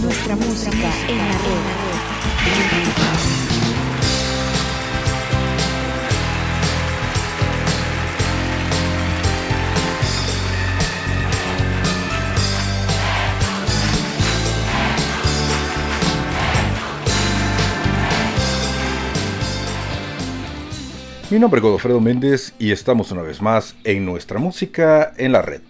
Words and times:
Nuestra 0.00 0.36
música 0.36 0.92
en 1.08 1.18
la 1.18 1.38
red. 1.38 1.90
Mi 21.30 21.38
nombre 21.40 21.58
es 21.58 21.62
Godofredo 21.62 22.00
Méndez 22.00 22.54
y 22.60 22.70
estamos 22.70 23.10
una 23.10 23.22
vez 23.22 23.42
más 23.42 23.74
en 23.82 24.04
nuestra 24.04 24.38
música 24.38 25.12
en 25.16 25.32
la 25.32 25.42
red. 25.42 25.62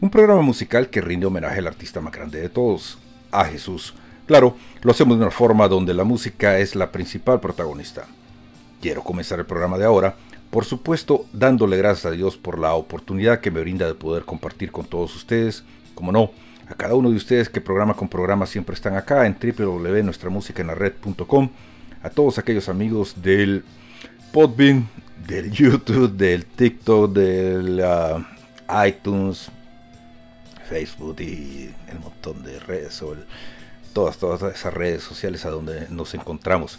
Un 0.00 0.10
programa 0.10 0.42
musical 0.42 0.90
que 0.90 1.00
rinde 1.00 1.26
homenaje 1.26 1.60
al 1.60 1.66
artista 1.66 2.00
más 2.00 2.12
grande 2.12 2.40
de 2.40 2.48
todos, 2.48 2.98
a 3.30 3.44
Jesús. 3.44 3.94
Claro, 4.26 4.56
lo 4.82 4.90
hacemos 4.90 5.18
de 5.18 5.24
una 5.24 5.30
forma 5.30 5.68
donde 5.68 5.94
la 5.94 6.04
música 6.04 6.58
es 6.58 6.74
la 6.74 6.92
principal 6.92 7.40
protagonista. 7.40 8.06
Quiero 8.80 9.02
comenzar 9.02 9.38
el 9.38 9.46
programa 9.46 9.78
de 9.78 9.84
ahora, 9.84 10.16
por 10.50 10.64
supuesto, 10.64 11.26
dándole 11.32 11.76
gracias 11.76 12.06
a 12.06 12.10
Dios 12.10 12.36
por 12.36 12.58
la 12.58 12.74
oportunidad 12.74 13.40
que 13.40 13.50
me 13.50 13.60
brinda 13.60 13.86
de 13.86 13.94
poder 13.94 14.24
compartir 14.24 14.72
con 14.72 14.84
todos 14.84 15.14
ustedes, 15.16 15.64
como 15.94 16.12
no, 16.12 16.30
a 16.68 16.74
cada 16.74 16.94
uno 16.94 17.10
de 17.10 17.16
ustedes 17.16 17.48
que 17.48 17.60
programa 17.60 17.94
con 17.94 18.08
programa 18.08 18.46
siempre 18.46 18.74
están 18.74 18.96
acá 18.96 19.26
en 19.26 19.36
www.nuestramusicaenlared.com, 19.36 21.50
a 22.02 22.10
todos 22.10 22.38
aquellos 22.38 22.68
amigos 22.68 23.22
del 23.22 23.64
Podbean, 24.32 24.88
del 25.26 25.50
YouTube, 25.50 26.12
del 26.12 26.46
TikTok, 26.46 27.12
del 27.12 27.84
iTunes, 28.86 29.50
Facebook 30.64 31.20
y 31.20 31.70
el 31.90 32.00
montón 32.00 32.42
de 32.42 32.58
redes 32.58 33.02
todas, 33.92 34.18
todas 34.18 34.54
esas 34.54 34.74
redes 34.74 35.02
sociales 35.02 35.44
a 35.44 35.50
donde 35.50 35.86
nos 35.90 36.14
encontramos. 36.14 36.78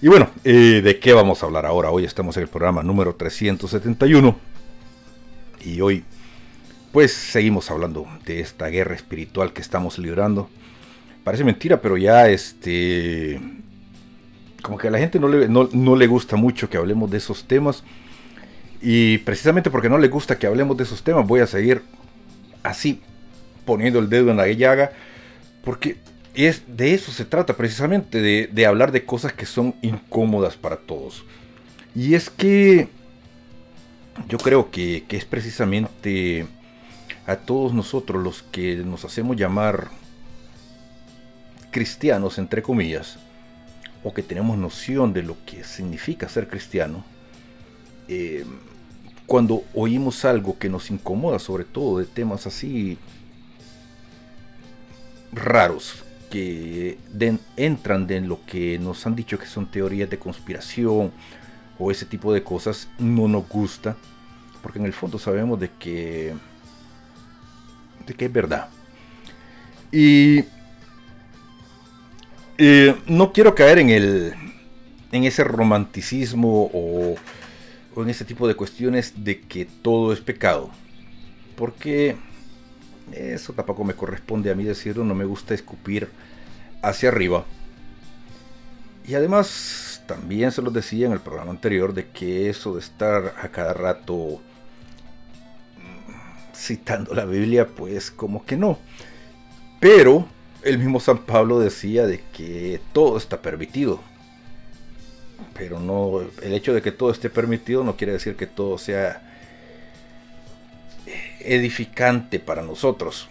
Y 0.00 0.08
bueno, 0.08 0.30
eh, 0.44 0.80
¿de 0.82 0.98
qué 0.98 1.12
vamos 1.12 1.42
a 1.42 1.46
hablar 1.46 1.66
ahora? 1.66 1.90
Hoy 1.90 2.04
estamos 2.04 2.36
en 2.36 2.44
el 2.44 2.48
programa 2.48 2.82
número 2.82 3.14
371 3.14 4.36
y 5.64 5.80
hoy 5.80 6.04
pues 6.92 7.12
seguimos 7.12 7.70
hablando 7.70 8.06
de 8.24 8.40
esta 8.40 8.68
guerra 8.68 8.94
espiritual 8.94 9.52
que 9.52 9.60
estamos 9.60 9.98
librando. 9.98 10.48
Parece 11.24 11.44
mentira, 11.44 11.80
pero 11.80 11.96
ya 11.96 12.28
este 12.28 13.40
como 14.62 14.78
que 14.78 14.88
a 14.88 14.90
la 14.90 14.98
gente 14.98 15.20
no 15.20 15.28
le, 15.28 15.48
no, 15.48 15.68
no 15.72 15.94
le 15.96 16.06
gusta 16.06 16.36
mucho 16.36 16.68
que 16.68 16.76
hablemos 16.76 17.10
de 17.10 17.18
esos 17.18 17.44
temas. 17.44 17.84
Y 18.82 19.18
precisamente 19.18 19.70
porque 19.70 19.88
no 19.88 19.98
le 19.98 20.08
gusta 20.08 20.38
que 20.38 20.46
hablemos 20.46 20.76
de 20.76 20.84
esos 20.84 21.02
temas, 21.02 21.26
voy 21.26 21.40
a 21.40 21.46
seguir 21.46 21.82
así 22.62 23.00
poniendo 23.66 23.98
el 23.98 24.08
dedo 24.08 24.30
en 24.30 24.38
la 24.38 24.48
llaga, 24.48 24.92
porque 25.62 25.98
es, 26.34 26.62
de 26.66 26.94
eso 26.94 27.12
se 27.12 27.26
trata 27.26 27.56
precisamente, 27.56 28.22
de, 28.22 28.66
hablar 28.66 28.92
de 28.92 29.04
cosas 29.04 29.32
que 29.32 29.44
son 29.44 29.74
incómodas 29.82 30.56
para 30.56 30.76
todos. 30.76 31.24
Y 31.94 32.14
es 32.14 32.30
que 32.30 32.88
yo 34.28 34.38
creo 34.38 34.70
que, 34.70 35.04
que 35.06 35.16
es 35.18 35.26
precisamente 35.26 36.46
a 37.26 37.36
todos 37.36 37.74
nosotros 37.74 38.22
los 38.22 38.42
que 38.42 38.76
nos 38.76 39.04
hacemos 39.04 39.36
llamar 39.36 39.88
cristianos, 41.70 42.38
entre 42.38 42.62
comillas, 42.62 43.18
o 44.02 44.14
que 44.14 44.22
tenemos 44.22 44.56
noción 44.56 45.12
de 45.12 45.22
lo 45.22 45.36
que 45.44 45.64
significa 45.64 46.28
ser 46.28 46.48
cristiano, 46.48 47.04
eh, 48.08 48.44
cuando 49.26 49.64
oímos 49.74 50.24
algo 50.24 50.58
que 50.58 50.68
nos 50.68 50.90
incomoda, 50.90 51.38
sobre 51.38 51.64
todo 51.64 51.98
de 51.98 52.04
temas 52.04 52.46
así 52.46 52.98
raros, 55.32 56.04
que 56.30 56.98
entran 57.56 58.10
en 58.10 58.28
lo 58.28 58.44
que 58.46 58.78
nos 58.78 59.06
han 59.06 59.16
dicho 59.16 59.38
que 59.38 59.46
son 59.46 59.66
teorías 59.66 60.10
de 60.10 60.18
conspiración 60.18 61.12
o 61.78 61.90
ese 61.90 62.04
tipo 62.04 62.32
de 62.32 62.42
cosas, 62.42 62.88
no 62.98 63.28
nos 63.28 63.48
gusta, 63.48 63.96
porque 64.62 64.78
en 64.78 64.86
el 64.86 64.92
fondo 64.92 65.18
sabemos 65.18 65.60
de 65.60 65.70
que, 65.78 66.34
de 68.06 68.14
que 68.14 68.24
es 68.24 68.32
verdad. 68.32 68.68
Y 69.92 70.44
eh, 72.58 72.94
no 73.06 73.32
quiero 73.32 73.54
caer 73.54 73.78
en 73.78 73.90
el 73.90 74.34
en 75.12 75.24
ese 75.24 75.44
romanticismo 75.44 76.70
o, 76.72 77.16
en 77.96 78.10
ese 78.10 78.24
tipo 78.24 78.46
de 78.46 78.54
cuestiones 78.54 79.24
de 79.24 79.40
que 79.40 79.64
todo 79.64 80.12
es 80.12 80.20
pecado. 80.20 80.70
Porque 81.56 82.16
eso 83.12 83.52
tampoco 83.52 83.84
me 83.84 83.94
corresponde 83.94 84.50
a 84.50 84.54
mí 84.54 84.64
decirlo, 84.64 85.04
no 85.04 85.14
me 85.14 85.24
gusta 85.24 85.54
escupir 85.54 86.08
hacia 86.82 87.08
arriba. 87.08 87.44
Y 89.06 89.14
además, 89.14 90.02
también 90.06 90.50
se 90.52 90.62
lo 90.62 90.70
decía 90.70 91.06
en 91.06 91.12
el 91.12 91.20
programa 91.20 91.50
anterior 91.50 91.94
de 91.94 92.08
que 92.08 92.48
eso 92.48 92.74
de 92.74 92.80
estar 92.80 93.34
a 93.40 93.48
cada 93.48 93.72
rato 93.72 94.40
mm, 95.76 96.54
citando 96.54 97.14
la 97.14 97.24
Biblia, 97.24 97.68
pues 97.68 98.10
como 98.10 98.44
que 98.44 98.56
no. 98.56 98.78
Pero 99.78 100.26
el 100.62 100.78
mismo 100.78 100.98
San 100.98 101.18
Pablo 101.18 101.60
decía 101.60 102.06
de 102.06 102.22
que 102.32 102.80
todo 102.92 103.16
está 103.16 103.42
permitido. 103.42 104.00
Pero 105.54 105.78
no, 105.78 106.22
el 106.42 106.54
hecho 106.54 106.74
de 106.74 106.82
que 106.82 106.92
todo 106.92 107.10
esté 107.10 107.30
permitido 107.30 107.84
no 107.84 107.96
quiere 107.96 108.14
decir 108.14 108.36
que 108.36 108.46
todo 108.46 108.78
sea 108.78 109.35
edificante 111.46 112.38
para 112.38 112.62
nosotros. 112.62 113.28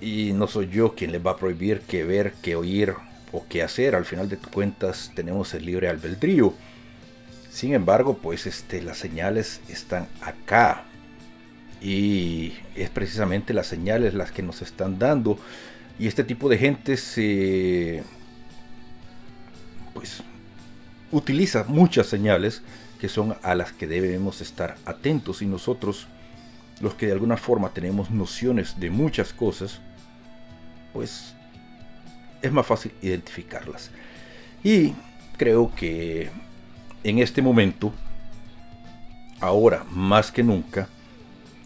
Y 0.00 0.32
no 0.34 0.46
soy 0.46 0.68
yo 0.68 0.94
quien 0.94 1.12
les 1.12 1.24
va 1.24 1.32
a 1.32 1.36
prohibir 1.36 1.80
que 1.80 2.04
ver, 2.04 2.34
que 2.42 2.56
oír 2.56 2.94
o 3.32 3.46
qué 3.48 3.62
hacer. 3.62 3.94
Al 3.94 4.04
final 4.04 4.28
de 4.28 4.36
cuentas 4.36 5.12
tenemos 5.14 5.54
el 5.54 5.64
libre 5.64 5.88
albedrío. 5.88 6.52
Sin 7.50 7.72
embargo, 7.72 8.18
pues 8.18 8.46
este, 8.46 8.82
las 8.82 8.98
señales 8.98 9.60
están 9.68 10.08
acá. 10.20 10.84
Y 11.80 12.54
es 12.74 12.90
precisamente 12.90 13.54
las 13.54 13.66
señales 13.66 14.14
las 14.14 14.32
que 14.32 14.42
nos 14.42 14.62
están 14.62 14.98
dando 14.98 15.38
y 15.98 16.06
este 16.06 16.24
tipo 16.24 16.48
de 16.48 16.58
gente 16.58 16.96
se. 16.96 18.02
Pues. 19.94 20.22
utiliza 21.10 21.64
muchas 21.68 22.06
señales 22.06 22.60
que 23.00 23.08
son 23.08 23.36
a 23.42 23.54
las 23.54 23.72
que 23.72 23.86
debemos 23.86 24.40
estar 24.40 24.76
atentos. 24.84 25.40
Y 25.40 25.46
nosotros, 25.46 26.06
los 26.80 26.94
que 26.94 27.06
de 27.06 27.12
alguna 27.12 27.36
forma 27.36 27.70
tenemos 27.70 28.10
nociones 28.10 28.78
de 28.78 28.90
muchas 28.90 29.32
cosas, 29.32 29.80
pues 30.92 31.34
es 32.42 32.52
más 32.52 32.66
fácil 32.66 32.92
identificarlas. 33.02 33.90
Y 34.62 34.94
creo 35.36 35.74
que 35.74 36.30
en 37.04 37.18
este 37.18 37.42
momento, 37.42 37.92
ahora 39.40 39.84
más 39.90 40.30
que 40.30 40.42
nunca, 40.42 40.88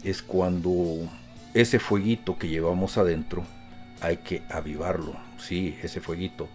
es 0.05 0.23
cuando 0.23 1.09
ese 1.55 1.79
fueguito 1.79 2.39
que 2.39 2.49
llevamos 2.49 2.97
adentro 2.97 3.45
hay 4.01 4.19
que 4.19 4.43
avivarlo, 4.49 5.17
sí, 5.39 5.77
ese 5.83 6.01
fueguito. 6.01 6.49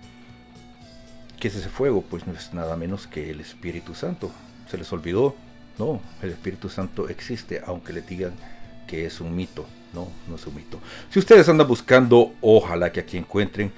¿Qué 1.40 1.50
es 1.50 1.56
ese 1.56 1.70
fuego? 1.70 2.02
Pues 2.02 2.26
no 2.26 2.34
es 2.34 2.54
nada 2.54 2.78
menos 2.78 3.08
que 3.08 3.30
el 3.30 3.42
Espíritu 3.42 3.94
Santo. 3.94 4.32
¿Se 4.70 4.78
les 4.78 4.92
olvidó? 4.94 5.36
No, 5.78 6.02
el 6.22 6.32
Espíritu 6.32 6.70
Santo 6.70 7.10
existe, 7.10 7.62
aunque 7.66 7.94
le 7.94 8.02
digan 8.02 8.34
que 8.88 9.06
es 9.06 9.20
un 9.20 9.36
mito. 9.36 9.66
No, 9.94 10.10
no 10.28 10.36
es 10.36 10.46
un 10.48 10.56
mito. 10.56 10.80
Si 11.10 11.20
ustedes 11.20 11.48
andan 11.50 11.68
buscando, 11.68 12.34
ojalá 12.42 12.92
que 12.92 13.00
aquí 13.00 13.18
encuentren. 13.18 13.72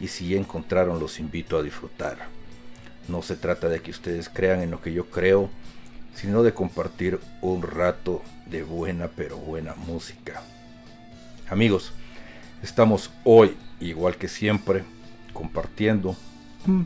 Y 0.00 0.08
si 0.08 0.28
ya 0.28 0.36
encontraron, 0.36 0.98
los 0.98 1.20
invito 1.20 1.56
a 1.56 1.62
disfrutar. 1.62 2.18
No 3.08 3.22
se 3.22 3.36
trata 3.36 3.68
de 3.68 3.80
que 3.80 3.90
ustedes 3.90 4.28
crean 4.28 4.62
en 4.62 4.70
lo 4.70 4.80
que 4.80 4.92
yo 4.92 5.06
creo, 5.10 5.50
sino 6.14 6.42
de 6.42 6.54
compartir 6.54 7.20
un 7.40 7.62
rato 7.62 8.22
de 8.46 8.62
buena 8.62 9.08
pero 9.08 9.36
buena 9.36 9.74
música. 9.74 10.42
Amigos, 11.48 11.92
Estamos 12.64 13.10
hoy, 13.24 13.58
igual 13.78 14.16
que 14.16 14.26
siempre, 14.26 14.84
compartiendo. 15.34 16.16
Mm, 16.64 16.84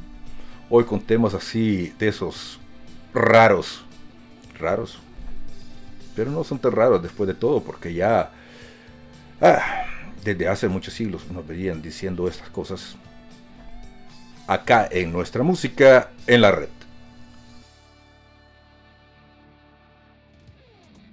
hoy 0.68 0.82
con 0.86 1.00
temas 1.00 1.34
así 1.34 1.94
de 2.00 2.08
esos 2.08 2.58
raros. 3.14 3.84
Raros. 4.58 4.99
Pero 6.14 6.31
no 6.31 6.44
son 6.44 6.58
tan 6.58 6.72
raros 6.72 7.02
después 7.02 7.28
de 7.28 7.34
todo, 7.34 7.62
porque 7.62 7.94
ya 7.94 8.31
ah, 9.40 9.84
desde 10.25 10.49
hace 10.49 10.69
muchos 10.69 10.94
siglos 10.94 11.31
nos 11.31 11.46
venían 11.46 11.81
diciendo 11.81 12.26
estas 12.28 12.49
cosas 12.50 12.96
acá 14.46 14.88
en 14.90 15.12
nuestra 15.12 15.43
música 15.43 16.10
en 16.26 16.40
la 16.40 16.50
red. 16.50 16.69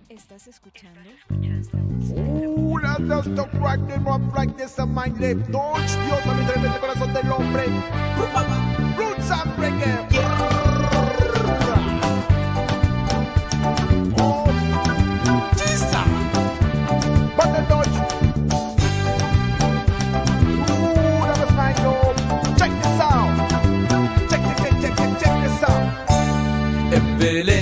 Estás 0.09 0.48
escuchando 0.48 1.00
Uh, 2.18 2.77
las 2.77 3.00
dos 3.07 3.25
to 3.36 3.45
crack 3.57 3.80
the 3.88 3.98
rock 4.00 4.57
this 4.57 4.80
a 4.80 4.86
mind 4.86 5.19
lip. 5.19 5.38
Dios 5.48 6.25
a 6.25 6.33
mi 6.33 6.45
tremendo 6.45 6.80
corazón 6.80 7.13
del 7.13 7.31
hombre. 7.31 7.65
Roots 8.98 9.31
and 9.31 9.57
reggae. 9.57 10.07
Yeah. 10.12 10.44
de 27.34 27.54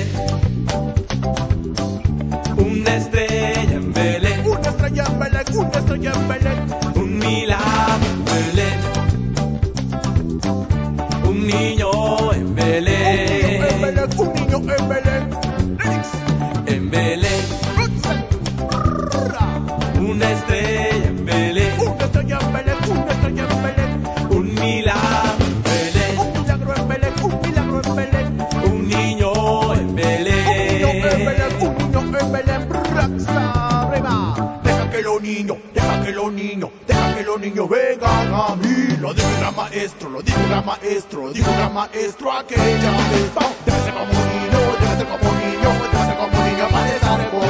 lo 37.64 37.70
vengan 37.70 38.34
a 38.34 38.56
mí. 38.56 38.98
Lo 39.00 39.14
dijo 39.14 39.28
un 39.28 39.40
gran 39.40 39.56
maestro, 39.56 40.10
lo 40.10 40.22
dijo 40.22 40.40
un 40.40 40.50
gran 40.50 40.66
maestro, 40.66 41.32
dijo 41.32 41.50
un 41.50 41.58
gran 41.58 41.74
maestro 41.74 42.32
aquella 42.32 42.92
vez. 43.10 43.32
Debe 43.66 43.80
ser 43.84 43.94
como 43.94 44.12
un 44.12 44.28
niño, 44.34 44.60
debe 44.82 44.96
ser 44.98 45.08
como 45.08 45.30
un 45.32 45.38
niño, 45.40 45.70
debe 45.92 46.06
ser 46.06 46.16
como 46.18 46.38
un 46.38 46.44
niño 46.46 46.66
para 46.72 46.90
estar 46.90 47.20
en 47.22 47.32
boca. 47.32 47.48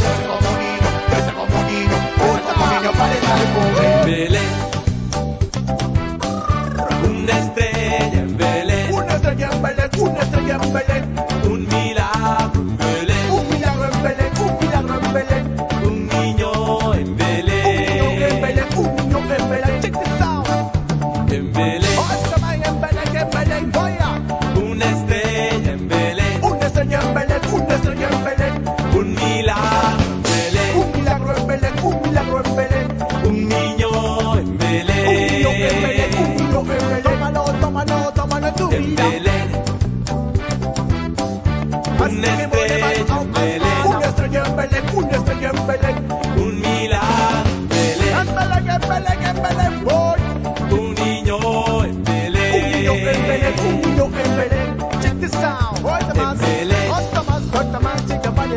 Debe 0.00 0.14
ser 0.16 0.26
como 0.32 0.48
un 0.48 0.56
niño, 0.64 0.88
debe 1.10 1.22
ser 1.22 1.34
como 1.34 1.52
un 1.52 1.66
niño, 1.68 1.96
debe 2.16 2.32
ser 2.32 2.54
como 2.54 2.64
un 2.64 2.70
niño 2.72 2.92
para 2.98 3.12
estar 3.14 3.38
en 3.42 3.50
boca. 3.54 3.82
En 3.82 4.00
Belén, 4.06 4.52
una 7.04 7.34
estrella 7.38 8.20
en 8.20 8.36
Belén. 8.36 8.94
Una 8.94 9.14
estrella 9.14 9.48
en 9.52 9.62
Belén, 9.62 9.90
una 9.98 10.20
estrella 10.22 10.54
en 10.62 10.72
Belén. 10.72 10.91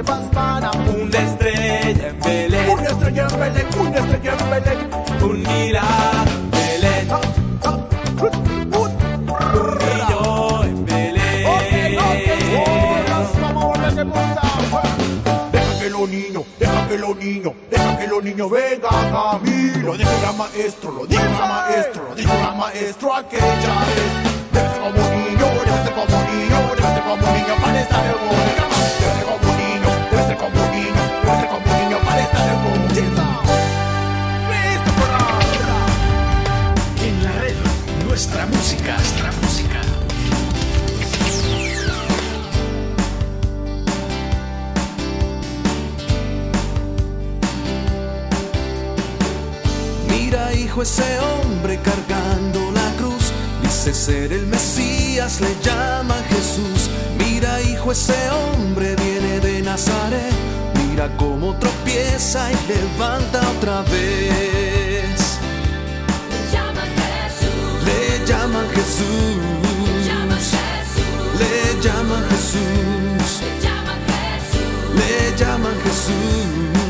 Vas 0.02 0.22
para. 0.34 0.72
Una 0.72 1.20
estrella 1.20 2.08
en 2.10 2.20
Belén, 2.20 2.70
Una 2.70 2.90
estrella 2.90 3.28
en 3.32 3.40
Belén, 3.40 3.68
una 3.80 3.98
estrella 4.00 4.34
en 4.40 4.50
Belén. 4.50 4.90
un 5.24 5.44
milagro 5.44 6.32
en 6.32 6.52
Belén, 6.52 7.08
Ah, 7.12 7.22
ah, 7.66 7.78
rut, 8.18 8.36
un 8.36 8.66
niño 8.66 8.88
en 9.08 9.26
vamos 13.42 13.78
a 13.78 13.96
punta. 13.96 14.42
Deja 15.52 15.80
que 15.80 15.90
los 15.90 16.10
niños, 16.10 16.44
deja 16.60 16.88
que 16.88 16.98
los 16.98 17.16
niños, 17.18 17.54
deja 17.70 17.98
que 17.98 18.08
los 18.08 18.24
niños 18.24 18.52
vengan 18.52 19.14
a 19.14 19.40
mí. 19.42 19.72
Lo 19.84 19.94
dijo 19.98 20.12
la 20.22 20.32
maestro, 20.34 20.92
lo 20.92 21.06
dijo 21.06 21.24
la 21.24 21.46
maestro, 21.48 22.04
lo 22.10 22.16
dijo 22.16 22.34
la 22.34 22.52
maestro 22.52 23.16
aquella 23.16 23.74
vez. 23.86 24.12
Déjate 24.52 24.80
como 24.80 25.10
niño, 25.12 25.48
déjate 25.66 25.92
como 25.92 26.18
niño, 26.32 26.76
déjate 26.76 27.02
como 27.02 27.34
niño 27.34 27.56
para 27.62 27.82
estar 27.82 28.06
en 28.06 28.12
boca. 28.30 28.75
Hijo, 50.76 50.82
ese 50.84 51.20
hombre 51.20 51.80
cargando 51.80 52.70
la 52.72 52.92
cruz. 52.98 53.32
Dice 53.62 53.94
ser 53.94 54.34
el 54.34 54.46
Mesías, 54.48 55.40
le 55.40 55.56
llaman 55.64 56.22
Jesús. 56.26 56.90
Mira, 57.18 57.62
hijo, 57.62 57.94
ese 57.94 58.30
hombre 58.30 58.94
viene 58.98 59.40
de 59.40 59.62
Nazaret. 59.62 60.34
Mira 60.74 61.08
cómo 61.16 61.56
tropieza 61.56 62.52
y 62.52 62.58
levanta 62.68 63.40
otra 63.52 63.84
vez. 63.84 65.40
Le 67.86 68.26
llaman 68.28 68.68
Jesús. 68.76 69.32
Le 71.40 71.82
llaman 71.82 72.22
Jesús. 72.32 73.42
Le 75.00 75.38
llaman 75.40 75.76
Jesús. 75.86 76.85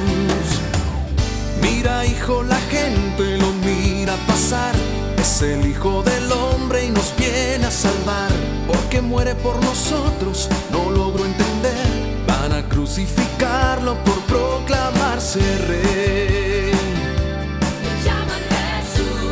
Mira, 1.85 2.03
hijo, 2.03 2.41
la 2.41 2.57
gente 2.71 3.37
lo 3.37 3.53
mira 3.63 4.15
pasar. 4.25 4.73
Es 5.19 5.43
el 5.43 5.67
hijo 5.67 6.01
del 6.01 6.31
hombre 6.31 6.85
y 6.85 6.89
nos 6.89 7.15
viene 7.15 7.63
a 7.63 7.69
salvar. 7.69 8.31
Porque 8.65 9.01
muere 9.01 9.35
por 9.35 9.63
nosotros, 9.63 10.49
no 10.71 10.89
logro 10.89 11.23
entender. 11.23 12.25
Van 12.25 12.53
a 12.53 12.67
crucificarlo 12.67 14.03
por 14.03 14.19
proclamarse 14.21 15.41
rey. 15.67 16.71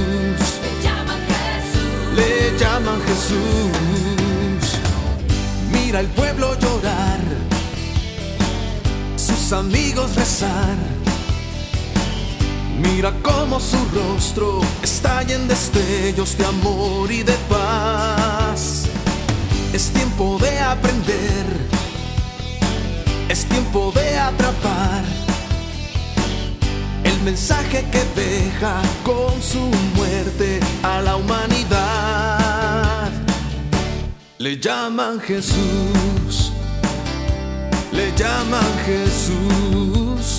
Le 2.17 2.57
llaman 2.57 3.00
Jesús. 3.05 4.33
Mira 5.72 6.00
el 6.00 6.07
pueblo 6.07 6.57
llorar, 6.60 7.12
amigos 9.53 10.15
rezar. 10.15 10.77
Mira 12.81 13.13
cómo 13.22 13.60
su 13.60 13.77
rostro 13.93 14.62
estalla 14.81 15.36
en 15.36 15.48
destellos 15.48 16.38
de 16.38 16.45
amor 16.45 17.12
y 17.12 17.24
de 17.24 17.36
paz. 17.48 18.86
Es 19.74 19.91
tiempo 19.91 20.38
de 20.39 20.60
aprender, 20.60 21.45
es 23.29 23.45
tiempo 23.45 23.91
de 23.95 24.19
atrapar 24.19 25.03
el 27.03 27.22
mensaje 27.22 27.86
que 27.91 28.03
deja 28.15 28.81
con 29.03 29.41
su 29.41 29.60
muerte 29.95 30.60
a 30.83 31.01
la 31.01 31.15
humanidad. 31.15 33.12
Le 34.38 34.60
llaman 34.60 35.19
Jesús, 35.19 35.55
le 37.93 38.12
llaman 38.15 38.71
Jesús, 38.85 40.38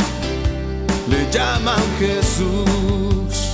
le 1.09 1.31
llaman 1.31 1.83
Jesús. 1.99 3.53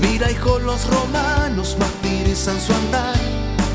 Mira, 0.00 0.30
hijo, 0.30 0.58
los 0.58 0.86
romanos 0.86 1.76
martirizan 1.78 2.60
su 2.60 2.72
andar. 2.72 3.16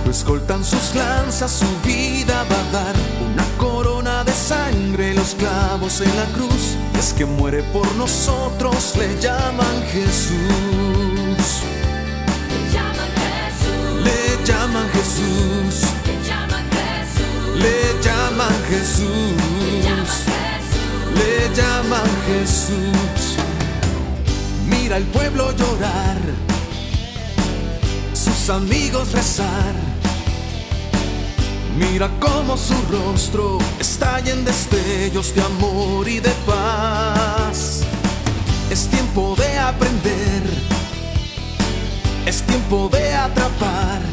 Lo 0.05 0.11
escoltan 0.11 0.63
sus 0.63 0.93
lanzas, 0.93 1.51
su 1.51 1.87
vida 1.87 2.45
va 2.51 2.59
a 2.59 2.83
dar 2.83 2.95
una 3.33 3.43
corona 3.57 4.23
de 4.23 4.31
sangre, 4.33 5.15
los 5.15 5.33
clavos 5.33 5.99
en 6.01 6.15
la 6.15 6.25
cruz. 6.25 6.75
Es 6.99 7.11
que 7.13 7.25
muere 7.25 7.63
por 7.73 7.91
nosotros, 7.95 8.93
le 8.97 9.19
llaman 9.19 9.83
Jesús. 9.91 11.04
Le 21.15 21.49
llaman 21.55 22.09
Jesús. 22.27 23.37
Mira 24.67 24.97
el 24.97 25.03
pueblo 25.05 25.51
llorar, 25.51 26.17
sus 28.13 28.49
amigos 28.49 29.11
rezar. 29.11 29.73
Mira 31.77 32.09
cómo 32.19 32.55
su 32.55 32.75
rostro 32.91 33.57
estalla 33.79 34.31
en 34.31 34.45
destellos 34.45 35.33
de 35.33 35.41
amor 35.41 36.07
y 36.07 36.19
de 36.19 36.31
paz. 36.45 37.81
Es 38.69 38.87
tiempo 38.87 39.35
de 39.37 39.59
aprender, 39.59 40.43
es 42.25 42.41
tiempo 42.43 42.89
de 42.91 43.13
atrapar 43.13 44.04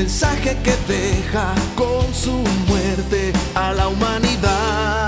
mensaje 0.00 0.56
que 0.64 0.74
deja 0.88 1.54
con 1.76 2.14
su 2.14 2.32
muerte 2.66 3.34
a 3.54 3.74
la 3.74 3.86
humanidad. 3.88 4.99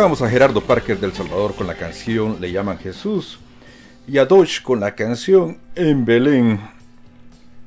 Escuchábamos 0.00 0.22
a 0.22 0.30
Gerardo 0.30 0.62
Parker 0.62 0.98
del 0.98 1.12
Salvador 1.12 1.54
con 1.54 1.66
la 1.66 1.74
canción 1.74 2.40
Le 2.40 2.50
llaman 2.50 2.78
Jesús 2.78 3.38
y 4.08 4.16
a 4.16 4.24
Dodge 4.24 4.62
con 4.62 4.80
la 4.80 4.94
canción 4.94 5.58
En 5.74 6.06
Belén 6.06 6.58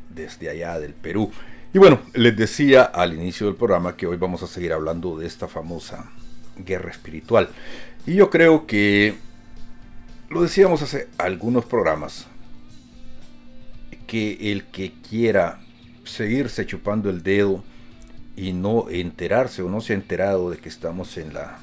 desde 0.10 0.50
allá 0.50 0.80
del 0.80 0.96
Perú. 0.96 1.32
Y 1.76 1.78
bueno, 1.78 2.00
les 2.16 2.36
decía 2.36 2.86
al 2.86 3.14
inicio 3.14 3.46
del 3.46 3.56
programa 3.56 3.96
que 3.96 4.08
hoy 4.08 4.18
vamos 4.18 4.42
a 4.42 4.48
seguir 4.48 4.74
hablando 4.74 5.16
de 5.16 5.28
esta 5.28 5.48
famosa 5.48 6.10
guerra 6.58 6.90
espiritual. 6.90 7.50
Y 8.08 8.16
yo 8.16 8.32
creo 8.32 8.66
que 8.66 9.14
lo 10.32 10.42
decíamos 10.42 10.82
hace 10.82 11.10
algunos 11.20 11.66
programas, 11.66 12.26
que 14.08 14.52
el 14.52 14.64
que 14.66 14.92
quiera 15.08 15.60
seguirse 16.04 16.66
chupando 16.66 17.12
el 17.12 17.22
dedo 17.22 17.64
y 18.36 18.54
no 18.54 18.90
enterarse 18.90 19.62
o 19.62 19.70
no 19.70 19.82
se 19.82 19.94
ha 19.94 19.98
enterado 19.98 20.50
de 20.50 20.58
que 20.58 20.70
estamos 20.70 21.16
en 21.18 21.36
la 21.36 21.60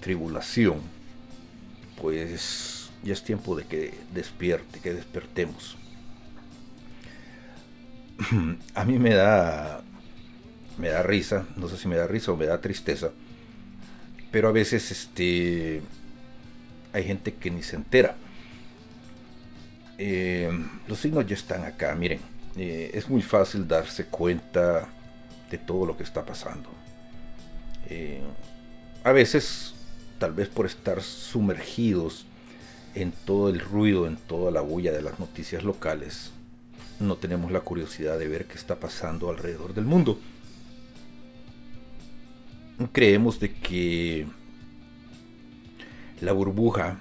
tribulación, 0.00 0.80
pues 2.00 2.90
ya 3.02 3.12
es 3.12 3.22
tiempo 3.22 3.56
de 3.56 3.64
que 3.64 3.94
despierte, 4.12 4.80
que 4.80 4.94
despertemos. 4.94 5.76
A 8.74 8.84
mí 8.84 8.98
me 8.98 9.14
da 9.14 9.82
me 10.78 10.88
da 10.90 11.02
risa, 11.02 11.44
no 11.56 11.68
sé 11.68 11.76
si 11.76 11.88
me 11.88 11.96
da 11.96 12.06
risa 12.06 12.32
o 12.32 12.36
me 12.36 12.46
da 12.46 12.60
tristeza, 12.60 13.10
pero 14.30 14.48
a 14.48 14.52
veces 14.52 14.90
este 14.92 15.82
hay 16.92 17.04
gente 17.04 17.34
que 17.34 17.50
ni 17.50 17.62
se 17.62 17.76
entera. 17.76 18.16
Eh, 19.98 20.50
los 20.86 21.00
signos 21.00 21.26
ya 21.26 21.34
están 21.34 21.64
acá, 21.64 21.94
miren, 21.94 22.20
eh, 22.56 22.90
es 22.94 23.08
muy 23.08 23.22
fácil 23.22 23.66
darse 23.66 24.06
cuenta 24.06 24.88
de 25.50 25.58
todo 25.58 25.86
lo 25.86 25.96
que 25.96 26.04
está 26.04 26.24
pasando. 26.24 26.70
Eh, 27.88 28.22
a 29.02 29.12
veces, 29.12 29.74
tal 30.18 30.32
vez 30.32 30.48
por 30.48 30.66
estar 30.66 31.02
sumergidos 31.02 32.26
en 32.94 33.12
todo 33.12 33.48
el 33.48 33.60
ruido, 33.60 34.06
en 34.06 34.16
toda 34.16 34.50
la 34.50 34.60
bulla 34.60 34.92
de 34.92 35.02
las 35.02 35.18
noticias 35.18 35.62
locales, 35.62 36.32
no 37.00 37.16
tenemos 37.16 37.52
la 37.52 37.60
curiosidad 37.60 38.18
de 38.18 38.28
ver 38.28 38.46
qué 38.46 38.54
está 38.54 38.80
pasando 38.80 39.30
alrededor 39.30 39.74
del 39.74 39.84
mundo. 39.84 40.18
Creemos 42.92 43.38
de 43.40 43.52
que 43.54 44.26
la 46.20 46.32
burbuja 46.32 46.98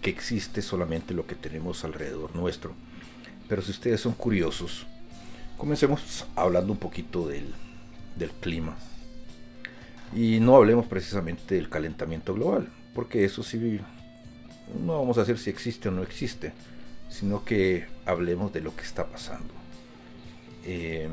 que 0.00 0.10
existe 0.10 0.62
solamente 0.62 1.14
lo 1.14 1.26
que 1.26 1.34
tenemos 1.34 1.84
alrededor 1.84 2.34
nuestro. 2.34 2.74
Pero 3.48 3.62
si 3.62 3.70
ustedes 3.70 4.00
son 4.00 4.12
curiosos, 4.12 4.86
comencemos 5.56 6.26
hablando 6.34 6.72
un 6.72 6.78
poquito 6.78 7.26
del, 7.28 7.46
del 8.16 8.30
clima. 8.30 8.76
Y 10.14 10.40
no 10.40 10.56
hablemos 10.56 10.86
precisamente 10.86 11.54
del 11.54 11.68
calentamiento 11.68 12.34
global, 12.34 12.68
porque 12.94 13.24
eso 13.24 13.42
sí, 13.42 13.80
no 14.84 14.98
vamos 14.98 15.16
a 15.16 15.20
decir 15.20 15.38
si 15.38 15.50
existe 15.50 15.88
o 15.88 15.92
no 15.92 16.02
existe, 16.02 16.52
sino 17.08 17.44
que 17.44 17.86
hablemos 18.04 18.52
de 18.52 18.60
lo 18.60 18.74
que 18.76 18.82
está 18.82 19.06
pasando. 19.06 19.54
Eh, 20.64 21.08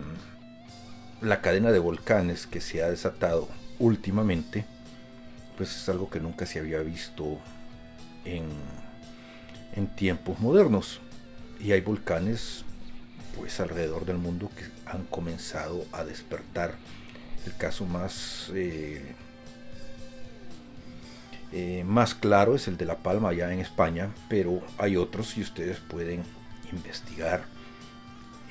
la 1.22 1.42
cadena 1.42 1.72
de 1.72 1.80
volcanes 1.80 2.48
que 2.48 2.62
se 2.62 2.84
ha 2.84 2.90
desatado 2.90 3.50
últimamente, 3.80 4.66
pues 5.58 5.76
es 5.76 5.90
algo 5.90 6.10
que 6.10 6.20
nunca 6.20 6.46
se 6.46 6.60
había 6.60 6.80
visto 6.80 7.38
en, 8.26 8.48
en 9.76 9.88
tiempos 9.96 10.40
modernos. 10.40 11.02
Y 11.60 11.74
hay 11.74 11.82
volcanes 11.82 12.64
pues 13.38 13.60
alrededor 13.60 14.06
del 14.06 14.18
mundo 14.18 14.50
que 14.56 14.64
han 14.90 15.04
comenzado 15.06 15.86
a 15.92 16.04
despertar. 16.04 16.76
El 17.46 17.56
caso 17.56 17.86
más 17.86 18.52
eh, 18.54 19.16
eh, 21.52 21.84
más 21.86 22.14
claro 22.14 22.56
es 22.56 22.68
el 22.68 22.78
de 22.78 22.86
La 22.86 22.98
Palma 22.98 23.30
allá 23.30 23.52
en 23.52 23.60
España, 23.60 24.10
pero 24.30 24.62
hay 24.78 24.98
otros 24.98 25.38
y 25.38 25.42
ustedes 25.42 25.80
pueden 25.80 26.24
investigar. 26.72 27.46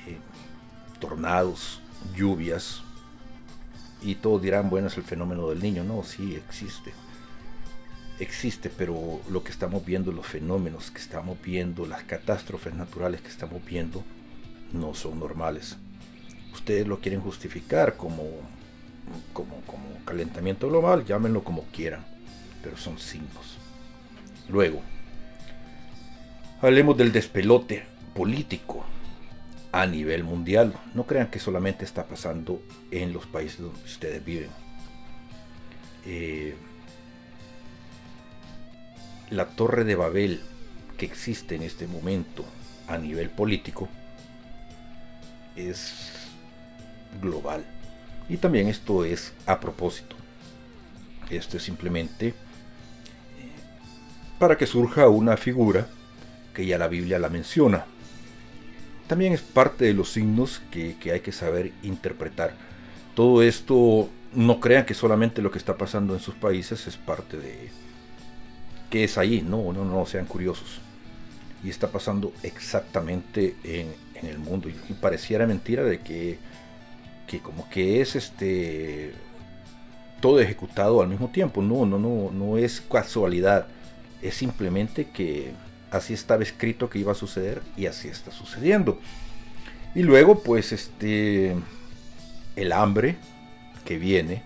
Eh, 0.07 0.17
tornados, 0.99 1.81
lluvias, 2.15 2.81
y 4.01 4.15
todos 4.15 4.41
dirán, 4.41 4.69
bueno, 4.69 4.87
es 4.87 4.97
el 4.97 5.03
fenómeno 5.03 5.49
del 5.49 5.61
niño. 5.61 5.83
No, 5.83 6.03
sí, 6.03 6.35
existe. 6.35 6.93
Existe, 8.19 8.69
pero 8.69 9.21
lo 9.29 9.43
que 9.43 9.51
estamos 9.51 9.85
viendo, 9.85 10.11
los 10.11 10.25
fenómenos 10.25 10.91
que 10.91 10.99
estamos 10.99 11.37
viendo, 11.41 11.85
las 11.85 12.03
catástrofes 12.03 12.73
naturales 12.73 13.21
que 13.21 13.29
estamos 13.29 13.63
viendo, 13.65 14.03
no 14.73 14.93
son 14.93 15.19
normales. 15.19 15.77
Ustedes 16.53 16.85
lo 16.85 16.99
quieren 16.99 17.21
justificar 17.21 17.95
como, 17.95 18.25
como, 19.33 19.61
como 19.61 19.83
calentamiento 20.05 20.67
global, 20.67 21.05
llámenlo 21.05 21.43
como 21.43 21.63
quieran 21.65 22.03
pero 22.63 22.77
son 22.77 22.99
signos. 22.99 23.57
Luego, 24.47 24.81
hablemos 26.61 26.97
del 26.97 27.11
despelote 27.11 27.85
político 28.13 28.85
a 29.71 29.85
nivel 29.85 30.23
mundial. 30.23 30.73
No 30.93 31.05
crean 31.05 31.29
que 31.29 31.39
solamente 31.39 31.85
está 31.85 32.05
pasando 32.07 32.61
en 32.91 33.13
los 33.13 33.25
países 33.27 33.59
donde 33.59 33.83
ustedes 33.83 34.23
viven. 34.23 34.49
Eh, 36.05 36.55
la 39.29 39.45
torre 39.45 39.83
de 39.83 39.95
Babel 39.95 40.41
que 40.97 41.05
existe 41.05 41.55
en 41.55 41.61
este 41.61 41.87
momento 41.87 42.43
a 42.87 42.97
nivel 42.97 43.29
político 43.29 43.87
es 45.55 46.27
global. 47.21 47.63
Y 48.29 48.37
también 48.37 48.67
esto 48.67 49.03
es 49.03 49.33
a 49.45 49.59
propósito. 49.59 50.15
Esto 51.29 51.57
es 51.57 51.63
simplemente 51.63 52.33
para 54.39 54.57
que 54.57 54.65
surja 54.65 55.09
una 55.09 55.35
figura 55.35 55.87
que 56.53 56.65
ya 56.65 56.77
la 56.77 56.87
Biblia 56.87 57.19
la 57.19 57.29
menciona. 57.29 57.85
También 59.07 59.33
es 59.33 59.41
parte 59.41 59.85
de 59.85 59.93
los 59.93 60.11
signos 60.11 60.61
que, 60.71 60.95
hay 61.11 61.19
que 61.19 61.31
saber 61.31 61.73
interpretar. 61.83 62.53
Todo 63.15 63.43
esto, 63.43 64.09
no 64.33 64.59
crean 64.59 64.85
que 64.85 64.93
solamente 64.93 65.41
lo 65.41 65.51
que 65.51 65.57
está 65.57 65.77
pasando 65.77 66.13
en 66.13 66.19
sus 66.19 66.35
países 66.35 66.87
es 66.87 66.95
parte 66.95 67.37
de... 67.37 67.69
que 68.89 69.03
es 69.03 69.17
ahí, 69.17 69.41
no, 69.41 69.73
no, 69.73 69.83
no, 69.83 70.05
sean 70.05 70.25
curiosos. 70.25 70.79
Y 71.63 71.69
está 71.69 71.91
pasando 71.91 72.31
exactamente 72.43 73.55
en, 73.63 73.93
el 74.25 74.37
mundo. 74.39 74.69
Y, 74.69 74.93
pareciera 74.93 75.45
mentira 75.47 75.83
de 75.83 75.99
que, 75.99 76.37
que 77.29 77.39
como 77.39 77.69
que 77.69 78.01
es 78.01 78.15
este 78.15 79.13
todo 80.19 80.41
ejecutado 80.41 81.01
al 81.01 81.07
mismo 81.07 81.29
tiempo. 81.29 81.61
No, 81.61 81.85
no, 81.85 81.99
no, 81.99 82.31
no 82.31 82.57
es 82.57 82.81
casualidad 82.81 83.67
es 84.21 84.35
simplemente 84.35 85.09
que 85.09 85.51
así 85.91 86.13
estaba 86.13 86.43
escrito 86.43 86.89
que 86.89 86.99
iba 86.99 87.11
a 87.11 87.15
suceder 87.15 87.61
y 87.77 87.85
así 87.85 88.07
está 88.07 88.31
sucediendo. 88.31 88.99
Y 89.95 90.03
luego, 90.03 90.43
pues, 90.43 90.71
este, 90.71 91.55
el 92.55 92.71
hambre 92.71 93.15
que 93.85 93.97
viene, 93.97 94.43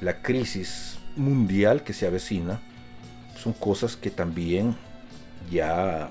la 0.00 0.22
crisis 0.22 0.98
mundial 1.16 1.82
que 1.82 1.92
se 1.92 2.06
avecina, 2.06 2.60
son 3.36 3.52
cosas 3.52 3.96
que 3.96 4.10
también 4.10 4.76
ya 5.50 6.10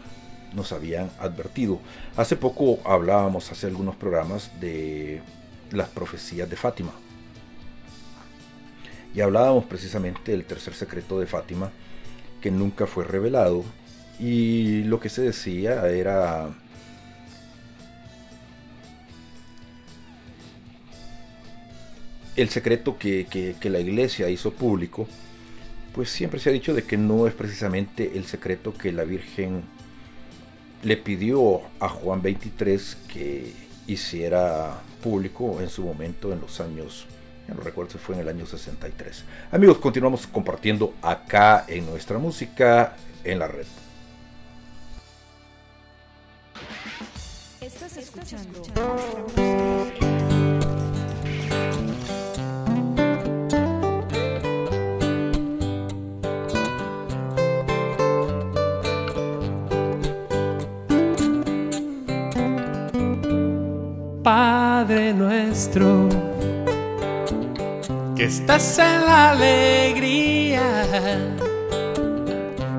nos 0.54 0.72
habían 0.72 1.10
advertido. 1.20 1.80
Hace 2.16 2.36
poco 2.36 2.80
hablábamos, 2.86 3.52
hace 3.52 3.68
algunos 3.68 3.96
programas, 3.96 4.52
de 4.60 5.22
las 5.72 5.90
profecías 5.90 6.50
de 6.50 6.56
Fátima. 6.56 6.92
Y 9.14 9.22
hablábamos 9.22 9.66
precisamente 9.66 10.32
del 10.32 10.46
tercer 10.46 10.74
secreto 10.74 11.20
de 11.20 11.26
Fátima, 11.28 11.72
que 12.42 12.52
nunca 12.52 12.86
fue 12.86 13.04
revelado 13.04 13.64
y 14.20 14.84
lo 14.84 15.00
que 15.00 15.10
se 15.10 15.22
decía 15.22 15.88
era 15.88 16.50
el 22.36 22.50
secreto 22.50 22.98
que, 22.98 23.56
la 23.64 23.80
iglesia 23.80 24.30
hizo 24.30 24.54
público, 24.54 25.08
pues 25.94 26.10
siempre 26.10 26.40
se 26.40 26.50
ha 26.50 26.54
dicho 26.54 26.74
de 26.74 26.84
que 26.84 26.98
no 26.98 27.28
es 27.28 27.34
precisamente 27.34 28.12
el 28.16 28.26
secreto 28.26 28.74
que 28.74 28.92
la 28.92 29.04
Virgen 29.04 29.64
le 30.84 30.98
pidió 30.98 31.62
a 31.80 31.90
Juan 31.90 32.22
23 32.22 32.98
que 33.12 33.54
hiciera 33.88 34.82
público 34.98 35.62
en 35.62 35.70
su 35.70 35.84
momento 35.84 36.34
en 36.34 36.42
los 36.42 36.60
años 36.60 37.08
ya 37.48 37.54
no 37.54 37.62
recuerdo 37.62 37.92
si 37.94 37.98
fue 37.98 38.16
en 38.16 38.22
el 38.22 38.30
año 38.30 38.46
63. 38.46 39.24
Amigos, 39.52 39.78
continuamos 39.78 40.28
compartiendo 40.28 40.94
acá 41.02 41.66
en 41.68 41.86
nuestra 41.86 42.18
música 42.18 42.98
en 43.24 43.40
la 43.40 43.48
red. 43.48 43.66
Estás 47.62 47.98
escuchando. 47.98 48.64
Padre 64.28 65.14
nuestro 65.14 66.10
que 68.14 68.26
estás 68.26 68.78
en 68.78 69.06
la 69.06 69.32
alegría, 69.32 70.62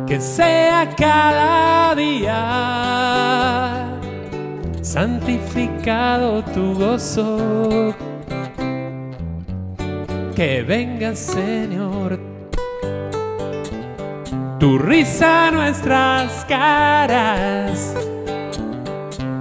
que 0.06 0.20
sea 0.20 0.90
cada 0.94 1.94
día 1.94 2.36
santificado 4.82 6.44
tu 6.52 6.74
gozo. 6.74 7.94
Que 10.36 10.62
venga, 10.68 11.16
Señor, 11.16 12.20
tu 14.58 14.76
risa 14.76 15.50
nuestras 15.50 16.44
caras 16.44 17.94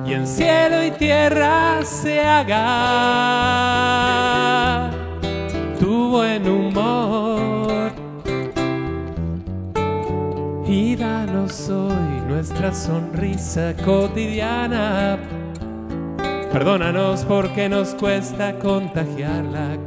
y 0.08 0.14
en 0.14 0.26
cielo 0.26 0.84
y 0.86 0.92
tierra 0.92 1.84
se 1.84 2.22
haga. 2.22 2.56
Tu 5.80 6.10
buen 6.10 6.48
humor. 6.48 7.92
Y 10.66 10.96
danos 10.96 11.70
hoy 11.70 12.22
nuestra 12.28 12.74
sonrisa 12.74 13.74
cotidiana. 13.84 15.18
Perdónanos 16.54 17.26
porque 17.26 17.68
nos 17.68 17.94
cuesta 17.96 18.58
contagiarla, 18.60 19.78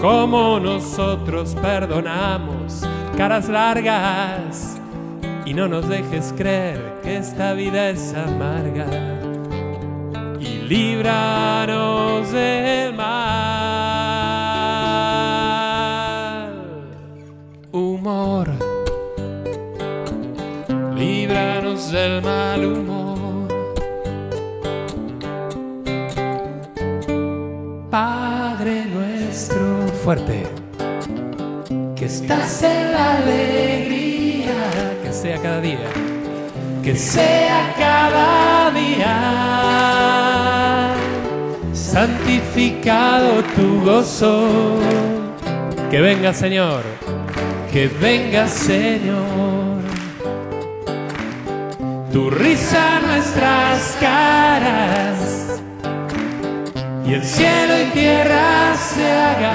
como 0.00 0.58
nosotros 0.58 1.54
perdonamos 1.60 2.82
caras 3.18 3.50
largas. 3.50 4.78
Y 5.44 5.52
no 5.54 5.68
nos 5.68 5.88
dejes 5.88 6.34
creer 6.36 6.80
que 7.02 7.18
esta 7.18 7.52
vida 7.52 7.90
es 7.90 8.14
amarga 8.14 8.86
líbranos 10.68 12.32
del 12.32 12.92
mal. 12.94 13.16
Humor, 17.70 18.48
líbranos 20.96 21.92
del 21.92 22.22
mal 22.22 22.64
humor. 22.64 23.48
Padre 27.90 28.86
nuestro, 28.86 29.86
fuerte, 30.02 30.46
que 31.94 32.06
estás 32.06 32.62
en 32.62 32.92
la 32.92 33.14
alegría, 33.18 34.54
que 35.02 35.12
sea 35.12 35.40
cada 35.40 35.60
día, 35.60 35.88
que 36.82 36.96
sea 36.96 37.72
cada 37.78 38.70
día, 38.72 39.65
santificado 41.96 43.42
tu 43.56 43.80
gozo, 43.82 44.50
que 45.90 45.98
venga 46.02 46.34
Señor, 46.34 46.82
que 47.72 47.88
venga 47.88 48.46
Señor, 48.48 49.80
tu 52.12 52.28
risa 52.28 53.00
nuestras 53.00 53.96
caras. 53.98 55.62
Y 57.06 57.14
el 57.14 57.24
cielo 57.24 57.80
y 57.80 57.84
tierra 57.94 58.76
se 58.76 59.10
haga 59.10 59.54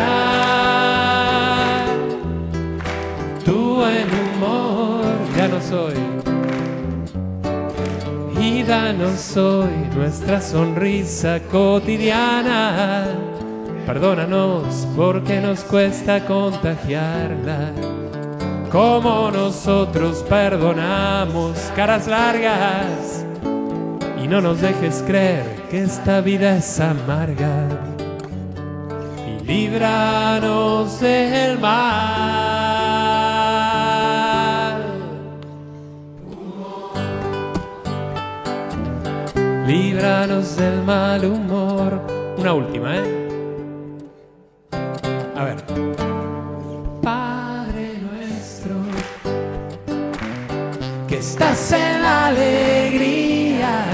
tu 3.46 3.76
buen 3.76 4.08
humor. 4.20 5.06
Ya 5.38 5.48
no 5.48 5.62
soy 5.62 6.11
y 8.62 8.64
danos 8.64 9.38
hoy 9.38 9.90
nuestra 9.96 10.42
sonrisa 10.42 11.40
cotidiana. 11.52 13.08
Perdónanos 13.86 14.88
porque 14.96 15.42
nos 15.42 15.64
cuesta 15.64 16.26
contagiarla. 16.26 17.72
Como 18.72 19.32
nosotros 19.32 20.24
perdonamos 20.30 21.58
caras 21.76 22.08
largas. 22.08 23.26
Y 24.24 24.28
no 24.28 24.42
nos 24.42 24.62
dejes 24.62 25.04
creer 25.06 25.46
que 25.70 25.82
esta 25.84 26.22
vida 26.22 26.58
es 26.58 26.80
amarga. 26.80 27.68
Y 29.28 29.44
líbranos 29.44 31.00
del 31.00 31.58
mal. 31.60 32.51
Líbranos 39.72 40.58
del 40.58 40.84
mal 40.84 41.24
humor. 41.24 42.02
Una 42.38 42.54
última, 42.54 42.98
¿eh? 42.98 43.04
A 45.38 45.46
ver. 45.46 45.64
Padre 47.02 47.94
nuestro, 48.02 48.76
que 51.08 51.20
estás 51.20 51.72
en 51.72 52.02
la 52.04 52.28
alegría 52.28 53.86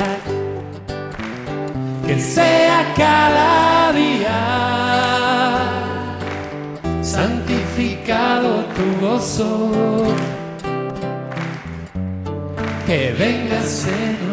que 2.08 2.20
sea 2.22 2.84
cada 2.96 3.94
día 3.94 4.40
santificado 7.04 8.66
tu 8.76 9.06
gozo. 9.06 9.72
Que 12.88 13.13
venga, 13.20 13.62
Señor, 13.62 14.27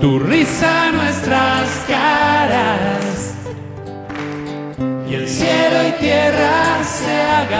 tu 0.00 0.18
risa 0.18 0.88
a 0.88 0.92
nuestras 0.92 1.84
caras. 1.86 3.34
Y 5.08 5.14
el 5.14 5.28
cielo 5.28 5.88
y 5.88 5.92
tierra 6.00 6.82
se 6.84 7.20
haga 7.22 7.58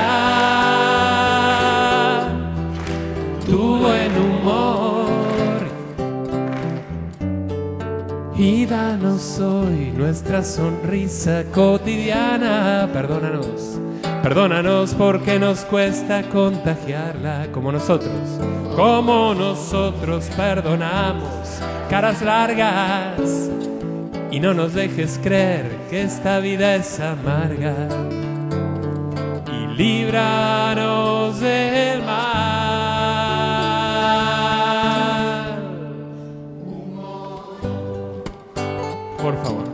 tu 3.45 3.79
buen 3.79 4.17
humor. 4.17 5.61
Y 8.37 8.65
danos 8.65 9.39
hoy 9.39 9.93
nuestra 9.95 10.43
sonrisa 10.43 11.45
cotidiana. 11.53 12.89
Perdónanos, 12.91 13.79
perdónanos 14.23 14.95
porque 14.95 15.39
nos 15.39 15.61
cuesta 15.67 16.23
contagiarla. 16.23 17.49
Como 17.53 17.71
nosotros, 17.71 18.41
como 18.77 19.35
nosotros 19.35 20.31
perdonamos 20.37 21.61
caras 21.91 22.23
largas. 22.23 23.51
Y 24.31 24.39
no 24.39 24.55
nos 24.55 24.73
dejes 24.75 25.19
creer 25.23 25.67
que 25.91 26.03
esta 26.03 26.39
vida 26.39 26.77
es 26.77 27.01
amarga. 27.01 27.75
Y 29.53 29.67
líbranos 29.77 31.41
del 31.41 32.03
mal. 32.03 32.81
por 39.21 39.37
favor. 39.45 39.65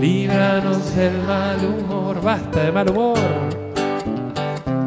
Líbranos 0.00 0.96
del 0.96 1.22
mal 1.22 1.58
humor, 1.64 2.20
basta 2.22 2.64
de 2.64 2.72
mal 2.72 2.90
humor. 2.90 3.18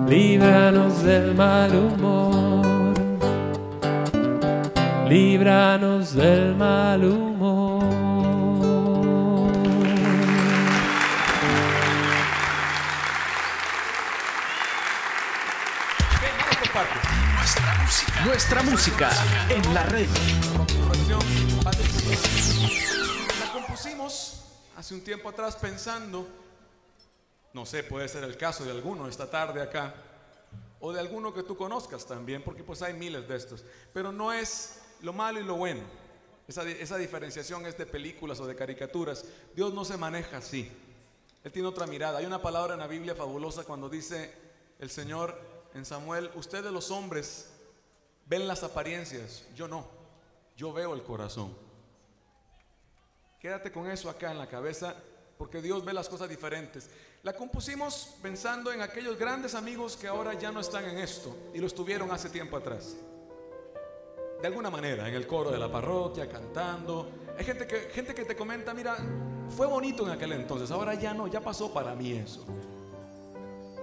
Líbranos 0.08 1.04
del 1.04 1.36
mal 1.36 1.72
humor. 1.76 2.53
Líbranos 5.08 6.16
del 6.16 6.56
mal 6.56 7.04
humor. 7.04 7.84
Nuestra 17.36 17.74
música. 17.84 18.26
Nuestra 18.26 18.64
música 18.64 19.12
en 19.50 19.74
la 19.74 19.84
red. 19.84 20.08
La 23.40 23.52
compusimos 23.52 24.46
hace 24.78 24.94
un 24.96 25.04
tiempo 25.04 25.30
atrás 25.30 25.58
pensando, 25.58 26.28
no 27.54 27.66
sé, 27.66 27.84
puede 27.84 28.08
ser 28.08 28.24
el 28.24 28.38
caso 28.38 28.64
de 28.64 28.72
alguno 28.72 29.08
esta 29.08 29.30
tarde 29.30 29.62
acá, 29.62 29.94
o 30.80 30.94
de 30.94 31.00
alguno 31.00 31.34
que 31.34 31.44
tú 31.44 31.58
conozcas 31.58 32.06
también, 32.06 32.42
porque 32.44 32.64
pues 32.64 32.82
hay 32.82 32.94
miles 32.94 33.28
de 33.28 33.36
estos, 33.36 33.64
pero 33.94 34.12
no 34.12 34.32
es 34.34 34.80
lo 35.04 35.14
malo 35.14 35.40
y 35.40 35.44
lo 35.44 35.56
bueno. 35.56 35.82
Esa, 36.48 36.68
esa 36.68 36.98
diferenciación 36.98 37.68
es 37.68 37.78
de 37.78 37.86
películas 37.86 38.40
o 38.40 38.48
de 38.48 38.56
caricaturas. 38.56 39.24
Dios 39.56 39.74
no 39.74 39.86
se 39.86 39.98
maneja 39.98 40.38
así. 40.38 40.72
Él 41.44 41.52
tiene 41.52 41.68
otra 41.68 41.86
mirada. 41.86 42.18
Hay 42.18 42.26
una 42.26 42.42
palabra 42.42 42.74
en 42.74 42.80
la 42.80 42.88
Biblia 42.88 43.14
fabulosa 43.14 43.64
cuando 43.64 43.88
dice 43.88 44.34
el 44.80 44.90
Señor 44.90 45.40
en 45.74 45.86
Samuel, 45.86 46.30
ustedes 46.36 46.72
los 46.72 46.92
hombres 46.92 47.50
ven 48.26 48.48
las 48.48 48.64
apariencias, 48.64 49.44
yo 49.56 49.68
no, 49.68 49.88
yo 50.56 50.72
veo 50.72 50.94
el 50.94 51.04
corazón. 51.04 51.56
Quédate 53.40 53.72
con 53.72 53.90
eso 53.90 54.10
acá 54.10 54.32
en 54.32 54.38
la 54.38 54.48
cabeza, 54.48 54.96
porque 55.38 55.62
Dios 55.62 55.84
ve 55.84 55.94
las 55.94 56.08
cosas 56.08 56.30
diferentes. 56.30 56.90
La 57.24 57.34
compusimos 57.34 58.16
pensando 58.22 58.72
en 58.72 58.82
aquellos 58.82 59.18
grandes 59.18 59.56
amigos 59.56 59.98
que 59.98 60.08
ahora 60.08 60.34
ya 60.34 60.52
no 60.52 60.60
están 60.60 60.86
en 60.86 61.00
esto 61.00 61.36
y 61.54 61.58
lo 61.58 61.68
estuvieron 61.68 62.12
hace 62.12 62.30
tiempo 62.30 62.56
atrás. 62.56 62.96
De 64.44 64.48
alguna 64.48 64.70
manera, 64.70 65.08
en 65.08 65.16
el 65.16 65.26
coro 65.26 65.52
de 65.52 65.58
la 65.58 65.72
parroquia, 65.72 66.28
cantando. 66.28 67.08
Hay 67.40 67.46
gente 67.46 67.66
que, 67.66 67.78
gente 67.94 68.14
que 68.14 68.26
te 68.26 68.36
comenta, 68.36 68.74
mira, 68.74 68.98
fue 69.56 69.66
bonito 69.66 70.06
en 70.06 70.10
aquel 70.10 70.34
entonces, 70.34 70.70
ahora 70.70 70.96
ya 70.96 71.14
no, 71.14 71.28
ya 71.28 71.40
pasó 71.40 71.72
para 71.72 71.96
mí 71.96 72.12
eso. 72.12 72.46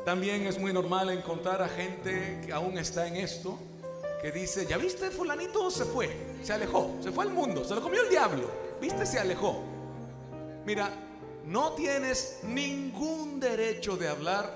También 0.05 0.47
es 0.47 0.59
muy 0.59 0.75
normal 0.75 1.09
encontrar 1.09 1.63
a 1.63 1.69
gente 1.71 2.43
que 2.45 2.53
aún 2.53 2.77
está 2.77 3.07
en 3.07 3.17
esto, 3.17 3.59
que 4.21 4.33
dice, 4.33 4.67
ya 4.67 4.77
viste, 4.77 5.11
fulanito 5.11 5.71
se 5.71 5.87
fue, 5.87 6.15
se 6.43 6.53
alejó, 6.53 6.95
se 7.01 7.11
fue 7.11 7.25
al 7.25 7.31
mundo, 7.31 7.65
se 7.65 7.75
lo 7.75 7.81
comió 7.81 8.03
el 8.03 8.11
diablo, 8.11 8.51
viste, 8.83 9.07
se 9.07 9.19
alejó. 9.19 9.63
Mira, 10.67 10.91
no 11.47 11.73
tienes 11.73 12.41
ningún 12.43 13.41
derecho 13.41 13.97
de 13.97 14.09
hablar 14.09 14.53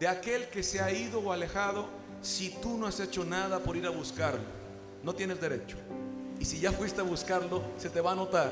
de 0.00 0.08
aquel 0.08 0.48
que 0.48 0.64
se 0.64 0.80
ha 0.80 0.90
ido 0.90 1.20
o 1.20 1.30
alejado 1.30 1.86
si 2.20 2.48
tú 2.60 2.76
no 2.76 2.88
has 2.88 2.98
hecho 2.98 3.24
nada 3.24 3.60
por 3.60 3.76
ir 3.76 3.86
a 3.86 3.90
buscarlo. 3.90 4.59
No 5.02 5.14
tienes 5.14 5.40
derecho. 5.40 5.76
Y 6.38 6.44
si 6.44 6.60
ya 6.60 6.72
fuiste 6.72 7.00
a 7.00 7.04
buscarlo, 7.04 7.62
se 7.76 7.90
te 7.90 8.00
va 8.00 8.12
a 8.12 8.14
notar 8.14 8.50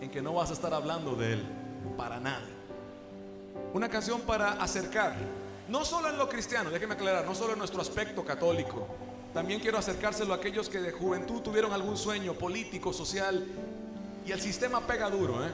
en 0.00 0.10
que 0.10 0.22
no 0.22 0.34
vas 0.34 0.50
a 0.50 0.52
estar 0.54 0.72
hablando 0.72 1.14
de 1.14 1.34
él 1.34 1.42
para 1.96 2.20
nada. 2.20 2.46
Una 3.72 3.88
canción 3.88 4.20
para 4.22 4.52
acercar, 4.52 5.14
no 5.68 5.84
solo 5.84 6.08
en 6.08 6.18
lo 6.18 6.28
cristiano, 6.28 6.70
déjeme 6.70 6.94
aclarar, 6.94 7.24
no 7.24 7.34
solo 7.34 7.52
en 7.52 7.58
nuestro 7.58 7.80
aspecto 7.80 8.24
católico. 8.24 8.86
También 9.34 9.60
quiero 9.60 9.76
acercárselo 9.76 10.32
a 10.32 10.36
aquellos 10.36 10.68
que 10.68 10.80
de 10.80 10.92
juventud 10.92 11.42
tuvieron 11.42 11.72
algún 11.72 11.96
sueño 11.96 12.34
político, 12.34 12.92
social, 12.92 13.44
y 14.26 14.32
el 14.32 14.40
sistema 14.40 14.80
pega 14.86 15.10
duro, 15.10 15.44
¿eh? 15.44 15.50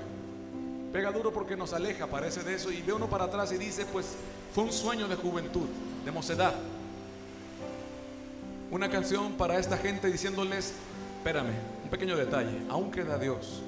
Pega 0.92 1.10
duro 1.10 1.32
porque 1.32 1.56
nos 1.56 1.72
aleja, 1.72 2.06
parece 2.06 2.42
de 2.42 2.54
eso, 2.54 2.70
y 2.70 2.82
ve 2.82 2.92
uno 2.92 3.08
para 3.08 3.24
atrás 3.24 3.50
y 3.52 3.58
dice, 3.58 3.86
pues 3.86 4.14
fue 4.54 4.64
un 4.64 4.72
sueño 4.72 5.08
de 5.08 5.16
juventud, 5.16 5.66
de 6.04 6.12
mocedad. 6.12 6.54
Una 8.72 8.88
canción 8.88 9.34
para 9.34 9.58
esta 9.58 9.76
gente 9.76 10.10
diciéndoles, 10.10 10.72
espérame, 11.18 11.52
un 11.84 11.90
pequeño 11.90 12.16
detalle, 12.16 12.62
aún 12.70 12.90
queda 12.90 13.18
Dios. 13.18 13.60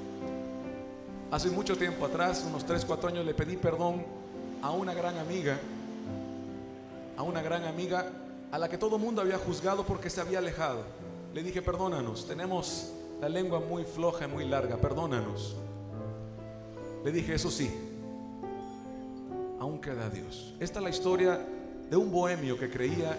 Hace 1.30 1.50
mucho 1.50 1.76
tiempo 1.76 2.06
atrás, 2.06 2.42
unos 2.48 2.64
3, 2.64 2.86
4 2.86 3.10
años, 3.10 3.26
le 3.26 3.34
pedí 3.34 3.58
perdón 3.58 4.02
a 4.62 4.70
una 4.70 4.94
gran 4.94 5.18
amiga, 5.18 5.58
a 7.18 7.22
una 7.22 7.42
gran 7.42 7.66
amiga 7.66 8.06
a 8.50 8.58
la 8.58 8.66
que 8.70 8.78
todo 8.78 8.96
el 8.96 9.02
mundo 9.02 9.20
había 9.20 9.36
juzgado 9.36 9.84
porque 9.84 10.08
se 10.08 10.22
había 10.22 10.38
alejado. 10.38 10.84
Le 11.34 11.42
dije, 11.42 11.60
perdónanos, 11.60 12.26
tenemos 12.26 12.90
la 13.20 13.28
lengua 13.28 13.60
muy 13.60 13.84
floja 13.84 14.24
y 14.24 14.28
muy 14.28 14.46
larga, 14.46 14.78
perdónanos. 14.78 15.54
Le 17.04 17.12
dije, 17.12 17.34
eso 17.34 17.50
sí, 17.50 17.70
aún 19.60 19.82
queda 19.82 20.08
Dios. 20.08 20.54
Esta 20.60 20.78
es 20.78 20.82
la 20.82 20.90
historia 20.90 21.46
de 21.90 21.94
un 21.94 22.10
bohemio 22.10 22.58
que 22.58 22.70
creía 22.70 23.18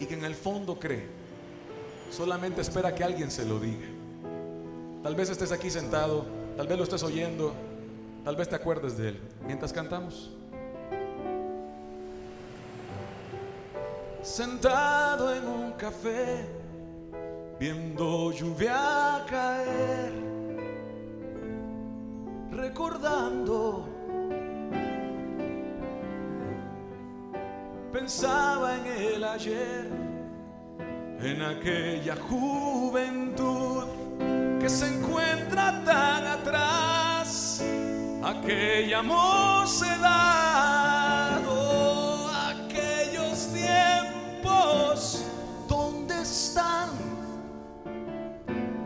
y 0.00 0.06
que 0.06 0.14
en 0.14 0.24
el 0.24 0.34
fondo 0.34 0.78
cree. 0.78 1.17
Solamente 2.10 2.60
espera 2.60 2.94
que 2.94 3.04
alguien 3.04 3.30
se 3.30 3.44
lo 3.44 3.58
diga. 3.58 3.86
Tal 5.02 5.14
vez 5.14 5.30
estés 5.30 5.52
aquí 5.52 5.70
sentado, 5.70 6.26
tal 6.56 6.66
vez 6.66 6.76
lo 6.76 6.84
estés 6.84 7.02
oyendo, 7.02 7.52
tal 8.24 8.36
vez 8.36 8.48
te 8.48 8.56
acuerdes 8.56 8.96
de 8.96 9.10
él. 9.10 9.20
Mientras 9.46 9.72
cantamos. 9.72 10.30
Sentado 14.22 15.34
en 15.34 15.46
un 15.46 15.72
café, 15.72 16.44
viendo 17.58 18.32
lluvia 18.32 19.24
caer, 19.28 20.12
recordando 22.50 23.98
pensaba 27.92 28.76
en 28.76 28.86
el 28.86 29.24
ayer, 29.24 29.90
en 31.20 31.42
aquella 31.42 32.16
juventud 32.16 33.84
que 34.60 34.68
se 34.68 34.86
encuentra 34.86 35.82
tan 35.84 36.26
atrás, 36.26 37.62
aquella 38.22 39.02
mocedad, 39.02 40.00
oh, 41.48 42.30
aquellos 42.30 43.48
tiempos, 43.52 45.24
¿dónde 45.68 46.22
están? 46.22 46.90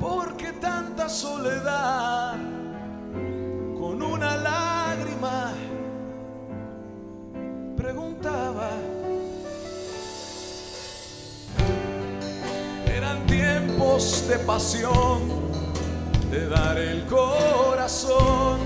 Porque 0.01 0.53
tanta 0.53 1.09
soledad, 1.09 2.37
con 3.79 4.03
una 4.03 4.37
lágrima, 4.37 5.53
preguntaba. 7.77 8.92
Tiempos 13.73 14.29
de 14.29 14.39
pasión, 14.39 15.21
de 16.31 16.49
dar 16.49 16.79
el 16.79 17.07
corazón 17.07 18.59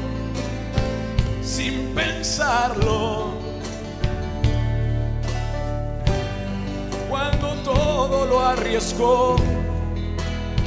sin 1.42 1.94
pensarlo. 1.94 3.34
Cuando 7.08 7.54
todo 7.62 8.26
lo 8.26 8.40
arriesgó, 8.40 9.36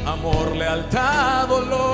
amor, 0.05 0.55
lealtad, 0.55 1.47
dolor. 1.47 1.88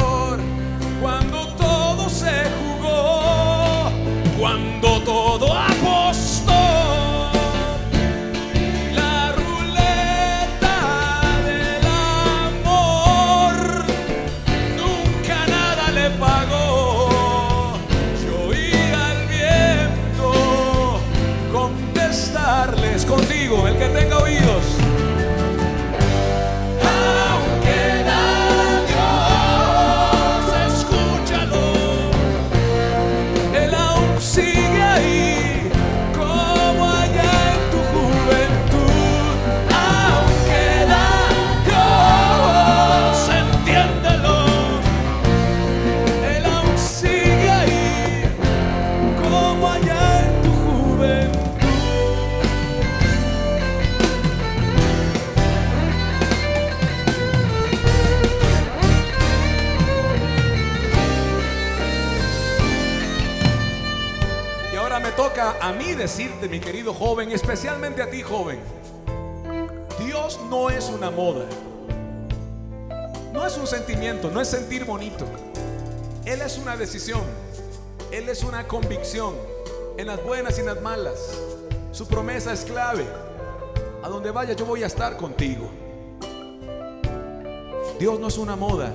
Decirte, 66.05 66.47
mi 66.47 66.59
querido 66.59 66.93
joven, 66.93 67.31
especialmente 67.31 67.99
a 68.03 68.11
ti, 68.11 68.21
joven, 68.21 68.59
Dios 70.05 70.39
no 70.51 70.69
es 70.69 70.87
una 70.89 71.09
moda, 71.09 71.45
no 73.33 73.43
es 73.43 73.57
un 73.57 73.65
sentimiento, 73.65 74.29
no 74.29 74.39
es 74.39 74.47
sentir 74.47 74.85
bonito. 74.85 75.25
Él 76.23 76.41
es 76.41 76.59
una 76.59 76.77
decisión, 76.77 77.23
Él 78.11 78.29
es 78.29 78.43
una 78.43 78.67
convicción, 78.67 79.33
en 79.97 80.05
las 80.05 80.23
buenas 80.23 80.59
y 80.59 80.61
en 80.61 80.67
las 80.67 80.79
malas. 80.79 81.17
Su 81.91 82.07
promesa 82.07 82.53
es 82.53 82.65
clave. 82.65 83.07
A 84.03 84.07
donde 84.07 84.29
vaya 84.29 84.53
yo 84.53 84.67
voy 84.67 84.83
a 84.83 84.87
estar 84.87 85.17
contigo. 85.17 85.71
Dios 87.99 88.19
no 88.19 88.27
es 88.27 88.37
una 88.37 88.55
moda. 88.55 88.93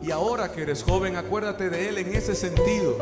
Y 0.00 0.12
ahora 0.12 0.52
que 0.52 0.62
eres 0.62 0.84
joven, 0.84 1.16
acuérdate 1.16 1.70
de 1.70 1.88
Él 1.88 1.98
en 1.98 2.14
ese 2.14 2.36
sentido. 2.36 2.98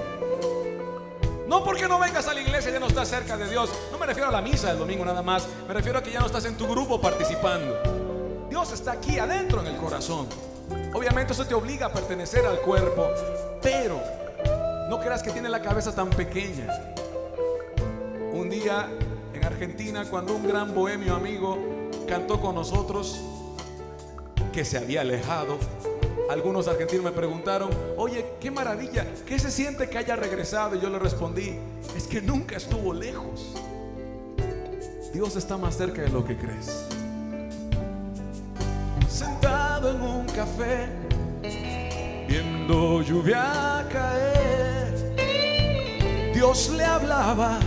No 1.50 1.64
porque 1.64 1.88
no 1.88 1.98
vengas 1.98 2.28
a 2.28 2.32
la 2.32 2.40
iglesia, 2.40 2.70
ya 2.70 2.78
no 2.78 2.86
estás 2.86 3.08
cerca 3.08 3.36
de 3.36 3.50
Dios. 3.50 3.70
No 3.90 3.98
me 3.98 4.06
refiero 4.06 4.28
a 4.28 4.30
la 4.30 4.40
misa 4.40 4.68
del 4.68 4.78
domingo 4.78 5.04
nada 5.04 5.20
más. 5.20 5.48
Me 5.66 5.74
refiero 5.74 5.98
a 5.98 6.02
que 6.02 6.12
ya 6.12 6.20
no 6.20 6.26
estás 6.26 6.44
en 6.44 6.56
tu 6.56 6.64
grupo 6.68 7.00
participando. 7.00 8.46
Dios 8.48 8.70
está 8.70 8.92
aquí 8.92 9.18
adentro 9.18 9.60
en 9.60 9.66
el 9.66 9.76
corazón. 9.76 10.28
Obviamente 10.94 11.32
eso 11.32 11.44
te 11.44 11.54
obliga 11.54 11.86
a 11.86 11.92
pertenecer 11.92 12.46
al 12.46 12.60
cuerpo. 12.60 13.08
Pero 13.60 14.00
no 14.88 15.00
creas 15.00 15.24
que 15.24 15.32
tiene 15.32 15.48
la 15.48 15.60
cabeza 15.60 15.92
tan 15.92 16.08
pequeña. 16.10 16.68
Un 18.32 18.48
día 18.48 18.88
en 19.34 19.44
Argentina, 19.44 20.04
cuando 20.08 20.36
un 20.36 20.46
gran 20.46 20.72
bohemio 20.72 21.16
amigo 21.16 21.58
cantó 22.06 22.40
con 22.40 22.54
nosotros, 22.54 23.20
que 24.52 24.64
se 24.64 24.78
había 24.78 25.00
alejado, 25.00 25.58
algunos 26.30 26.68
argentinos 26.68 27.04
me 27.04 27.10
preguntaron, 27.10 27.70
oye, 27.96 28.24
qué 28.40 28.52
maravilla, 28.52 29.04
¿qué 29.26 29.36
se 29.36 29.50
siente 29.50 29.88
que 29.90 29.98
haya 29.98 30.14
regresado? 30.14 30.76
Y 30.76 30.80
yo 30.80 30.88
le 30.88 31.00
respondí, 31.00 31.56
es 31.96 32.06
que 32.06 32.22
nunca 32.22 32.56
estuvo 32.56 32.94
lejos. 32.94 33.56
Dios 35.12 35.34
está 35.34 35.56
más 35.56 35.76
cerca 35.76 36.02
de 36.02 36.08
lo 36.08 36.24
que 36.24 36.36
crees. 36.36 36.86
Sentado 39.08 39.90
en 39.90 40.00
un 40.00 40.26
café, 40.26 40.86
viendo 42.28 43.02
lluvia 43.02 43.84
caer, 43.90 45.12
Dios 46.32 46.70
le 46.76 46.84
hablaba. 46.84 47.58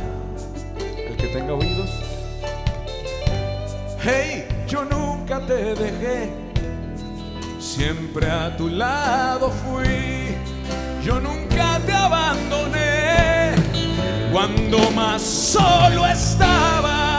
El 0.78 1.17
que 1.17 1.28
tenga 1.28 1.54
oídos. 1.54 1.89
Hey, 4.02 4.45
yo 4.67 4.86
nunca 4.86 5.45
te 5.45 5.76
dejé, 5.76 6.43
siempre 7.63 8.30
a 8.30 8.56
tu 8.58 8.67
lado 8.67 9.49
fui. 9.49 10.36
Yo 11.02 11.19
nunca 11.19 11.80
te 11.86 11.93
abandoné 11.93 13.56
cuando 14.32 14.91
más 14.91 15.21
solo 15.21 16.06
estabas. 16.06 17.12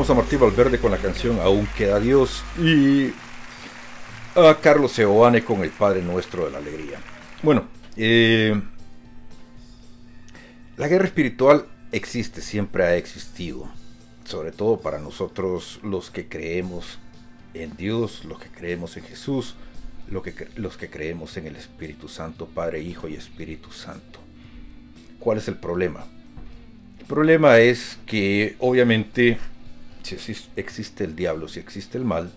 Vamos 0.00 0.10
a 0.12 0.14
Martí 0.14 0.36
Valverde 0.36 0.78
con 0.78 0.90
la 0.90 0.96
canción 0.96 1.40
Aún 1.40 1.68
queda 1.76 2.00
Dios 2.00 2.42
y 2.58 3.12
a 4.34 4.56
Carlos 4.58 4.92
Seoane 4.92 5.44
con 5.44 5.62
el 5.62 5.68
Padre 5.68 6.00
Nuestro 6.00 6.46
de 6.46 6.52
la 6.52 6.56
Alegría. 6.56 6.98
Bueno, 7.42 7.68
eh, 7.98 8.58
la 10.78 10.88
guerra 10.88 11.04
espiritual 11.04 11.66
existe, 11.92 12.40
siempre 12.40 12.84
ha 12.84 12.96
existido, 12.96 13.68
sobre 14.24 14.52
todo 14.52 14.80
para 14.80 15.00
nosotros 15.00 15.80
los 15.82 16.10
que 16.10 16.28
creemos 16.28 16.98
en 17.52 17.76
Dios, 17.76 18.24
los 18.24 18.40
que 18.40 18.48
creemos 18.48 18.96
en 18.96 19.04
Jesús, 19.04 19.54
lo 20.08 20.22
que 20.22 20.48
los 20.56 20.78
que 20.78 20.88
creemos 20.88 21.36
en 21.36 21.46
el 21.46 21.56
Espíritu 21.56 22.08
Santo, 22.08 22.46
Padre, 22.46 22.80
Hijo 22.80 23.06
y 23.06 23.16
Espíritu 23.16 23.70
Santo. 23.70 24.18
¿Cuál 25.18 25.36
es 25.36 25.48
el 25.48 25.58
problema? 25.58 26.06
El 26.98 27.04
problema 27.04 27.58
es 27.58 27.98
que 28.06 28.56
obviamente 28.60 29.38
si 30.02 30.16
exis- 30.16 30.48
existe 30.56 31.04
el 31.04 31.16
diablo, 31.16 31.48
si 31.48 31.60
existe 31.60 31.98
el 31.98 32.04
mal, 32.04 32.30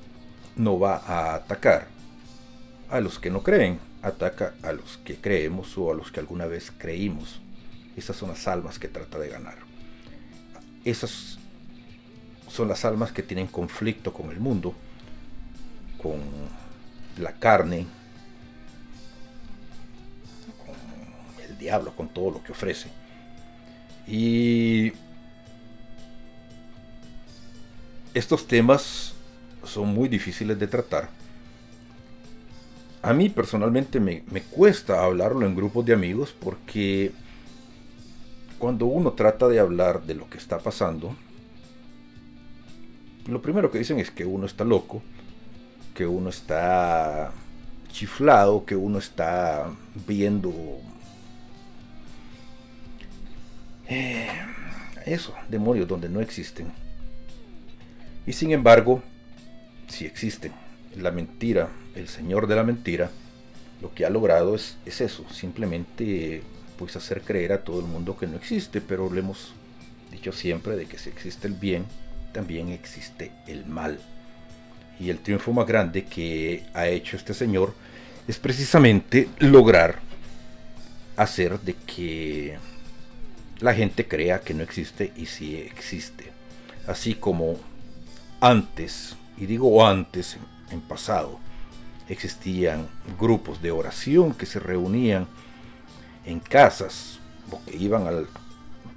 no 0.55 0.79
va 0.79 0.97
a 0.97 1.35
atacar 1.35 1.87
a 2.89 2.99
los 2.99 3.19
que 3.19 3.29
no 3.29 3.41
creen, 3.43 3.79
ataca 4.01 4.53
a 4.61 4.71
los 4.73 4.97
que 4.97 5.15
creemos 5.15 5.77
o 5.77 5.91
a 5.91 5.95
los 5.95 6.11
que 6.11 6.19
alguna 6.19 6.45
vez 6.45 6.71
creímos. 6.77 7.39
Esas 7.95 8.15
son 8.15 8.29
las 8.29 8.47
almas 8.47 8.79
que 8.79 8.87
trata 8.87 9.17
de 9.19 9.29
ganar. 9.29 9.55
Esas 10.85 11.37
son 12.49 12.67
las 12.67 12.85
almas 12.85 13.11
que 13.11 13.23
tienen 13.23 13.47
conflicto 13.47 14.13
con 14.13 14.29
el 14.29 14.39
mundo, 14.39 14.75
con 16.01 16.19
la 17.17 17.33
carne, 17.33 17.87
con 20.65 21.43
el 21.49 21.57
diablo, 21.57 21.95
con 21.95 22.09
todo 22.09 22.31
lo 22.31 22.43
que 22.43 22.51
ofrece. 22.51 22.89
Y 24.07 24.91
estos 28.13 28.47
temas 28.47 29.13
son 29.63 29.93
muy 29.93 30.09
difíciles 30.09 30.59
de 30.59 30.67
tratar. 30.67 31.09
A 33.01 33.13
mí 33.13 33.29
personalmente 33.29 33.99
me, 33.99 34.23
me 34.31 34.41
cuesta 34.41 35.03
hablarlo 35.03 35.45
en 35.45 35.55
grupos 35.55 35.85
de 35.85 35.93
amigos 35.93 36.33
porque 36.39 37.11
cuando 38.57 38.85
uno 38.85 39.11
trata 39.11 39.47
de 39.47 39.59
hablar 39.59 40.03
de 40.03 40.15
lo 40.15 40.29
que 40.29 40.37
está 40.37 40.59
pasando, 40.59 41.15
lo 43.27 43.41
primero 43.41 43.71
que 43.71 43.79
dicen 43.79 43.99
es 43.99 44.09
que 44.09 44.25
uno 44.25 44.45
está 44.45 44.63
loco, 44.63 45.01
que 45.93 46.05
uno 46.05 46.29
está 46.29 47.31
chiflado, 47.91 48.65
que 48.65 48.75
uno 48.75 48.99
está 48.99 49.69
viendo 50.07 50.53
eh, 53.87 54.29
eso, 55.05 55.33
demonios 55.49 55.87
donde 55.87 56.09
no 56.09 56.21
existen. 56.21 56.82
Y 58.25 58.33
sin 58.33 58.51
embargo, 58.51 59.03
si 59.87 60.05
existen. 60.05 60.51
La 60.95 61.11
mentira, 61.11 61.69
el 61.95 62.07
señor 62.07 62.47
de 62.47 62.55
la 62.55 62.63
mentira, 62.63 63.09
lo 63.81 63.93
que 63.93 64.05
ha 64.05 64.09
logrado 64.09 64.55
es, 64.55 64.77
es 64.85 65.01
eso, 65.01 65.25
simplemente 65.29 66.43
pues 66.77 66.95
hacer 66.95 67.21
creer 67.21 67.51
a 67.53 67.63
todo 67.63 67.79
el 67.79 67.85
mundo 67.85 68.17
que 68.17 68.27
no 68.27 68.37
existe, 68.37 68.79
pero 68.81 69.11
le 69.11 69.19
hemos 69.19 69.53
dicho 70.11 70.31
siempre 70.31 70.75
de 70.75 70.85
que 70.85 70.97
si 70.97 71.09
existe 71.09 71.47
el 71.47 71.53
bien, 71.53 71.85
también 72.31 72.69
existe 72.69 73.31
el 73.47 73.65
mal. 73.65 73.99
Y 74.99 75.09
el 75.09 75.19
triunfo 75.19 75.51
más 75.51 75.67
grande 75.67 76.05
que 76.05 76.63
ha 76.73 76.87
hecho 76.87 77.17
este 77.17 77.33
señor 77.33 77.73
es 78.27 78.37
precisamente 78.37 79.27
lograr 79.39 79.99
hacer 81.15 81.59
de 81.59 81.73
que 81.73 82.57
la 83.59 83.73
gente 83.73 84.07
crea 84.07 84.41
que 84.41 84.53
no 84.53 84.63
existe 84.63 85.11
y 85.15 85.25
sí 85.25 85.55
existe. 85.57 86.25
Así 86.87 87.15
como 87.15 87.57
antes, 88.43 89.15
y 89.37 89.45
digo 89.45 89.87
antes 89.87 90.35
en 90.69 90.81
pasado, 90.81 91.39
existían 92.09 92.89
grupos 93.17 93.61
de 93.61 93.71
oración 93.71 94.33
que 94.33 94.45
se 94.45 94.59
reunían 94.59 95.27
en 96.25 96.41
casas 96.41 97.19
o 97.49 97.63
que 97.63 97.77
iban 97.77 98.05
al 98.05 98.27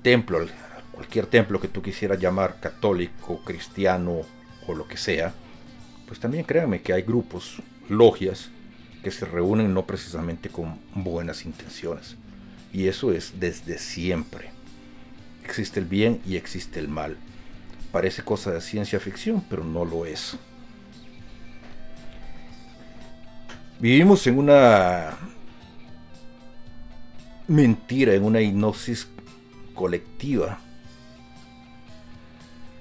templo, 0.02 0.38
a 0.40 0.82
cualquier 0.90 1.26
templo 1.26 1.60
que 1.60 1.68
tú 1.68 1.80
quisieras 1.80 2.18
llamar 2.18 2.58
católico, 2.58 3.40
cristiano 3.44 4.22
o 4.66 4.74
lo 4.74 4.88
que 4.88 4.96
sea, 4.96 5.32
pues 6.08 6.18
también 6.18 6.44
créanme 6.44 6.82
que 6.82 6.92
hay 6.92 7.02
grupos, 7.02 7.62
logias, 7.88 8.50
que 9.04 9.12
se 9.12 9.26
reúnen 9.26 9.72
no 9.72 9.86
precisamente 9.86 10.48
con 10.48 10.80
buenas 10.92 11.44
intenciones. 11.44 12.16
Y 12.72 12.88
eso 12.88 13.12
es 13.12 13.38
desde 13.38 13.78
siempre. 13.78 14.50
Existe 15.44 15.78
el 15.78 15.86
bien 15.86 16.20
y 16.26 16.34
existe 16.34 16.80
el 16.80 16.88
mal. 16.88 17.16
Parece 17.92 18.22
cosa 18.22 18.52
de 18.52 18.60
ciencia 18.60 19.00
ficción, 19.00 19.42
pero 19.48 19.64
no 19.64 19.84
lo 19.84 20.06
es. 20.06 20.36
Vivimos 23.78 24.26
en 24.26 24.38
una 24.38 25.16
mentira, 27.46 28.14
en 28.14 28.24
una 28.24 28.40
hipnosis 28.40 29.08
colectiva. 29.74 30.58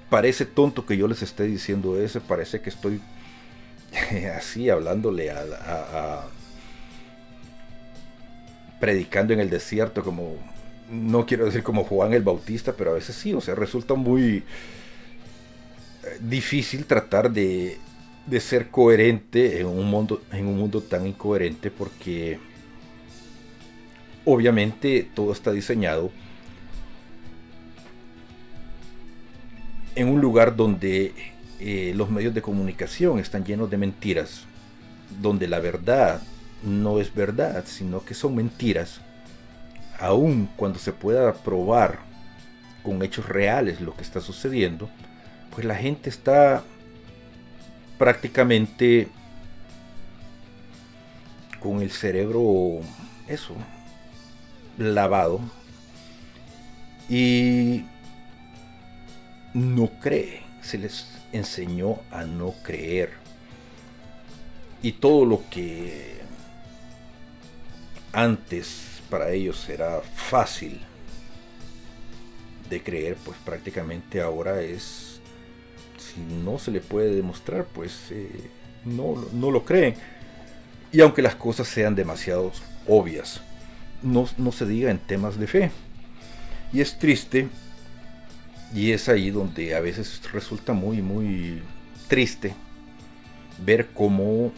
Parece 0.08 0.46
tonto 0.46 0.86
que 0.86 0.96
yo 0.96 1.06
les 1.08 1.22
esté 1.22 1.44
diciendo 1.44 2.00
eso, 2.00 2.20
parece 2.20 2.60
que 2.60 2.70
estoy 2.70 3.00
así 4.36 4.70
hablándole 4.70 5.30
a, 5.30 6.24
predicando 8.80 9.32
en 9.32 9.40
el 9.40 9.50
desierto 9.50 10.02
como 10.04 10.36
no 10.90 11.26
quiero 11.26 11.46
decir 11.46 11.62
como 11.62 11.82
Juan 11.84 12.12
el 12.12 12.22
Bautista, 12.22 12.72
pero 12.72 12.92
a 12.92 12.94
veces 12.94 13.16
sí, 13.16 13.34
o 13.34 13.40
sea, 13.40 13.56
resulta 13.56 13.94
muy 13.94 14.44
difícil 16.20 16.84
tratar 16.86 17.30
de, 17.30 17.78
de 18.26 18.40
ser 18.40 18.70
coherente 18.70 19.60
en 19.60 19.66
un 19.66 19.88
mundo 19.90 20.22
en 20.32 20.46
un 20.46 20.58
mundo 20.58 20.80
tan 20.82 21.06
incoherente 21.06 21.70
porque 21.70 22.38
obviamente 24.24 25.08
todo 25.14 25.32
está 25.32 25.52
diseñado 25.52 26.10
en 29.96 30.08
un 30.08 30.20
lugar 30.20 30.54
donde 30.54 31.14
eh, 31.58 31.92
los 31.96 32.10
medios 32.10 32.34
de 32.34 32.42
comunicación 32.42 33.18
están 33.18 33.44
llenos 33.44 33.70
de 33.70 33.78
mentiras, 33.78 34.42
donde 35.22 35.48
la 35.48 35.58
verdad 35.58 36.22
no 36.62 37.00
es 37.00 37.14
verdad, 37.14 37.64
sino 37.66 38.04
que 38.04 38.12
son 38.12 38.36
mentiras, 38.36 39.00
aun 39.98 40.50
cuando 40.56 40.78
se 40.78 40.92
pueda 40.92 41.32
probar 41.32 42.00
con 42.82 43.02
hechos 43.02 43.26
reales 43.26 43.80
lo 43.80 43.96
que 43.96 44.02
está 44.02 44.20
sucediendo, 44.20 44.90
pues 45.56 45.66
la 45.66 45.74
gente 45.74 46.10
está 46.10 46.62
prácticamente 47.96 49.08
con 51.60 51.80
el 51.80 51.90
cerebro, 51.90 52.80
eso, 53.26 53.54
lavado 54.76 55.40
y 57.08 57.86
no 59.54 59.88
cree, 59.98 60.42
se 60.60 60.76
les 60.76 61.06
enseñó 61.32 62.00
a 62.10 62.24
no 62.24 62.52
creer. 62.62 63.14
Y 64.82 64.92
todo 64.92 65.24
lo 65.24 65.42
que 65.48 66.18
antes 68.12 69.00
para 69.08 69.30
ellos 69.30 69.66
era 69.70 70.02
fácil 70.02 70.82
de 72.68 72.82
creer, 72.82 73.16
pues 73.24 73.38
prácticamente 73.42 74.20
ahora 74.20 74.60
es, 74.60 75.15
no 76.44 76.58
se 76.58 76.70
le 76.70 76.80
puede 76.80 77.14
demostrar, 77.14 77.64
pues 77.64 78.10
eh, 78.10 78.50
no, 78.84 79.24
no 79.32 79.50
lo 79.50 79.64
creen. 79.64 79.94
Y 80.92 81.00
aunque 81.00 81.22
las 81.22 81.34
cosas 81.34 81.68
sean 81.68 81.94
demasiado 81.94 82.52
obvias, 82.86 83.40
no, 84.02 84.28
no 84.38 84.52
se 84.52 84.66
diga 84.66 84.90
en 84.90 84.98
temas 84.98 85.38
de 85.38 85.46
fe. 85.46 85.70
Y 86.72 86.80
es 86.80 86.98
triste, 86.98 87.48
y 88.74 88.92
es 88.92 89.08
ahí 89.08 89.30
donde 89.30 89.74
a 89.74 89.80
veces 89.80 90.20
resulta 90.32 90.72
muy, 90.72 91.02
muy 91.02 91.62
triste 92.08 92.54
ver 93.64 93.88
cómo 93.94 94.52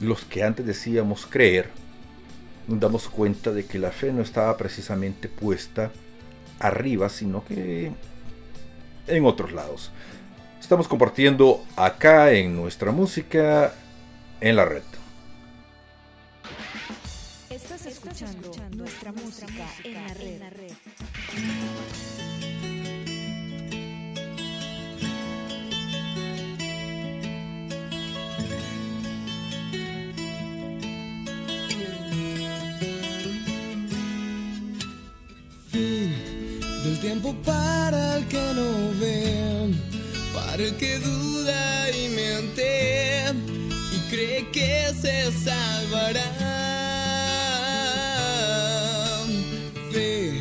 los 0.00 0.24
que 0.24 0.42
antes 0.42 0.66
decíamos 0.66 1.26
creer, 1.26 1.70
nos 2.68 2.80
damos 2.80 3.08
cuenta 3.08 3.52
de 3.52 3.64
que 3.64 3.78
la 3.78 3.90
fe 3.90 4.12
no 4.12 4.22
estaba 4.22 4.56
precisamente 4.56 5.28
puesta 5.28 5.90
arriba, 6.58 7.08
sino 7.08 7.44
que 7.44 7.92
en 9.06 9.24
otros 9.24 9.52
lados. 9.52 9.90
Estamos 10.60 10.88
compartiendo 10.88 11.64
acá 11.76 12.32
en 12.32 12.56
nuestra 12.56 12.90
música 12.90 13.72
en 14.40 14.56
la 14.56 14.64
red. 14.64 14.82
Estás 17.50 17.86
escuchando 17.86 18.50
nuestra 18.76 19.12
música 19.12 19.66
en 19.84 19.94
la 20.40 20.50
red. 20.50 20.72
Fin 35.70 36.14
del 36.84 37.00
tiempo 37.00 37.34
para 37.44 38.16
el 38.16 38.26
que 38.28 38.52
no 38.54 38.98
ve, 39.00 39.74
el 40.60 40.76
que 40.76 40.98
duda 40.98 41.90
y 41.90 42.08
miente 42.08 43.24
y 43.92 43.98
cree 44.10 44.50
que 44.50 44.92
se 45.00 45.30
salvará. 45.44 46.22
Fe 49.92 50.40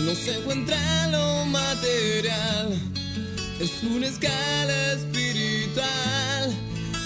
no 0.00 0.14
se 0.14 0.38
encuentra 0.38 0.76
en 1.04 1.12
lo 1.12 1.46
material, 1.46 2.78
es 3.58 3.82
una 3.82 4.08
escala 4.08 4.92
espiritual 4.92 6.54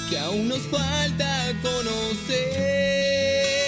que 0.08 0.18
aún 0.18 0.48
nos 0.48 0.62
falta 0.62 1.52
conocer. 1.62 3.59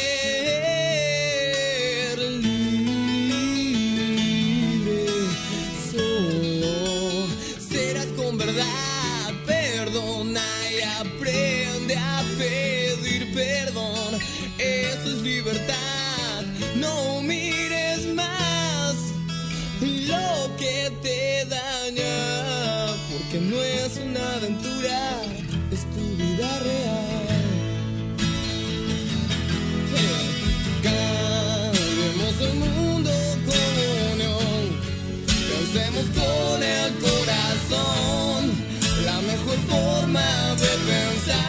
La 39.04 39.20
mejor 39.20 39.58
forma 39.68 40.26
de 40.62 40.72
pensar. 40.90 41.48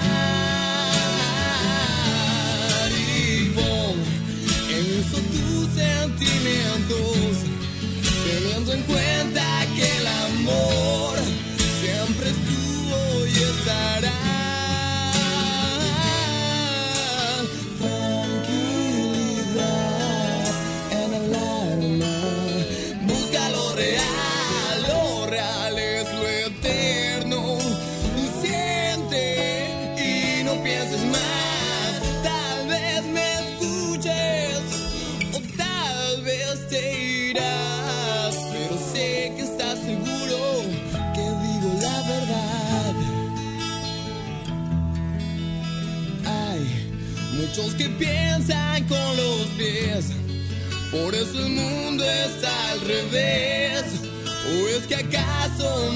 Y 2.92 3.50
pon 3.56 3.96
en 4.76 4.84
uso 5.00 5.18
tus 5.34 5.64
sentimientos 5.82 7.36
teniendo 8.26 8.70
en 8.74 8.82
cuenta 8.84 9.43
el 51.36 51.50
mundo 51.50 52.04
está 52.04 52.72
al 52.72 52.82
revés. 52.82 53.84
¿O 54.46 54.68
es 54.68 54.88
que 54.88 54.96
acaso 54.96 55.94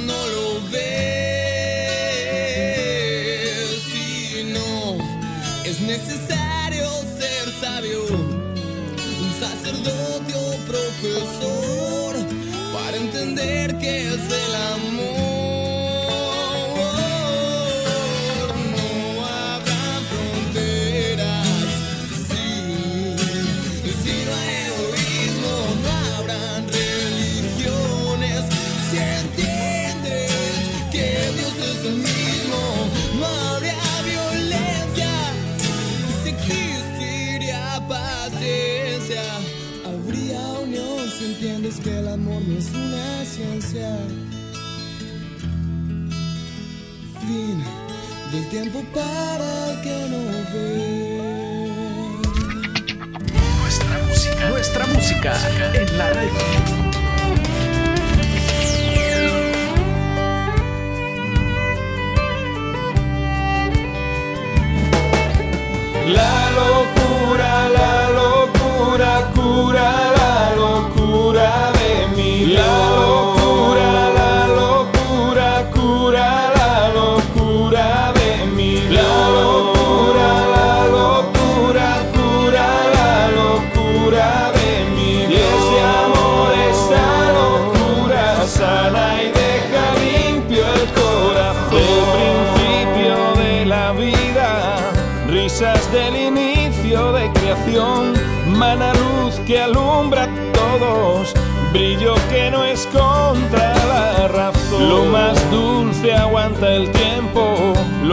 música 55.30 55.72
en 55.74 55.98
la. 55.98 56.67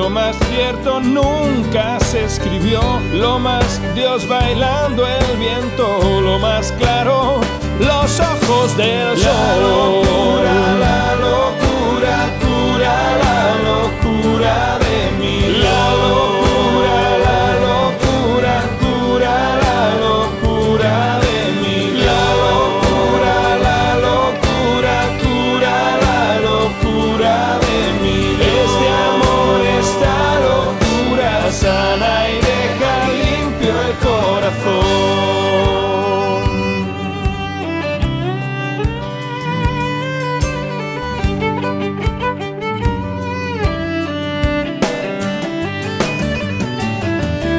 Lo 0.05 0.11
más 0.11 0.37
cierto 0.51 1.01
nunca 1.01 1.99
se 1.99 2.25
escribió, 2.25 2.79
lo 3.15 3.39
más 3.39 3.81
Dios 3.95 4.29
bailando 4.29 5.07
el 5.07 5.39
viento, 5.39 6.21
lo 6.21 6.39
más 6.39 6.73
claro, 6.73 7.41
los 7.81 8.21
ojos 8.21 8.77
del 8.77 9.17
sol. 9.17 9.33
La 9.33 9.57
locura, 9.57 10.55
la 10.87 11.15
locura, 11.15 12.17
cura 12.43 12.95
la 13.25 13.55
locura 13.71 14.79
de 14.79 15.11
mi 15.19 15.41
La 15.63 15.91
locura, 15.95 16.24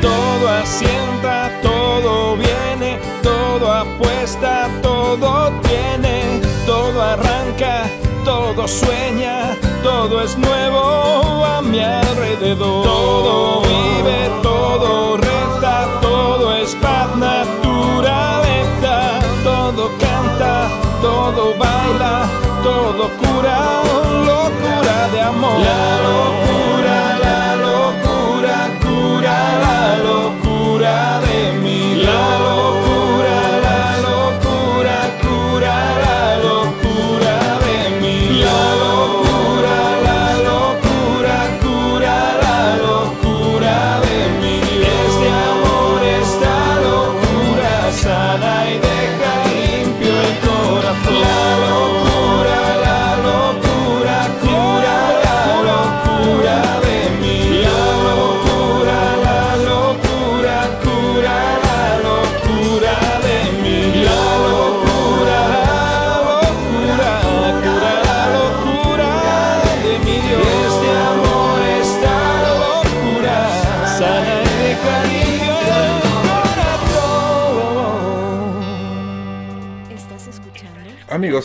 todo 0.02 0.50
asienta, 0.50 1.52
todo 1.64 2.38
viene, 2.38 3.00
todo 3.24 3.72
apuesta, 3.72 4.70
todo 4.84 5.52
tiene, 5.62 6.40
todo 6.68 7.02
arranca, 7.02 7.90
todo 8.24 8.68
sueña, 8.68 9.58
todo 9.82 10.22
es 10.22 10.38
nuevo 10.38 11.44
a 11.46 11.62
mi 11.64 11.80
alrededor. 11.80 12.84
Todo 12.84 13.75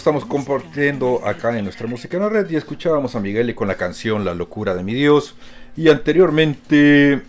estamos 0.01 0.25
compartiendo 0.25 1.21
acá 1.27 1.59
en 1.59 1.65
nuestra 1.65 1.87
música 1.87 2.17
en 2.17 2.23
la 2.23 2.31
red 2.31 2.49
y 2.49 2.57
escuchábamos 2.57 3.15
a 3.17 3.21
Miguel 3.21 3.55
con 3.55 3.69
la 3.69 3.75
canción 3.75 4.25
La 4.25 4.33
locura 4.33 4.75
de 4.75 4.83
mi 4.83 4.95
Dios 4.95 5.35
y 5.77 5.91
anteriormente 5.91 7.21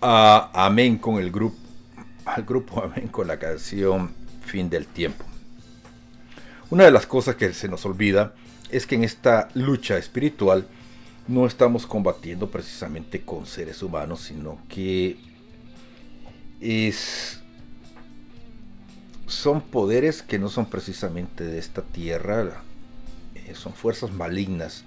a 0.00 0.50
Amén 0.54 0.98
con 0.98 1.16
el 1.16 1.32
grupo 1.32 1.56
al 2.26 2.44
grupo 2.44 2.80
Amén 2.80 3.08
con 3.08 3.26
la 3.26 3.40
canción 3.40 4.12
Fin 4.46 4.70
del 4.70 4.86
tiempo. 4.86 5.24
Una 6.70 6.84
de 6.84 6.92
las 6.92 7.06
cosas 7.06 7.34
que 7.34 7.52
se 7.52 7.66
nos 7.66 7.84
olvida 7.84 8.34
es 8.70 8.86
que 8.86 8.94
en 8.94 9.02
esta 9.02 9.48
lucha 9.54 9.98
espiritual 9.98 10.68
no 11.26 11.44
estamos 11.44 11.88
combatiendo 11.88 12.52
precisamente 12.52 13.22
con 13.22 13.46
seres 13.46 13.82
humanos, 13.82 14.20
sino 14.20 14.58
que 14.68 15.16
es 16.60 17.40
son 19.34 19.60
poderes 19.60 20.22
que 20.22 20.38
no 20.38 20.48
son 20.48 20.66
precisamente 20.66 21.44
de 21.44 21.58
esta 21.58 21.82
tierra, 21.82 22.62
eh, 23.34 23.54
son 23.54 23.74
fuerzas 23.74 24.12
malignas. 24.12 24.84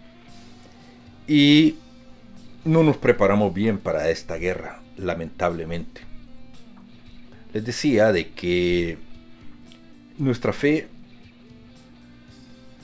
Y 1.27 1.75
no 2.63 2.83
nos 2.83 2.97
preparamos 2.97 3.53
bien 3.53 3.77
para 3.77 4.09
esta 4.09 4.35
guerra, 4.35 4.81
lamentablemente. 4.97 6.01
Les 7.53 7.63
decía 7.63 8.11
de 8.11 8.29
que 8.29 8.97
nuestra 10.17 10.53
fe 10.53 10.87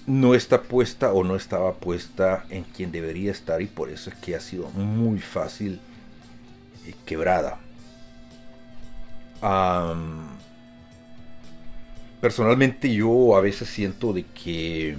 no 0.05 0.35
está 0.35 0.63
puesta 0.63 1.13
o 1.13 1.23
no 1.23 1.35
estaba 1.35 1.73
puesta 1.75 2.45
en 2.49 2.63
quien 2.63 2.91
debería 2.91 3.31
estar 3.31 3.61
y 3.61 3.67
por 3.67 3.89
eso 3.89 4.09
es 4.09 4.15
que 4.17 4.35
ha 4.35 4.39
sido 4.39 4.69
muy 4.71 5.19
fácil 5.19 5.79
eh, 6.85 6.93
quebrada. 7.05 7.59
Personalmente 12.23 12.89
yo 12.89 13.35
a 13.35 13.41
veces 13.41 13.67
siento 13.67 14.13
de 14.13 14.23
que 14.23 14.95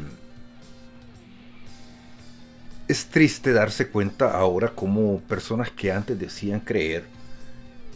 es 2.87 3.07
triste 3.07 3.55
darse 3.55 3.89
cuenta 3.89 4.37
ahora 4.37 4.69
como 4.69 5.21
personas 5.21 5.71
que 5.71 5.91
antes 5.91 6.19
decían 6.19 6.61
creer, 6.61 7.05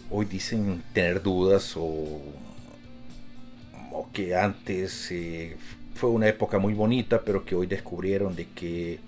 hoy 0.09 0.25
dicen 0.25 0.83
tener 0.95 1.23
dudas 1.23 1.75
o, 1.77 2.23
que 4.15 4.35
antes 4.35 5.11
eh, 5.11 5.59
fue 5.95 6.09
una 6.09 6.27
época 6.27 6.59
muy 6.59 6.73
bonita, 6.73 7.21
pero 7.21 7.45
que 7.45 7.55
hoy 7.55 7.67
descubrieron 7.67 8.35
de 8.35 8.47
que 8.47 8.99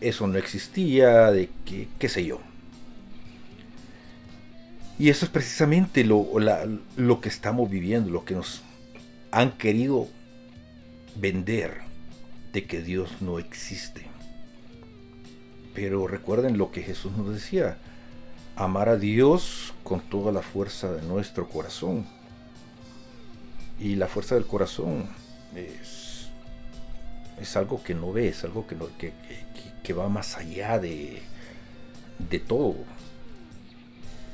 eso 0.00 0.26
no 0.28 0.38
existía, 0.38 1.30
de 1.30 1.50
que, 1.66 1.88
qué 1.98 2.08
sé 2.08 2.24
yo. 2.24 2.40
Y 4.98 5.10
eso 5.10 5.26
es 5.26 5.30
precisamente 5.30 6.04
lo, 6.04 6.26
lo 6.96 7.20
que 7.20 7.28
estamos 7.28 7.68
viviendo, 7.68 8.08
lo 8.10 8.24
que 8.24 8.34
nos 8.34 8.62
han 9.32 9.52
querido 9.52 10.08
vender 11.16 11.78
de 12.52 12.66
que 12.66 12.82
Dios 12.82 13.10
no 13.20 13.38
existe. 13.38 14.06
Pero 15.74 16.06
recuerden 16.06 16.58
lo 16.58 16.70
que 16.70 16.82
Jesús 16.82 17.12
nos 17.16 17.34
decía, 17.34 17.78
amar 18.56 18.88
a 18.90 18.96
Dios 18.96 19.72
con 19.82 20.00
toda 20.00 20.32
la 20.32 20.42
fuerza 20.42 20.92
de 20.92 21.02
nuestro 21.02 21.48
corazón. 21.48 22.06
Y 23.80 23.96
la 23.96 24.06
fuerza 24.06 24.34
del 24.34 24.46
corazón 24.46 25.08
es, 25.56 26.28
es 27.40 27.56
algo 27.56 27.82
que 27.82 27.94
no 27.94 28.12
ve, 28.12 28.28
es 28.28 28.44
algo 28.44 28.66
que, 28.66 28.76
que- 28.98 29.12
que 29.82 29.92
va 29.94 30.08
más 30.08 30.36
allá 30.36 30.78
de, 30.78 31.20
de 32.30 32.38
todo. 32.38 32.76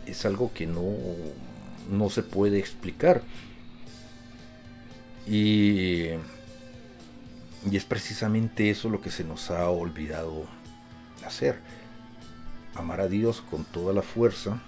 Es 0.06 0.26
algo 0.26 0.52
que 0.52 0.66
no, 0.66 0.82
no 1.88 2.10
se 2.10 2.22
puede 2.22 2.58
explicar. 2.58 3.22
Y, 5.28 6.08
es 7.70 7.84
precisamente 7.84 8.70
eso 8.70 8.88
lo 8.88 9.02
que 9.02 9.10
se 9.10 9.24
nos 9.24 9.50
ha 9.50 9.68
olvidado 9.68 10.46
hacer. 11.26 11.60
Amar 12.74 13.00
a 13.02 13.08
Dios 13.08 13.42
con 13.42 13.64
toda 13.64 13.92
la 13.92 14.02
fuerza 14.02 14.62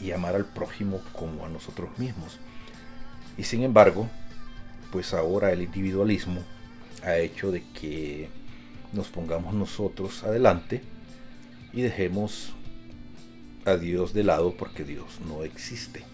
y 0.00 0.10
amar 0.10 0.34
al 0.34 0.46
prójimo 0.46 1.00
como 1.12 1.44
a 1.44 1.48
nosotros 1.48 1.96
mismos. 1.98 2.38
Y 3.38 3.44
sin 3.44 3.62
embargo, 3.62 4.08
pues 4.90 5.14
ahora 5.14 5.52
el 5.52 5.62
individualismo 5.62 6.42
ha 7.04 7.16
hecho 7.18 7.52
de 7.52 7.62
que 7.72 8.28
nos 8.92 9.08
pongamos 9.08 9.54
nosotros 9.54 10.24
adelante 10.24 10.82
y 11.72 11.82
dejemos 11.82 12.52
a 13.64 13.76
Dios 13.76 14.12
de 14.12 14.24
lado 14.24 14.56
porque 14.56 14.84
Dios 14.84 15.20
no 15.26 15.44
existe. 15.44 16.09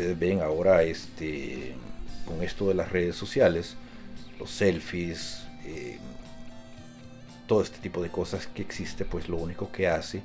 Ustedes 0.00 0.18
ven 0.18 0.40
ahora 0.40 0.82
este 0.82 1.74
con 2.24 2.42
esto 2.42 2.68
de 2.68 2.74
las 2.74 2.90
redes 2.90 3.16
sociales, 3.16 3.76
los 4.38 4.50
selfies, 4.50 5.42
eh, 5.66 5.98
todo 7.46 7.60
este 7.60 7.80
tipo 7.80 8.02
de 8.02 8.08
cosas 8.08 8.46
que 8.46 8.62
existe, 8.62 9.04
pues 9.04 9.28
lo 9.28 9.36
único 9.36 9.70
que 9.70 9.88
hace 9.88 10.22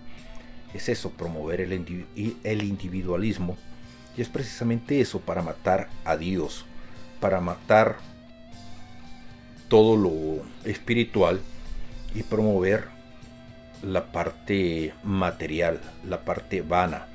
es 0.73 0.87
eso, 0.87 1.09
promover 1.09 1.59
el, 1.59 1.73
el 1.73 2.63
individualismo. 2.63 3.57
Y 4.15 4.21
es 4.21 4.29
precisamente 4.29 5.01
eso, 5.01 5.19
para 5.19 5.41
matar 5.41 5.89
a 6.05 6.15
Dios, 6.15 6.63
para 7.19 7.41
matar 7.41 7.97
todo 9.67 9.97
lo 9.97 10.41
espiritual 10.63 11.41
y 12.13 12.23
promover 12.23 12.85
la 13.83 14.13
parte 14.13 14.93
material, 15.03 15.81
la 16.07 16.23
parte 16.23 16.61
vana. 16.61 17.09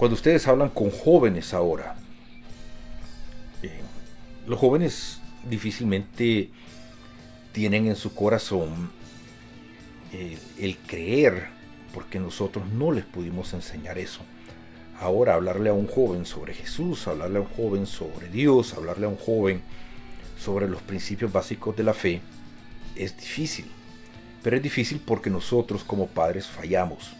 Cuando 0.00 0.14
ustedes 0.14 0.48
hablan 0.48 0.70
con 0.70 0.90
jóvenes 0.90 1.52
ahora, 1.52 1.94
eh, 3.62 3.82
los 4.46 4.58
jóvenes 4.58 5.20
difícilmente 5.46 6.48
tienen 7.52 7.86
en 7.86 7.96
su 7.96 8.14
corazón 8.14 8.90
el, 10.58 10.78
creer, 10.86 11.48
porque 11.92 12.18
nosotros 12.18 12.66
no 12.66 12.92
les 12.92 13.04
pudimos 13.04 13.52
enseñar 13.52 13.98
eso. 13.98 14.22
Ahora 14.98 15.34
hablarle 15.34 15.68
a 15.68 15.74
un 15.74 15.86
joven 15.86 16.24
sobre 16.24 16.54
Jesús, 16.54 17.06
hablarle 17.06 17.36
a 17.36 17.42
un 17.42 17.48
joven 17.48 17.84
sobre 17.84 18.30
Dios, 18.30 18.72
hablarle 18.72 19.04
a 19.04 19.10
un 19.10 19.18
joven 19.18 19.60
sobre 20.42 20.66
los 20.66 20.80
principios 20.80 21.30
básicos 21.30 21.76
de 21.76 21.82
la 21.82 21.92
fe, 21.92 22.22
es 22.96 23.18
difícil. 23.18 23.66
Pero 24.42 24.56
es 24.56 24.62
difícil 24.62 24.98
porque 25.04 25.28
nosotros 25.28 25.84
como 25.84 26.06
padres 26.06 26.46
fallamos. 26.46 27.19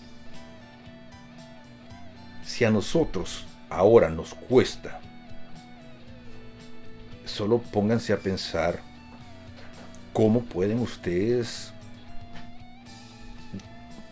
Si 2.50 2.64
a 2.64 2.70
nosotros 2.72 3.46
ahora 3.68 4.10
nos 4.10 4.34
cuesta, 4.34 4.98
solo 7.24 7.58
pónganse 7.58 8.12
a 8.12 8.18
pensar 8.18 8.80
cómo 10.12 10.42
pueden 10.42 10.80
ustedes 10.80 11.72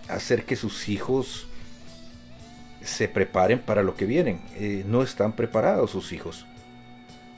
hacer 0.07 0.45
que 0.45 0.55
sus 0.55 0.89
hijos 0.89 1.49
se 2.80 3.09
preparen 3.09 3.59
para 3.59 3.82
lo 3.82 3.97
que 3.97 4.07
vienen. 4.07 4.41
Eh, 4.55 4.84
no 4.86 5.03
están 5.03 5.32
preparados 5.32 5.91
sus 5.91 6.12
hijos. 6.12 6.47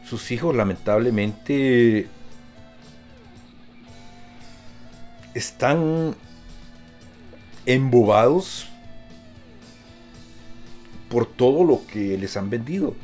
Sus 0.04 0.30
hijos 0.30 0.54
lamentablemente 0.54 2.08
están 5.32 6.14
embobados 7.64 8.69
por 11.10 11.26
todo 11.26 11.64
lo 11.64 11.86
que 11.86 12.16
les 12.16 12.36
han 12.38 12.48
vendido. 12.48 12.94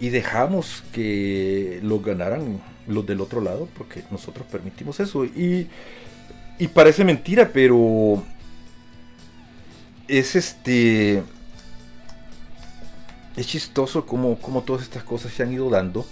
Y 0.00 0.10
dejamos 0.10 0.84
que 0.92 1.80
los 1.82 2.04
ganaran 2.04 2.60
los 2.86 3.06
del 3.06 3.20
otro 3.20 3.40
lado 3.40 3.68
porque 3.78 4.02
nosotros 4.10 4.46
permitimos 4.50 5.00
eso. 5.00 5.24
Y, 5.24 5.68
y 6.58 6.68
parece 6.68 7.04
mentira, 7.04 7.50
pero 7.52 8.22
es 10.06 10.36
este... 10.36 11.22
Es 13.36 13.46
chistoso 13.46 14.04
como, 14.04 14.36
como 14.40 14.62
todas 14.62 14.82
estas 14.82 15.04
cosas 15.04 15.32
se 15.32 15.44
han 15.44 15.52
ido 15.52 15.70
dando 15.70 16.04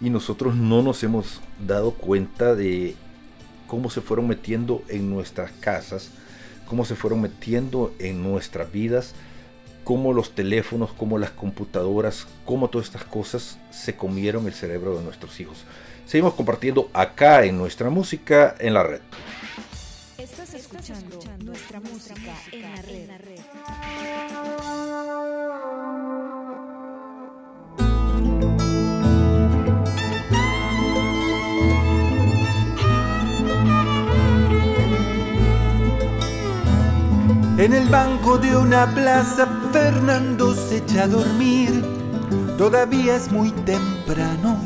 y 0.00 0.08
nosotros 0.08 0.54
no 0.54 0.82
nos 0.82 1.02
hemos 1.02 1.40
dado 1.66 1.92
cuenta 1.92 2.54
de 2.54 2.94
cómo 3.66 3.90
se 3.90 4.00
fueron 4.00 4.28
metiendo 4.28 4.82
en 4.88 5.10
nuestras 5.10 5.50
casas, 5.52 6.10
cómo 6.66 6.84
se 6.84 6.94
fueron 6.94 7.20
metiendo 7.20 7.94
en 7.98 8.22
nuestras 8.22 8.72
vidas, 8.72 9.14
cómo 9.84 10.12
los 10.12 10.34
teléfonos, 10.34 10.92
cómo 10.92 11.18
las 11.18 11.30
computadoras, 11.30 12.26
cómo 12.44 12.68
todas 12.68 12.88
estas 12.88 13.04
cosas 13.04 13.58
se 13.70 13.94
comieron 13.94 14.46
el 14.46 14.54
cerebro 14.54 14.96
de 14.96 15.04
nuestros 15.04 15.38
hijos. 15.40 15.64
Seguimos 16.06 16.34
compartiendo 16.34 16.90
acá 16.92 17.44
en 17.44 17.56
nuestra 17.56 17.90
música 17.90 18.54
en 18.58 18.74
la 18.74 18.82
red. 18.82 19.00
Estás 20.18 20.54
escuchando 20.54 21.20
nuestra 21.44 21.80
música 21.80 22.34
en 22.52 23.08
la 23.08 23.18
red. 23.18 24.53
En 37.64 37.72
el 37.72 37.88
banco 37.88 38.36
de 38.36 38.54
una 38.54 38.86
plaza 38.94 39.48
Fernando 39.72 40.54
se 40.54 40.76
echa 40.76 41.04
a 41.04 41.08
dormir. 41.08 41.82
Todavía 42.58 43.16
es 43.16 43.32
muy 43.32 43.52
temprano 43.64 44.58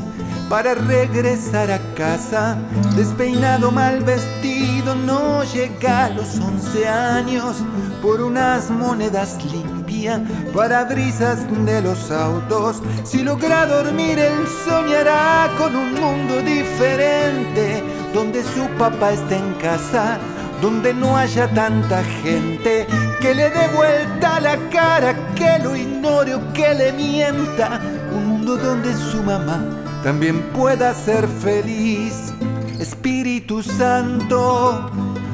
para 0.49 0.75
regresar 0.75 1.71
a 1.71 1.79
casa. 1.95 2.57
Despeinado, 2.97 3.71
mal 3.71 4.03
vestido, 4.03 4.95
no 4.95 5.45
llega 5.45 6.07
a 6.07 6.09
los 6.09 6.37
11 6.41 6.87
años 6.89 7.63
por 8.01 8.19
unas 8.19 8.69
monedas 8.69 9.37
limpias 9.45 10.19
para 10.53 10.83
brisas 10.83 11.47
de 11.65 11.81
los 11.81 12.11
autos. 12.11 12.81
Si 13.05 13.23
logra 13.23 13.65
dormir, 13.65 14.19
él 14.19 14.45
soñará 14.67 15.49
con 15.57 15.73
un 15.73 15.93
mundo 15.93 16.41
diferente 16.41 17.81
donde 18.13 18.43
su 18.43 18.67
papá 18.77 19.13
está 19.13 19.37
en 19.37 19.53
casa 19.53 20.19
donde 20.61 20.93
no 20.93 21.15
haya 21.15 21.47
tanta 21.47 22.03
gente 22.03 22.85
que 23.21 23.33
le 23.33 23.49
dé 23.49 23.67
vuelta 23.75 24.39
la 24.39 24.57
cara, 24.69 25.15
que 25.35 25.59
lo 25.63 25.75
ignore 25.75 26.35
o 26.35 26.53
que 26.53 26.73
le 26.73 26.91
mienta. 26.91 27.79
Un 28.11 28.27
mundo 28.27 28.57
donde 28.57 28.93
su 28.93 29.23
mamá 29.23 29.63
también 30.03 30.41
pueda 30.53 30.93
ser 30.93 31.27
feliz. 31.27 32.33
Espíritu 32.79 33.61
Santo, 33.61 34.89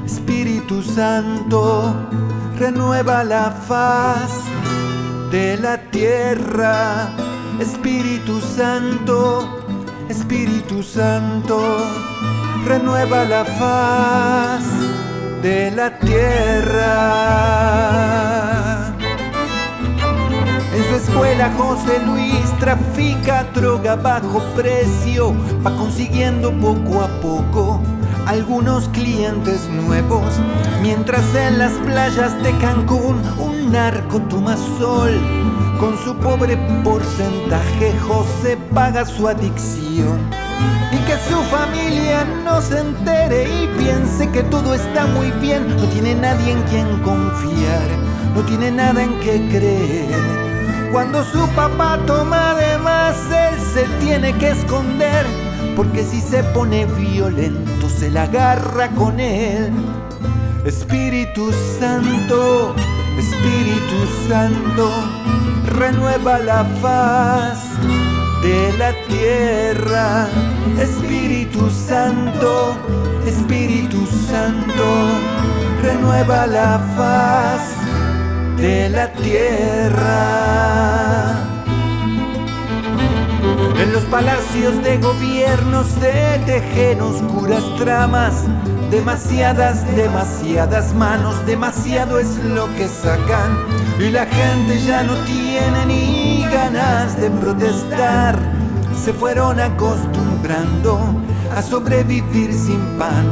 Espíritu 0.06 0.82
Santo, 0.82 1.96
renueva 2.58 3.24
la 3.24 3.52
faz 3.52 4.32
de 5.32 5.58
la 5.58 5.78
tierra. 5.92 7.10
Espíritu 7.60 8.42
Santo, 8.42 9.64
Espíritu 10.10 10.84
Santo, 10.84 11.78
renueva 12.66 13.24
la 13.24 13.46
faz 13.46 14.64
de 15.46 15.70
la 15.70 15.92
tierra. 16.00 16.82
En 20.74 20.84
su 20.90 20.96
escuela 20.96 21.52
José 21.56 22.00
Luis 22.04 22.52
trafica 22.60 23.44
droga 23.54 23.96
bajo 23.96 24.42
precio, 24.56 25.36
va 25.64 25.70
consiguiendo 25.78 26.52
poco 26.54 27.04
a 27.04 27.08
poco 27.22 27.80
algunos 28.26 28.90
clientes 28.90 29.70
nuevos, 29.70 30.34
mientras 30.82 31.36
en 31.36 31.60
las 31.60 31.74
playas 31.74 32.42
de 32.42 32.52
Cancún 32.58 33.22
un 33.38 33.72
narco 33.72 34.20
toma 34.22 34.58
sol. 34.80 35.12
Con 35.80 35.96
su 36.04 36.16
pobre 36.16 36.58
porcentaje 36.84 37.94
José 38.00 38.58
paga 38.74 39.06
su 39.06 39.28
adicción 39.28 40.45
y 40.92 40.98
que 41.06 41.18
su 41.30 41.42
familia 41.44 42.26
no 42.44 42.62
se 42.62 42.80
entere 42.80 43.44
y 43.44 43.68
piense 43.78 44.30
que 44.32 44.44
todo 44.44 44.74
está 44.74 45.06
muy 45.08 45.32
bien. 45.42 45.68
No 45.76 45.88
tiene 45.88 46.16
nadie 46.16 46.52
en 46.52 46.62
quien 46.64 46.88
confiar, 47.02 47.88
no 48.36 48.42
tiene 48.42 48.72
nada 48.72 49.04
en 49.04 49.20
que 49.20 49.48
creer. 49.50 50.46
Cuando 50.92 51.24
su 51.24 51.46
papá 51.50 52.00
toma 52.06 52.54
de 52.56 52.78
más, 52.78 53.16
él 53.30 53.60
se 53.74 53.84
tiene 54.06 54.34
que 54.38 54.52
esconder, 54.52 55.26
porque 55.76 56.04
si 56.04 56.22
se 56.22 56.44
pone 56.44 56.86
violento 56.86 57.90
se 57.90 58.10
la 58.10 58.24
agarra 58.24 58.90
con 58.90 59.20
él. 59.20 59.72
Espíritu 60.66 61.52
Santo, 61.80 62.76
Espíritu 63.18 64.28
Santo, 64.28 64.90
renueva 65.78 66.40
la 66.40 66.64
faz 66.82 67.60
de 68.42 68.74
la 68.78 68.94
tierra. 69.08 70.28
Espíritu 70.80 71.70
Santo, 71.70 72.76
Espíritu 73.26 74.06
Santo, 74.06 74.86
renueva 75.82 76.48
la 76.48 76.80
faz 76.96 77.62
de 78.58 78.90
la 78.90 79.12
tierra. 79.14 80.16
En 83.80 83.92
los 83.92 84.04
palacios 84.06 84.82
de 84.84 84.98
gobierno 84.98 85.84
se 85.84 86.40
tejen 86.46 87.02
oscuras 87.02 87.64
tramas, 87.78 88.46
demasiadas, 88.90 89.86
demasiadas 89.96 90.94
manos, 90.96 91.46
demasiado 91.46 92.20
es 92.20 92.38
lo 92.44 92.74
que 92.76 92.88
sacan 92.88 93.66
y 94.00 94.10
la 94.10 94.25
gente 94.36 94.80
ya 94.82 95.04
no 95.04 95.14
tiene 95.26 95.86
ni 95.86 96.46
ganas 96.52 97.20
de 97.20 97.30
protestar. 97.30 98.38
Se 99.04 99.14
fueron 99.14 99.60
acostumbrando 99.60 101.00
a 101.56 101.62
sobrevivir 101.62 102.54
sin 102.54 102.82
pan. 102.98 103.26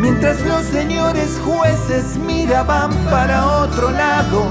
Mientras 0.00 0.40
los 0.46 0.64
señores 0.64 1.40
jueces 1.44 2.16
miraban 2.16 2.90
para 3.10 3.46
otro 3.62 3.90
lado, 3.90 4.46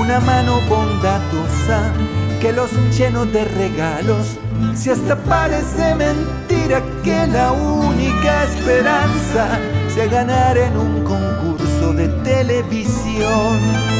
una 0.00 0.20
mano 0.20 0.60
bondadosa 0.68 1.92
que 2.40 2.52
los 2.52 2.70
llenó 2.96 3.26
de 3.26 3.44
regalos. 3.44 4.38
Si 4.74 4.90
hasta 4.90 5.16
parece 5.16 5.94
mentira 5.94 6.82
que 7.02 7.26
la 7.26 7.52
única 7.52 8.44
esperanza 8.44 9.58
sea 9.94 10.06
ganar 10.06 10.56
en 10.56 10.76
un 10.76 11.04
concurso 11.04 11.92
de 11.94 12.08
televisión. 12.24 13.99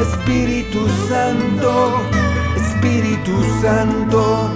Espíritu 0.00 0.86
Santo, 1.08 2.00
Espíritu 2.56 3.32
Santo, 3.62 4.50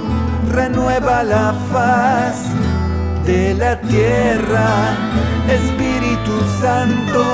renueva 0.52 1.22
la 1.22 1.54
faz 1.72 2.44
de 3.24 3.54
la 3.54 3.80
tierra. 3.80 4.96
Espíritu 5.48 6.32
Santo, 6.60 7.24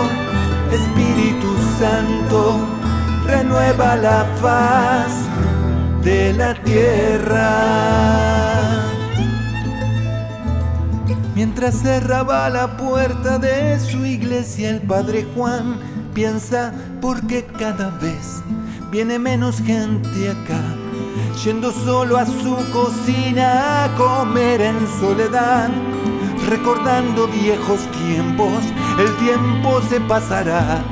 Espíritu 0.73 1.57
Santo, 1.79 2.67
renueva 3.27 3.97
la 3.97 4.25
faz 4.41 5.13
de 6.03 6.33
la 6.33 6.55
tierra. 6.63 7.51
Mientras 11.35 11.75
cerraba 11.83 12.49
la 12.49 12.77
puerta 12.77 13.39
de 13.39 13.79
su 13.81 14.07
iglesia, 14.07 14.71
el 14.71 14.81
padre 14.81 15.27
Juan 15.35 15.96
piensa 16.17 16.73
por 17.03 17.21
qué 17.27 17.45
cada 17.45 17.91
vez 17.91 18.43
viene 18.91 19.19
menos 19.19 19.61
gente 19.61 20.31
acá, 20.31 20.63
yendo 21.45 21.71
solo 21.71 22.17
a 22.17 22.25
su 22.25 22.57
cocina 22.73 23.85
a 23.85 23.95
comer 23.97 24.63
en 24.63 24.79
soledad, 24.99 25.69
recordando 26.49 27.29
viejos 27.29 27.81
tiempos, 27.91 28.63
el 28.99 29.15
tiempo 29.19 29.83
se 29.91 30.01
pasará. 30.01 30.83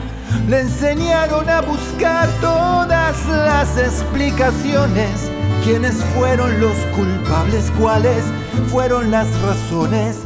Le 0.46 0.60
enseñaron 0.60 1.48
a 1.48 1.62
buscar 1.62 2.28
todas 2.42 3.26
las 3.26 3.78
explicaciones 3.78 5.30
quiénes 5.64 5.94
fueron 6.14 6.60
los 6.60 6.76
culpables, 6.94 7.72
cuáles 7.80 8.22
fueron 8.70 9.10
las 9.10 9.26
razones, 9.40 10.18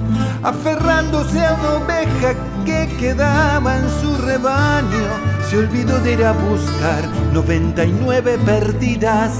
aferrándose 0.42 1.46
a 1.46 1.54
una 1.54 1.74
oveja 1.74 2.34
que 2.64 2.88
quedaba 2.98 3.76
en 3.76 3.88
su 4.00 4.16
rebaño, 4.16 5.06
se 5.48 5.58
olvidó 5.58 6.00
de 6.00 6.14
ir 6.14 6.24
a 6.24 6.32
buscar 6.32 7.06
99 7.32 8.36
perdidas. 8.44 9.32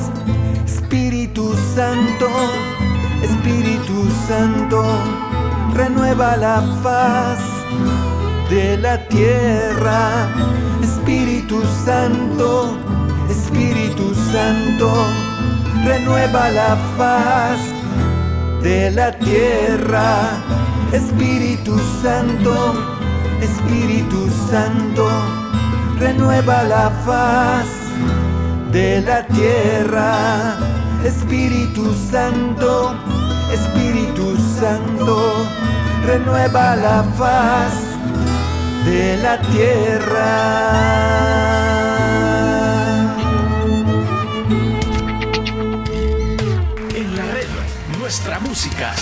Espíritu 0.64 1.52
Santo, 1.74 2.28
Espíritu 3.20 4.08
Santo, 4.28 4.84
renueva 5.74 6.36
la 6.36 6.62
faz 6.80 7.40
de 8.48 8.76
la 8.76 9.04
tierra. 9.08 10.28
Espíritu 10.80 11.60
Santo, 11.84 12.78
Espíritu 13.28 14.14
Santo 14.32 15.27
renueva 15.84 16.50
la 16.50 16.76
faz 16.96 17.58
de 18.62 18.90
la 18.90 19.12
tierra. 19.12 20.42
Espíritu 20.92 21.78
Santo, 22.02 22.74
Espíritu 23.40 24.28
Santo, 24.50 25.08
renueva 25.98 26.62
la 26.64 26.90
faz 27.04 27.66
de 28.72 29.02
la 29.02 29.26
tierra. 29.26 30.56
Espíritu 31.04 31.94
Santo, 32.10 32.94
Espíritu 33.52 34.36
Santo, 34.58 35.46
renueva 36.06 36.76
la 36.76 37.04
faz 37.16 37.72
de 38.84 39.16
la 39.22 39.40
tierra. 39.52 40.28
Música. 48.58 48.97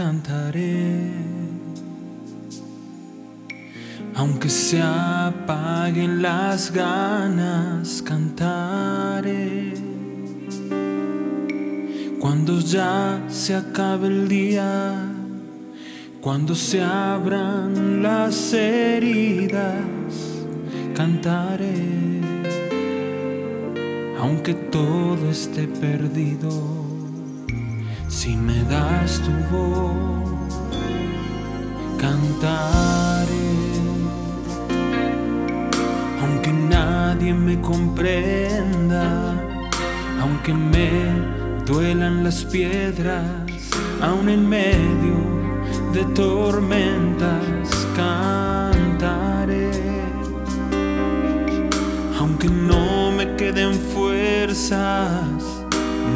Cantaré. 0.00 1.12
Aunque 4.14 4.48
se 4.48 4.80
apaguen 4.80 6.22
las 6.22 6.72
ganas, 6.72 8.00
cantaré. 8.00 9.74
Cuando 12.18 12.60
ya 12.60 13.22
se 13.28 13.54
acabe 13.54 14.06
el 14.08 14.26
día, 14.26 14.94
cuando 16.22 16.54
se 16.54 16.80
abran 16.80 18.02
las 18.02 18.54
heridas, 18.54 19.84
cantaré. 20.94 22.22
Aunque 24.18 24.54
todo 24.54 25.30
esté 25.30 25.68
perdido 25.68 26.79
si 28.20 28.36
me 28.36 28.62
das 28.64 29.18
tu 29.24 29.32
voz, 29.50 30.52
cantaré. 31.96 33.48
Aunque 36.22 36.52
nadie 36.52 37.32
me 37.32 37.58
comprenda, 37.62 39.34
aunque 40.20 40.52
me 40.52 40.90
duelan 41.64 42.22
las 42.22 42.44
piedras, 42.44 43.24
aún 44.02 44.28
en 44.28 44.46
medio 44.46 45.16
de 45.94 46.04
tormentas, 46.14 47.86
cantaré. 47.96 49.70
Aunque 52.18 52.50
no 52.50 53.12
me 53.12 53.34
queden 53.36 53.72
fuerzas 53.94 55.29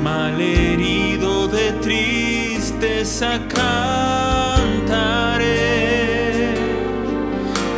malherido 0.05 1.49
de 1.49 1.73
tristeza 1.81 3.41
cantaré, 3.49 4.85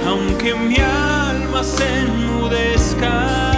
aunque 0.04 0.52
mi 0.54 0.76
alma 0.76 1.62
se 1.62 1.86
enmudezca. 2.00 3.55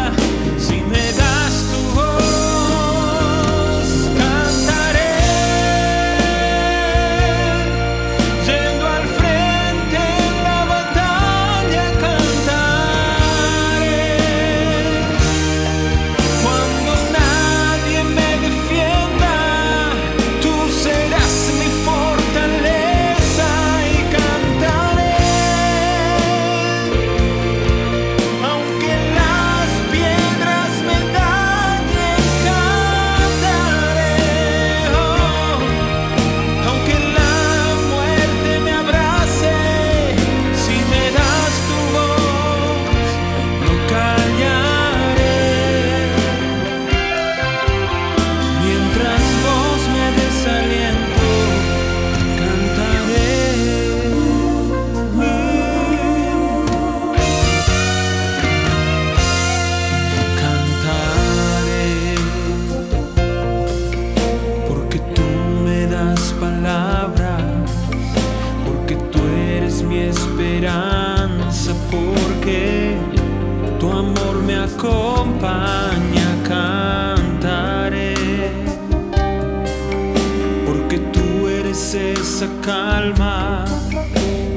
Esa 82.39 82.47
calma 82.63 83.65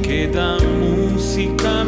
que 0.04 0.28
da 0.28 0.56
música 0.60 1.82
a 1.82 1.84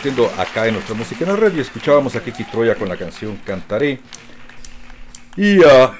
compartiendo 0.00 0.40
acá 0.40 0.66
en 0.66 0.72
nuestra 0.74 0.94
música 0.94 1.24
en 1.24 1.30
la 1.30 1.36
red 1.36 1.58
escuchábamos 1.58 2.16
a 2.16 2.24
Kiki 2.24 2.44
Troya 2.44 2.74
con 2.74 2.88
la 2.88 2.96
canción 2.96 3.36
Cantaré 3.44 4.00
y 5.36 5.62
a 5.62 5.92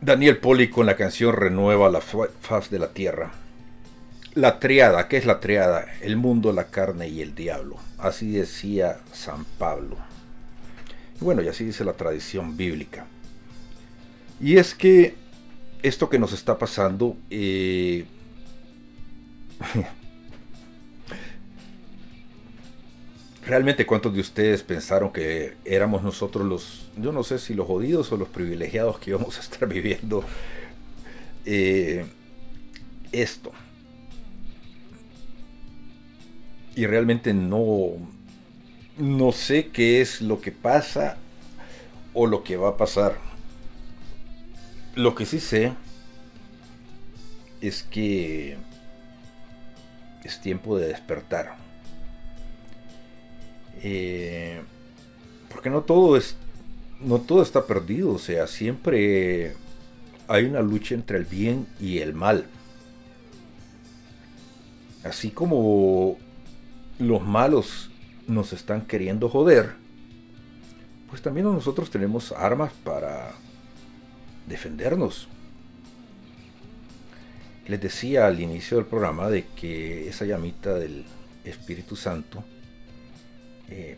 Daniel 0.00 0.38
Poli 0.38 0.68
con 0.70 0.86
la 0.86 0.96
canción 0.96 1.32
Renueva 1.36 1.88
la 1.88 2.00
fa- 2.00 2.28
faz 2.40 2.68
de 2.70 2.80
la 2.80 2.88
tierra. 2.92 3.30
La 4.34 4.58
triada, 4.58 5.06
¿qué 5.06 5.18
es 5.18 5.24
la 5.24 5.38
triada? 5.38 5.86
El 6.00 6.16
mundo, 6.16 6.52
la 6.52 6.64
carne 6.64 7.06
y 7.08 7.22
el 7.22 7.36
diablo. 7.36 7.76
Así 7.98 8.32
decía 8.32 8.98
San 9.12 9.44
Pablo. 9.44 9.98
Bueno, 11.20 11.40
y 11.40 11.46
así 11.46 11.64
dice 11.64 11.84
la 11.84 11.92
tradición 11.92 12.56
bíblica. 12.56 13.06
Y 14.40 14.56
es 14.56 14.74
que 14.74 15.14
esto 15.84 16.08
que 16.10 16.18
nos 16.18 16.32
está 16.32 16.58
pasando, 16.58 17.16
eh, 17.30 18.04
Realmente, 23.46 23.84
¿cuántos 23.84 24.14
de 24.14 24.20
ustedes 24.20 24.62
pensaron 24.62 25.12
que 25.12 25.56
éramos 25.66 26.02
nosotros 26.02 26.46
los, 26.46 26.88
yo 26.96 27.12
no 27.12 27.22
sé 27.22 27.38
si 27.38 27.52
los 27.52 27.66
jodidos 27.66 28.10
o 28.10 28.16
los 28.16 28.28
privilegiados 28.28 28.98
que 28.98 29.10
íbamos 29.10 29.36
a 29.36 29.40
estar 29.40 29.68
viviendo 29.68 30.24
eh, 31.44 32.06
esto? 33.12 33.52
Y 36.74 36.86
realmente 36.86 37.34
no, 37.34 37.90
no 38.96 39.32
sé 39.32 39.68
qué 39.68 40.00
es 40.00 40.22
lo 40.22 40.40
que 40.40 40.50
pasa 40.50 41.18
o 42.14 42.26
lo 42.26 42.42
que 42.44 42.56
va 42.56 42.70
a 42.70 42.76
pasar. 42.78 43.18
Lo 44.94 45.14
que 45.14 45.26
sí 45.26 45.38
sé 45.38 45.74
es 47.60 47.82
que 47.82 48.56
es 50.24 50.40
tiempo 50.40 50.78
de 50.78 50.88
despertar. 50.88 51.63
Eh, 53.86 54.62
porque 55.50 55.68
no 55.68 55.82
todo 55.82 56.16
es 56.16 56.36
no 57.00 57.20
todo 57.20 57.42
está 57.42 57.66
perdido 57.66 58.12
o 58.12 58.18
sea 58.18 58.46
siempre 58.46 59.54
hay 60.26 60.46
una 60.46 60.62
lucha 60.62 60.94
entre 60.94 61.18
el 61.18 61.26
bien 61.26 61.66
y 61.78 61.98
el 61.98 62.14
mal. 62.14 62.46
Así 65.04 65.30
como 65.30 66.16
los 66.98 67.22
malos 67.22 67.90
nos 68.26 68.54
están 68.54 68.86
queriendo 68.86 69.28
joder 69.28 69.74
pues 71.10 71.20
también 71.20 71.44
nosotros 71.44 71.90
tenemos 71.90 72.32
armas 72.32 72.72
para 72.82 73.34
defendernos. 74.48 75.28
Les 77.66 77.80
decía 77.80 78.26
al 78.26 78.40
inicio 78.40 78.78
del 78.78 78.86
programa 78.86 79.28
de 79.28 79.44
que 79.44 80.08
esa 80.08 80.24
llamita 80.24 80.74
del 80.74 81.04
Espíritu 81.44 81.96
Santo 81.96 82.42
eh, 83.68 83.96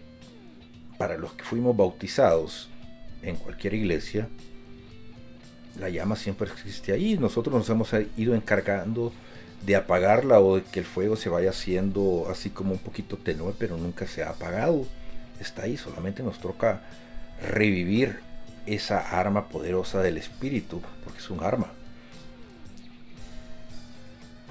para 0.99 1.17
los 1.17 1.33
que 1.33 1.45
fuimos 1.45 1.77
bautizados 1.77 2.69
en 3.23 3.37
cualquier 3.37 3.75
iglesia, 3.75 4.29
la 5.79 5.89
llama 5.91 6.17
siempre 6.17 6.49
existe 6.51 6.93
ahí. 6.93 7.19
Nosotros 7.19 7.55
nos 7.55 7.69
hemos 7.69 7.91
ido 8.17 8.35
encargando 8.35 9.13
de 9.65 9.77
apagarla 9.77 10.41
o 10.41 10.57
de 10.57 10.63
que 10.63 10.81
el 10.81 10.87
fuego 10.87 11.17
se 11.17 11.29
vaya 11.29 11.51
haciendo 11.51 12.29
así 12.31 12.51
como 12.51 12.73
un 12.73 12.79
poquito 12.79 13.17
tenue, 13.17 13.53
pero 13.59 13.77
nunca 13.77 14.07
se 14.07 14.23
ha 14.23 14.31
apagado. 14.31 14.87
Está 15.41 15.63
ahí, 15.63 15.77
solamente 15.77 16.23
nos 16.23 16.39
toca 16.39 16.83
revivir 17.51 18.21
esa 18.65 19.19
arma 19.19 19.49
poderosa 19.49 20.03
del 20.03 20.17
espíritu, 20.19 20.81
porque 21.05 21.19
es 21.19 21.31
un 21.31 21.43
arma. 21.43 21.69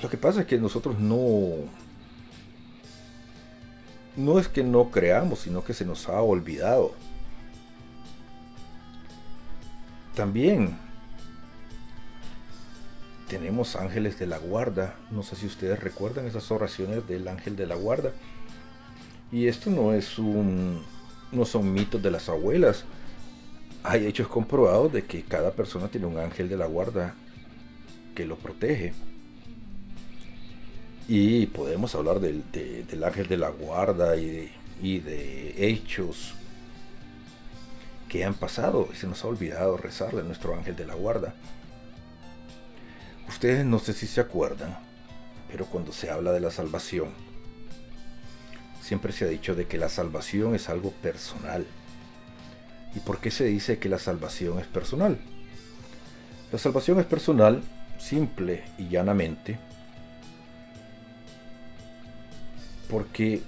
Lo 0.02 0.10
que 0.10 0.18
pasa 0.18 0.42
es 0.42 0.48
que 0.48 0.58
nosotros 0.58 1.00
no... 1.00 1.85
No 4.16 4.40
es 4.40 4.48
que 4.48 4.64
no 4.64 4.92
creamos, 4.92 5.40
sino 5.40 5.64
que 5.64 5.74
se 5.74 5.86
nos 5.86 6.08
ha 6.08 6.22
olvidado. 6.22 6.94
También 10.16 10.78
tenemos 13.28 13.76
ángeles 13.76 14.18
de 14.18 14.28
la 14.28 14.38
guarda. 14.38 14.96
No 15.12 15.24
sé 15.24 15.36
si 15.36 15.46
ustedes 15.46 15.80
recuerdan 15.80 16.26
esas 16.26 16.50
oraciones 16.52 17.08
del 17.08 17.28
ángel 17.28 17.56
de 17.56 17.68
la 17.68 17.76
guarda. 17.76 18.14
Y 19.32 19.48
esto 19.48 19.70
no 19.70 19.94
es 19.94 20.18
un 20.18 20.82
no 21.32 21.46
son 21.46 21.74
mitos 21.74 22.02
de 22.02 22.12
las 22.12 22.30
abuelas. 22.30 22.86
Hay 23.84 24.06
hechos 24.06 24.28
comprobados 24.28 24.92
de 24.94 25.04
que 25.04 25.24
cada 25.24 25.52
persona 25.52 25.90
tiene 25.90 26.08
un 26.08 26.18
ángel 26.18 26.50
de 26.50 26.58
la 26.58 26.66
guarda 26.66 27.14
que 28.16 28.26
lo 28.26 28.38
protege. 28.38 28.94
Y 31.08 31.46
podemos 31.48 31.94
hablar 31.94 32.20
del, 32.20 32.44
ángel 33.04 33.28
de 33.28 33.38
la 33.38 33.50
guarda 33.50 34.16
y 34.16 35.00
de, 35.00 35.54
hechos 35.58 36.34
que 38.10 38.24
han 38.26 38.34
pasado 38.34 38.90
y 38.92 38.96
se 38.96 39.08
nos 39.08 39.24
ha 39.24 39.28
olvidado 39.28 39.78
rezarle 39.78 40.22
a 40.22 40.24
nuestro 40.24 40.56
ángel 40.56 40.76
de 40.76 40.88
la 40.88 40.96
guarda. 40.96 41.36
Ustedes 43.28 43.66
no 43.66 43.80
sé 43.80 43.94
si 43.94 44.08
se 44.08 44.22
acuerdan, 44.22 44.78
pero 45.52 45.66
cuando 45.66 45.92
se 45.92 46.10
habla 46.10 46.32
de 46.32 46.40
la 46.40 46.52
salvación, 46.52 47.10
siempre 48.82 49.12
se 49.14 49.26
ha 49.26 49.28
dicho 49.28 49.56
de 49.56 49.68
que 49.68 49.78
la 49.78 49.90
salvación 49.90 50.56
es 50.56 50.70
algo 50.70 50.92
personal. 50.92 51.66
¿Y 52.96 53.00
por 53.00 53.20
qué 53.20 53.30
se 53.30 53.46
dice 53.46 53.78
que 53.78 53.90
la 53.90 54.00
salvación 54.00 54.60
es 54.60 54.68
personal? 54.68 55.20
La 56.52 56.58
salvación 56.58 57.00
es 57.00 57.06
personal, 57.06 57.62
simple 58.00 58.64
y 58.78 58.88
llanamente, 58.88 59.60
porque 62.90 63.42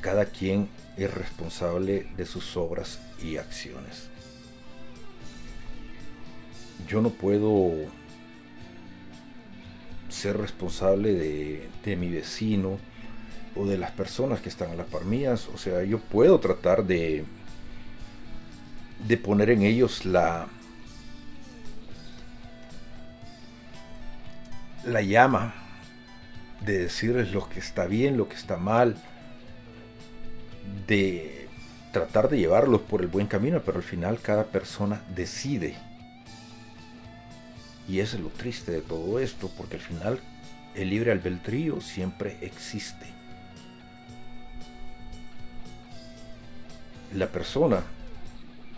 cada 0.00 0.26
quien 0.26 0.68
es 0.96 1.12
responsable 1.12 2.06
de 2.16 2.26
sus 2.26 2.56
obras 2.56 3.00
y 3.22 3.36
acciones. 3.36 4.08
Yo 6.88 7.00
no 7.00 7.10
puedo 7.10 7.72
ser 10.08 10.38
responsable 10.38 11.14
de, 11.14 11.96
mi 11.96 12.10
vecino 12.10 12.78
o 13.54 13.66
de 13.66 13.78
las 13.78 13.90
personas 13.92 14.40
que 14.40 14.48
están 14.48 14.70
a 14.70 14.74
las 14.74 14.86
par. 14.86 15.02
O 15.02 15.58
sea, 15.58 15.82
yo 15.84 15.98
puedo 15.98 16.40
tratar 16.40 16.84
de, 16.84 17.24
de 19.06 19.16
poner 19.16 19.50
en 19.50 19.62
ellos 19.62 20.04
la, 20.04 20.48
la 24.84 25.02
llama 25.02 25.69
de 26.64 26.78
decirles 26.78 27.32
lo 27.32 27.48
que 27.48 27.58
está 27.58 27.86
bien, 27.86 28.16
lo 28.16 28.28
que 28.28 28.36
está 28.36 28.56
mal, 28.56 28.96
de 30.86 31.48
tratar 31.92 32.28
de 32.28 32.38
llevarlos 32.38 32.82
por 32.82 33.00
el 33.00 33.08
buen 33.08 33.26
camino, 33.26 33.62
pero 33.64 33.78
al 33.78 33.82
final 33.82 34.20
cada 34.20 34.44
persona 34.44 35.02
decide. 35.14 35.74
Y 37.88 38.00
eso 38.00 38.16
es 38.16 38.22
lo 38.22 38.28
triste 38.28 38.72
de 38.72 38.82
todo 38.82 39.18
esto, 39.18 39.50
porque 39.56 39.76
al 39.76 39.82
final 39.82 40.20
el 40.74 40.90
libre 40.90 41.10
albedrío 41.12 41.80
siempre 41.80 42.36
existe. 42.40 43.06
La 47.14 47.26
persona 47.26 47.82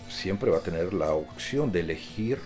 siempre 0.09 0.51
va 0.51 0.59
a 0.59 0.63
tener 0.63 0.95
la 0.95 1.13
opción 1.13 1.73
de 1.73 1.81
elegir 1.81 2.39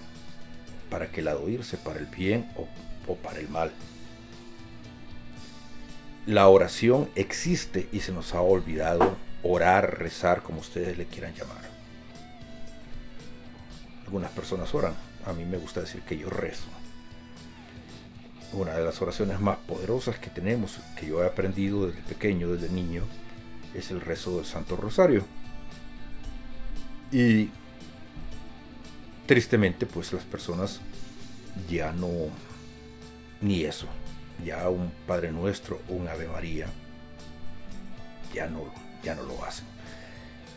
para 0.91 1.09
que 1.13 1.23
la 1.23 1.37
oírse 1.37 1.77
para 1.77 2.01
el 2.01 2.07
bien 2.07 2.51
o 2.57 3.15
para 3.17 3.39
el 3.39 3.49
mal. 3.49 3.71
La 6.27 6.49
oración 6.49 7.09
existe 7.15 7.89
y 7.93 8.01
se 8.01 8.11
nos 8.11 8.35
ha 8.35 8.41
olvidado 8.41 9.17
orar, 9.45 10.01
rezar, 10.01 10.43
como 10.43 10.59
ustedes 10.59 10.99
le 10.99 11.07
quieran 11.07 11.33
llamar. 11.35 11.63
Algunas 14.05 14.33
personas 14.33 14.75
oran, 14.75 14.95
a 15.25 15.33
mí 15.33 15.45
me 15.45 15.57
gusta 15.57 15.83
decir 15.83 16.03
que 16.03 16.19
yo 16.19 16.29
rezo. 16.29 16.67
Una 18.53 18.75
de 18.75 18.85
las 18.85 19.01
oraciones 19.01 19.39
más 19.39 19.59
poderosas 19.59 20.19
que 20.19 20.29
tenemos, 20.29 20.81
que 20.99 21.07
yo 21.07 21.23
he 21.23 21.27
aprendido 21.27 21.87
desde 21.87 22.03
pequeño, 22.03 22.53
desde 22.53 22.75
niño, 22.75 23.05
es 23.73 23.93
el 23.93 24.01
rezo 24.01 24.37
del 24.37 24.47
Santo 24.47 24.75
Rosario. 24.75 25.25
Y 27.13 27.51
tristemente, 29.27 29.87
pues 29.87 30.13
las 30.13 30.25
personas 30.25 30.81
ya 31.71 31.93
no, 31.93 32.11
ni 33.41 33.63
eso, 33.63 33.87
ya 34.45 34.69
un 34.69 34.93
Padre 35.07 35.33
Nuestro 35.33 35.81
o 35.89 35.95
un 35.95 36.09
Ave 36.09 36.29
María 36.29 36.67
ya 38.35 38.47
no, 38.47 38.65
ya 39.03 39.15
no 39.15 39.23
lo 39.23 39.43
hacen. 39.45 39.65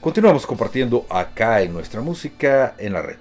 Continuamos 0.01 0.45
compartiendo 0.45 1.05
acá 1.09 1.61
en 1.61 1.73
nuestra 1.73 2.01
música 2.01 2.75
en 2.77 2.93
la 2.93 3.01
red. 3.01 3.17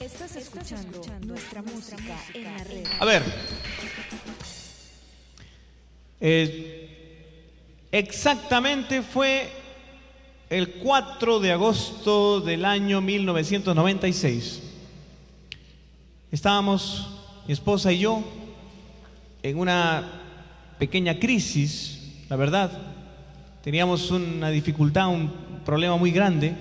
Estás 0.00 0.36
escuchando 0.36 1.02
nuestra 1.24 1.62
música 1.62 2.16
en 2.34 2.44
la 2.44 2.64
red. 2.64 2.86
A 3.00 3.04
ver. 3.04 3.22
Eh, 6.20 7.20
exactamente 7.92 9.02
fue 9.02 9.50
el 10.48 10.74
4 10.74 11.40
de 11.40 11.52
agosto 11.52 12.40
del 12.40 12.64
año 12.64 13.00
1996. 13.00 14.62
Estábamos, 16.30 17.08
mi 17.46 17.52
esposa 17.52 17.92
y 17.92 18.00
yo, 18.00 18.24
en 19.50 19.58
una 19.58 20.22
pequeña 20.78 21.18
crisis, 21.18 22.24
la 22.28 22.36
verdad. 22.36 22.70
Teníamos 23.62 24.10
una 24.10 24.50
dificultad, 24.50 25.08
un 25.08 25.30
problema 25.64 25.96
muy 25.96 26.10
grande. 26.10 26.54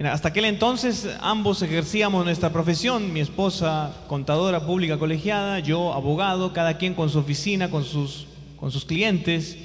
Hasta 0.00 0.28
aquel 0.28 0.44
entonces 0.44 1.08
ambos 1.20 1.62
ejercíamos 1.62 2.24
nuestra 2.24 2.52
profesión, 2.52 3.12
mi 3.12 3.20
esposa 3.20 3.94
contadora 4.06 4.66
pública 4.66 4.98
colegiada, 4.98 5.60
yo 5.60 5.94
abogado, 5.94 6.52
cada 6.52 6.76
quien 6.76 6.94
con 6.94 7.08
su 7.08 7.18
oficina, 7.18 7.70
con 7.70 7.84
sus, 7.84 8.26
con 8.58 8.70
sus 8.70 8.84
clientes. 8.84 9.56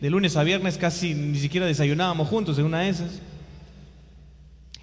De 0.00 0.10
lunes 0.10 0.36
a 0.36 0.44
viernes 0.44 0.78
casi 0.78 1.14
ni 1.14 1.38
siquiera 1.38 1.66
desayunábamos 1.66 2.28
juntos 2.28 2.58
en 2.58 2.66
una 2.66 2.80
de 2.80 2.90
esas. 2.90 3.20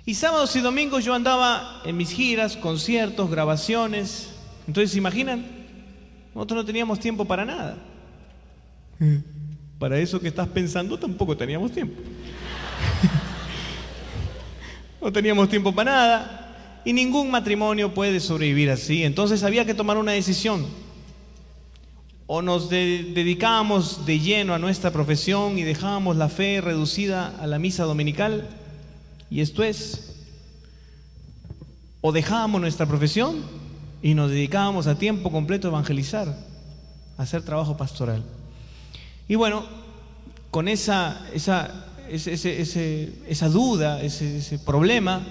Y 0.06 0.16
sábados 0.16 0.56
y 0.56 0.62
domingos 0.62 1.06
yo 1.06 1.14
andaba 1.14 1.82
en 1.86 1.98
mis 1.98 2.12
giras, 2.12 2.58
conciertos, 2.58 3.30
grabaciones. 3.30 4.30
Entonces, 4.68 4.92
¿se 4.92 4.98
imaginan? 4.98 5.55
Nosotros 6.36 6.58
no 6.58 6.66
teníamos 6.66 7.00
tiempo 7.00 7.24
para 7.24 7.46
nada. 7.46 7.78
Para 9.80 9.98
eso 9.98 10.20
que 10.20 10.28
estás 10.28 10.50
pensando 10.50 11.00
tampoco 11.00 11.38
teníamos 11.38 11.72
tiempo. 11.72 11.96
no 15.02 15.14
teníamos 15.14 15.48
tiempo 15.48 15.74
para 15.74 15.92
nada 15.92 16.82
y 16.84 16.92
ningún 16.92 17.32
matrimonio 17.32 17.94
puede 17.94 18.20
sobrevivir 18.20 18.70
así. 18.70 19.04
Entonces 19.04 19.44
había 19.44 19.66
que 19.66 19.74
tomar 19.74 19.98
una 19.98 20.12
decisión. 20.12 20.66
O 22.28 22.42
nos 22.42 22.70
dedicábamos 22.70 24.06
de 24.06 24.20
lleno 24.20 24.54
a 24.54 24.60
nuestra 24.60 24.92
profesión 24.92 25.58
y 25.58 25.64
dejábamos 25.64 26.18
la 26.18 26.28
fe 26.28 26.60
reducida 26.60 27.34
a 27.40 27.48
la 27.48 27.60
misa 27.60 27.86
dominical. 27.86 28.50
Y 29.30 29.40
esto 29.40 29.64
es, 29.64 30.18
o 32.02 32.12
dejábamos 32.12 32.60
nuestra 32.60 32.86
profesión 32.86 33.65
y 34.06 34.14
nos 34.14 34.30
dedicábamos 34.30 34.86
a 34.86 35.00
tiempo 35.00 35.32
completo 35.32 35.68
a 35.68 35.72
evangelizar, 35.72 36.28
a 37.18 37.24
hacer 37.24 37.42
trabajo 37.42 37.76
pastoral. 37.76 38.24
Y 39.28 39.34
bueno, 39.34 39.66
con 40.52 40.68
esa, 40.68 41.26
esa, 41.34 41.88
esa 42.08 43.50
duda, 43.50 44.04
ese, 44.04 44.60
problema, 44.60 45.24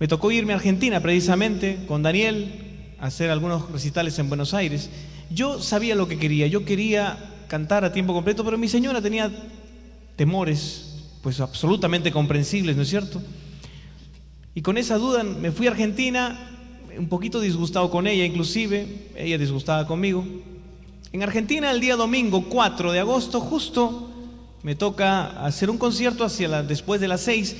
me 0.00 0.08
tocó 0.08 0.32
irme 0.32 0.54
a 0.54 0.56
Argentina 0.56 1.00
precisamente 1.00 1.84
con 1.86 2.02
Daniel 2.02 2.94
a 2.98 3.08
hacer 3.08 3.28
algunos 3.28 3.70
recitales 3.70 4.18
en 4.18 4.30
Buenos 4.30 4.54
Aires. 4.54 4.88
Yo 5.28 5.60
sabía 5.60 5.94
lo 5.94 6.08
que 6.08 6.18
quería, 6.18 6.46
yo 6.46 6.64
quería 6.64 7.18
cantar 7.46 7.84
a 7.84 7.92
tiempo 7.92 8.14
completo, 8.14 8.42
pero 8.42 8.56
mi 8.56 8.68
señora 8.68 9.02
tenía 9.02 9.30
temores, 10.16 10.94
pues 11.22 11.40
absolutamente 11.40 12.10
comprensibles, 12.10 12.74
¿no 12.74 12.84
es 12.84 12.88
cierto? 12.88 13.20
Y 14.54 14.62
con 14.62 14.78
esa 14.78 14.96
duda 14.96 15.22
me 15.24 15.52
fui 15.52 15.66
a 15.66 15.72
Argentina 15.72 16.55
un 16.98 17.08
poquito 17.08 17.40
disgustado 17.40 17.90
con 17.90 18.06
ella, 18.06 18.24
inclusive, 18.24 19.10
ella 19.16 19.38
disgustada 19.38 19.86
conmigo. 19.86 20.24
En 21.12 21.22
Argentina, 21.22 21.70
el 21.70 21.80
día 21.80 21.96
domingo 21.96 22.44
4 22.48 22.92
de 22.92 23.00
agosto, 23.00 23.40
justo 23.40 24.10
me 24.62 24.74
toca 24.74 25.44
hacer 25.44 25.70
un 25.70 25.78
concierto 25.78 26.24
hacia 26.24 26.48
la, 26.48 26.62
después 26.62 27.00
de 27.00 27.08
las 27.08 27.20
6. 27.22 27.56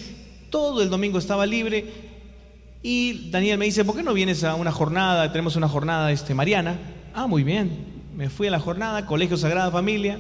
Todo 0.51 0.83
el 0.83 0.91
domingo 0.91 1.19
estaba 1.19 1.47
libre. 1.47 1.85
Y 2.83 3.31
Daniel 3.31 3.59
me 3.59 3.65
dice, 3.65 3.85
¿por 3.85 3.97
qué 3.97 4.03
no 4.03 4.13
vienes 4.13 4.45
a 4.45 4.55
una 4.55 4.73
jornada? 4.73 5.31
Tenemos 5.33 5.57
una 5.57 5.69
jornada 5.69 6.13
este, 6.13 6.35
mariana. 6.35 6.79
Ah, 7.15 7.27
muy 7.27 7.45
bien. 7.45 7.71
Me 8.17 8.29
fui 8.29 8.49
a 8.49 8.51
la 8.51 8.61
jornada, 8.61 9.07
Colegio 9.07 9.37
Sagrada 9.37 9.71
Familia, 9.71 10.19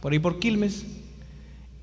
por 0.00 0.12
ahí 0.12 0.18
por 0.18 0.38
Quilmes. 0.38 0.86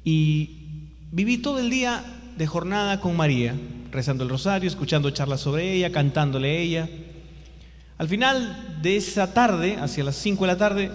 Y 0.03 0.89
viví 1.11 1.37
todo 1.37 1.59
el 1.59 1.69
día 1.69 2.03
de 2.37 2.47
jornada 2.47 2.99
con 3.01 3.15
María, 3.15 3.55
rezando 3.91 4.23
el 4.23 4.29
rosario, 4.29 4.67
escuchando 4.67 5.09
charlas 5.11 5.41
sobre 5.41 5.73
ella, 5.73 5.91
cantándole 5.91 6.49
a 6.49 6.59
ella. 6.59 6.89
Al 7.97 8.07
final 8.07 8.77
de 8.81 8.95
esa 8.97 9.33
tarde, 9.33 9.77
hacia 9.77 10.03
las 10.03 10.15
5 10.15 10.45
de 10.45 10.47
la 10.47 10.57
tarde, 10.57 10.91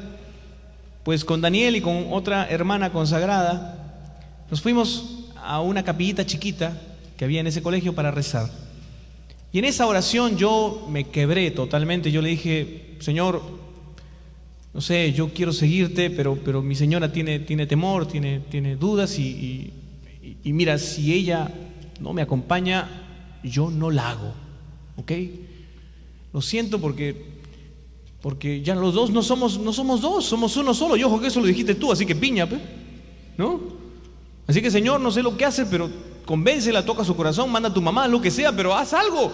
pues 1.03 1.25
con 1.25 1.41
Daniel 1.41 1.77
y 1.77 1.81
con 1.81 2.07
otra 2.13 2.49
hermana 2.49 2.91
consagrada, 2.91 4.11
nos 4.51 4.61
fuimos 4.61 5.31
a 5.37 5.61
una 5.61 5.83
capillita 5.83 6.25
chiquita 6.25 6.73
que 7.17 7.25
había 7.25 7.41
en 7.41 7.47
ese 7.47 7.63
colegio 7.63 7.95
para 7.95 8.11
rezar. 8.11 8.51
Y 9.53 9.59
en 9.59 9.67
esa 9.67 9.87
oración 9.87 10.37
yo 10.37 10.87
me 10.91 11.05
quebré 11.05 11.51
totalmente. 11.51 12.11
Yo 12.11 12.23
le 12.23 12.31
dije, 12.31 12.97
Señor, 12.99 13.43
no 14.73 14.81
sé, 14.81 15.13
yo 15.13 15.29
quiero 15.33 15.53
seguirte, 15.53 16.11
pero, 16.11 16.37
pero 16.45 16.61
mi 16.61 16.75
señora 16.75 17.13
tiene, 17.13 17.39
tiene 17.39 17.67
temor, 17.67 18.09
tiene, 18.09 18.41
tiene 18.51 18.75
dudas 18.75 19.17
y, 19.21 19.73
mira, 20.43 20.79
si 20.79 21.15
ella 21.15 21.49
no 22.01 22.13
me 22.13 22.23
acompaña, 22.23 22.89
yo 23.43 23.71
no 23.71 23.91
la 23.91 24.11
hago. 24.11 24.33
¿Ok? 24.97 25.13
Lo 26.33 26.43
siento 26.43 26.81
porque 26.81 27.35
porque 28.25 28.63
ya 28.63 28.75
los 28.75 28.95
dos 28.95 29.11
no 29.11 29.23
somos, 29.23 29.59
no 29.59 29.71
somos 29.71 30.01
dos, 30.01 30.25
somos 30.25 30.57
uno 30.57 30.73
solo. 30.73 30.97
Y 30.97 31.05
ojo 31.05 31.21
que 31.21 31.27
eso 31.27 31.41
lo 31.41 31.47
dijiste 31.47 31.75
tú, 31.75 31.93
así 31.93 32.07
que 32.07 32.17
piña, 32.17 32.49
¿no? 33.37 33.61
Así 34.47 34.63
que 34.63 34.71
Señor, 34.71 34.99
no 34.99 35.11
sé 35.11 35.23
lo 35.23 35.37
que 35.37 35.45
hace, 35.45 35.67
pero 35.67 35.91
convéncela, 36.25 36.87
toca 36.87 37.05
su 37.05 37.15
corazón, 37.15 37.53
manda 37.53 37.69
a 37.69 37.75
tu 37.75 37.83
mamá, 37.83 38.09
lo 38.09 38.23
que 38.23 38.31
sea, 38.31 38.51
pero 38.51 38.75
haz 38.75 38.95
algo. 38.95 39.31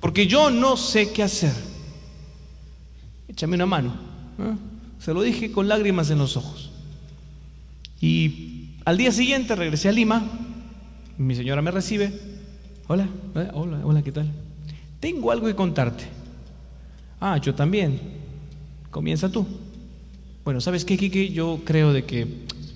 Porque 0.00 0.26
yo 0.26 0.50
no 0.50 0.76
sé 0.76 1.12
qué 1.12 1.22
hacer. 1.22 1.52
Échame 3.28 3.54
una 3.54 3.66
mano. 3.66 3.94
Se 4.98 5.14
lo 5.14 5.22
dije 5.22 5.52
con 5.52 5.68
lágrimas 5.68 6.10
en 6.10 6.18
los 6.18 6.36
ojos. 6.36 6.72
Y 8.00 8.78
al 8.84 8.96
día 8.96 9.12
siguiente 9.12 9.54
regresé 9.54 9.88
a 9.88 9.92
Lima. 9.92 10.24
Mi 11.22 11.36
señora 11.36 11.62
me 11.62 11.70
recibe. 11.70 12.12
Hola, 12.88 13.08
¿eh? 13.36 13.48
hola, 13.54 13.78
hola, 13.84 14.02
¿qué 14.02 14.10
tal? 14.10 14.28
Tengo 14.98 15.30
algo 15.30 15.46
que 15.46 15.54
contarte. 15.54 16.04
Ah, 17.20 17.38
yo 17.38 17.54
también. 17.54 18.00
Comienza 18.90 19.30
tú. 19.30 19.46
Bueno, 20.44 20.60
¿sabes 20.60 20.84
qué, 20.84 20.98
Kiki? 20.98 21.28
Yo 21.28 21.60
creo 21.64 21.92
de 21.92 22.04
que 22.04 22.26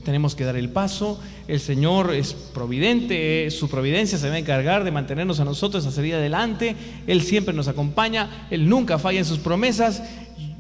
tenemos 0.05 0.37
que 0.37 0.45
dar 0.45 0.55
el 0.55 0.69
paso. 0.69 1.21
El 1.49 1.59
Señor 1.59 2.15
es 2.15 2.35
providente, 2.35 3.51
su 3.51 3.69
providencia 3.69 4.17
se 4.17 4.29
va 4.29 4.37
a 4.37 4.39
encargar 4.39 4.85
de 4.85 4.93
mantenernos 4.93 5.41
a 5.41 5.45
nosotros 5.45 5.85
a 5.85 5.91
salir 5.91 6.15
adelante. 6.15 6.77
Él 7.09 7.23
siempre 7.23 7.53
nos 7.53 7.67
acompaña, 7.67 8.47
Él 8.51 8.69
nunca 8.69 9.01
falla 9.01 9.19
en 9.19 9.25
sus 9.25 9.41
promesas. 9.41 10.05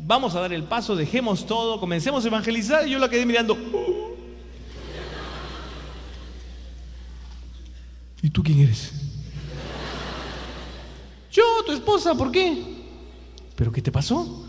Vamos 0.04 0.34
a 0.34 0.40
dar 0.40 0.52
el 0.52 0.64
paso, 0.64 0.96
dejemos 0.96 1.46
todo, 1.46 1.78
comencemos 1.78 2.24
a 2.24 2.28
evangelizar. 2.28 2.88
Y 2.88 2.90
yo 2.90 2.98
la 2.98 3.08
quedé 3.08 3.24
mirando. 3.26 3.56
¿Y 8.26 8.30
tú 8.30 8.42
quién 8.42 8.58
eres? 8.58 8.90
Yo, 11.30 11.44
tu 11.64 11.70
esposa, 11.70 12.12
¿por 12.16 12.32
qué? 12.32 12.60
¿Pero 13.54 13.70
qué 13.70 13.80
te 13.80 13.92
pasó? 13.92 14.44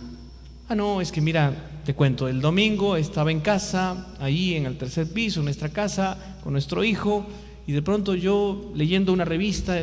Ah, 0.68 0.74
no, 0.74 1.00
es 1.00 1.12
que 1.12 1.22
mira, 1.22 1.54
te 1.86 1.94
cuento, 1.94 2.28
el 2.28 2.42
domingo 2.42 2.98
estaba 2.98 3.32
en 3.32 3.40
casa, 3.40 4.16
ahí 4.20 4.56
en 4.56 4.66
el 4.66 4.80
tercer 4.80 5.14
piso, 5.14 5.42
en 5.42 5.44
nuestra 5.44 5.70
casa, 5.70 6.40
con 6.44 6.54
nuestro 6.54 6.84
hijo, 6.84 7.28
y 7.68 7.72
de 7.72 7.84
pronto 7.84 8.16
yo 8.16 8.72
leyendo 8.74 9.14
una 9.14 9.26
revista, 9.26 9.80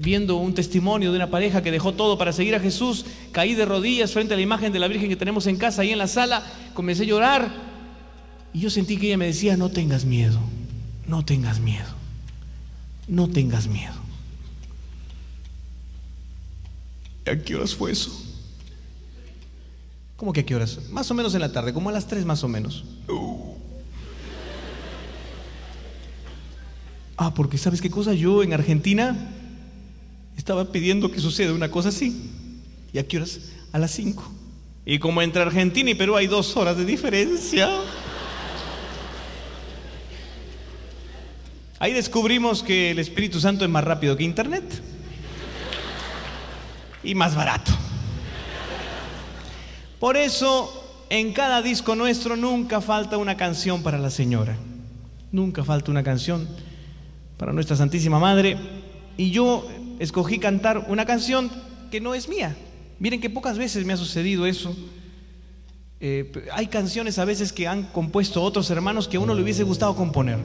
viendo 0.00 0.38
un 0.38 0.52
testimonio 0.52 1.12
de 1.12 1.16
una 1.16 1.30
pareja 1.30 1.62
que 1.62 1.70
dejó 1.70 1.94
todo 1.94 2.18
para 2.18 2.32
seguir 2.32 2.56
a 2.56 2.60
Jesús, 2.60 3.06
caí 3.30 3.54
de 3.54 3.64
rodillas 3.64 4.10
frente 4.10 4.34
a 4.34 4.36
la 4.36 4.42
imagen 4.42 4.72
de 4.72 4.80
la 4.80 4.88
Virgen 4.88 5.08
que 5.08 5.14
tenemos 5.14 5.46
en 5.46 5.56
casa, 5.56 5.82
ahí 5.82 5.92
en 5.92 5.98
la 5.98 6.08
sala, 6.08 6.42
comencé 6.74 7.04
a 7.04 7.06
llorar, 7.06 7.48
y 8.52 8.58
yo 8.58 8.70
sentí 8.70 8.96
que 8.96 9.06
ella 9.06 9.18
me 9.18 9.26
decía, 9.26 9.56
no 9.56 9.68
tengas 9.68 10.04
miedo, 10.04 10.40
no 11.06 11.24
tengas 11.24 11.60
miedo, 11.60 11.94
no 13.08 13.28
tengas 13.28 13.66
miedo. 13.66 13.94
¿Y 17.26 17.30
a 17.30 17.42
qué 17.42 17.56
horas 17.56 17.74
fue 17.74 17.92
eso? 17.92 18.10
¿Cómo 20.16 20.32
que 20.32 20.40
a 20.40 20.46
qué 20.46 20.54
horas? 20.54 20.78
Más 20.90 21.10
o 21.10 21.14
menos 21.14 21.34
en 21.34 21.40
la 21.40 21.52
tarde, 21.52 21.72
como 21.72 21.90
a 21.90 21.92
las 21.92 22.06
3 22.06 22.24
más 22.24 22.42
o 22.42 22.48
menos. 22.48 22.84
Ah, 27.16 27.34
porque 27.34 27.58
¿sabes 27.58 27.80
qué 27.80 27.90
cosa? 27.90 28.14
Yo 28.14 28.42
en 28.42 28.52
Argentina 28.52 29.32
estaba 30.36 30.70
pidiendo 30.70 31.10
que 31.10 31.20
suceda 31.20 31.52
una 31.52 31.70
cosa 31.70 31.88
así. 31.88 32.30
¿Y 32.92 32.98
a 32.98 33.06
qué 33.06 33.18
horas? 33.18 33.40
A 33.72 33.78
las 33.78 33.90
5. 33.92 34.22
Y 34.84 34.98
como 34.98 35.20
entre 35.20 35.42
Argentina 35.42 35.90
y 35.90 35.94
Perú 35.94 36.16
hay 36.16 36.28
dos 36.28 36.56
horas 36.56 36.76
de 36.76 36.84
diferencia. 36.84 37.68
Ahí 41.78 41.92
descubrimos 41.92 42.62
que 42.62 42.90
el 42.90 42.98
Espíritu 42.98 43.38
Santo 43.38 43.64
es 43.64 43.70
más 43.70 43.84
rápido 43.84 44.16
que 44.16 44.24
Internet. 44.24 44.64
Y 47.02 47.14
más 47.14 47.34
barato. 47.34 47.72
Por 50.00 50.16
eso, 50.16 51.04
en 51.10 51.32
cada 51.32 51.62
disco 51.62 51.94
nuestro 51.94 52.36
nunca 52.36 52.80
falta 52.80 53.18
una 53.18 53.36
canción 53.36 53.82
para 53.82 53.98
la 53.98 54.10
señora. 54.10 54.56
Nunca 55.32 55.64
falta 55.64 55.90
una 55.90 56.02
canción 56.02 56.48
para 57.36 57.52
nuestra 57.52 57.76
Santísima 57.76 58.18
Madre. 58.18 58.56
Y 59.18 59.30
yo 59.30 59.68
escogí 59.98 60.38
cantar 60.38 60.86
una 60.88 61.04
canción 61.04 61.50
que 61.90 62.00
no 62.00 62.14
es 62.14 62.28
mía. 62.28 62.56
Miren 62.98 63.20
que 63.20 63.28
pocas 63.28 63.58
veces 63.58 63.84
me 63.84 63.92
ha 63.92 63.96
sucedido 63.98 64.46
eso. 64.46 64.74
Eh, 66.00 66.32
hay 66.52 66.66
canciones 66.66 67.18
a 67.18 67.24
veces 67.24 67.52
que 67.52 67.68
han 67.68 67.84
compuesto 67.84 68.42
otros 68.42 68.70
hermanos 68.70 69.08
que 69.08 69.18
a 69.18 69.20
uno 69.20 69.34
le 69.34 69.42
hubiese 69.42 69.62
gustado 69.62 69.94
componer. 69.94 70.38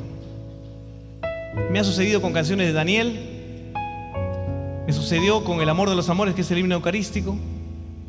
Me 1.72 1.80
ha 1.80 1.84
sucedido 1.84 2.22
con 2.22 2.34
canciones 2.34 2.68
de 2.68 2.74
Daniel. 2.74 3.74
Me 4.86 4.94
sucedió 4.94 5.44
con 5.44 5.62
El 5.62 5.70
amor 5.70 5.90
de 5.90 5.96
los 5.96 6.10
amores, 6.10 6.36
que 6.36 6.42
es 6.42 6.52
el 6.52 6.60
himno 6.60 6.76
eucarístico 6.76 7.38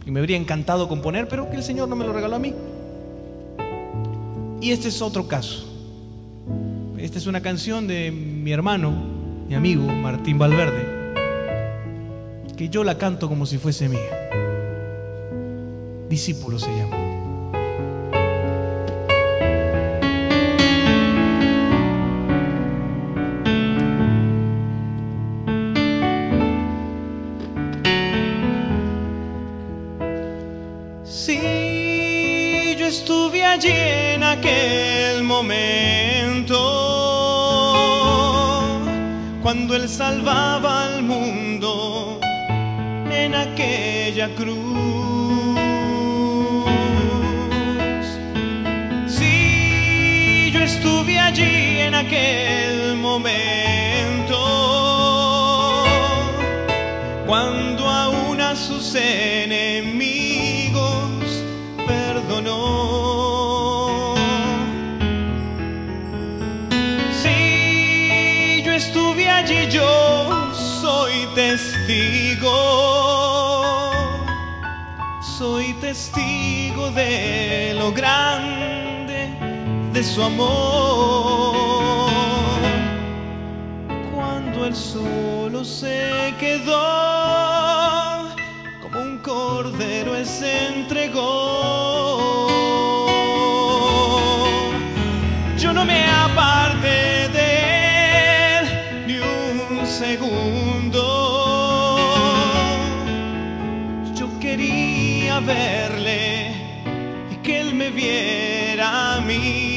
y 0.07 0.11
me 0.11 0.20
habría 0.20 0.36
encantado 0.36 0.88
componer, 0.88 1.29
pero 1.29 1.49
que 1.50 1.57
el 1.57 1.62
Señor 1.62 1.88
no 1.88 1.96
me 1.96 2.04
lo 2.04 2.12
regaló 2.12 2.37
a 2.37 2.38
mí. 2.38 2.54
Y 4.61 4.71
este 4.71 4.88
es 4.88 5.03
otro 5.03 5.26
caso. 5.26 5.68
Esta 6.99 7.18
es 7.18 7.26
una 7.26 7.41
canción 7.41 7.87
de 7.87 8.11
mi 8.12 8.53
hermano, 8.53 8.92
mi 9.49 9.54
amigo 9.54 9.83
Martín 9.87 10.38
Valverde, 10.38 10.87
que 12.57 12.68
yo 12.68 12.84
la 12.84 12.96
canto 12.96 13.29
como 13.29 13.45
si 13.45 13.58
fuese 13.58 13.88
mía. 13.88 14.30
Discípulo 16.08 16.58
se 16.58 16.68
llama. 16.76 17.01
Allí 33.64 33.75
en 34.14 34.22
aquel 34.25 35.22
momento, 35.22 36.59
cuando 39.41 39.76
Él 39.76 39.89
salvaba 39.89 40.87
al 40.87 41.03
mundo 41.03 42.18
en 43.11 43.34
aquella 43.34 44.29
cruz. 44.34 44.59
Sí, 49.07 50.51
yo 50.53 50.61
estuve 50.61 51.18
allí 51.21 51.80
en 51.80 51.95
aquel 51.95 52.97
momento, 52.97 53.91
testigo 75.92 76.90
de 76.92 77.74
lo 77.78 77.92
grande 77.92 79.28
de 79.92 80.02
su 80.02 80.22
amor. 80.22 82.08
Cuando 84.14 84.64
él 84.64 84.74
solo 84.74 85.62
se 85.66 86.32
quedó 86.40 86.80
como 88.80 89.00
un 89.00 89.18
cordero 89.18 90.14
se 90.24 90.68
entregó. 90.68 92.48
Yo 95.58 95.74
no 95.74 95.84
me 95.84 96.06
aparté 96.06 97.28
de 97.36 97.48
él 98.60 98.64
ni 99.06 99.18
un 99.18 99.86
segundo. 99.86 101.04
Yo 104.14 104.26
quería 104.40 105.02
él 105.40 105.82
viera 107.91 109.17
a 109.17 109.21
mí. 109.21 109.72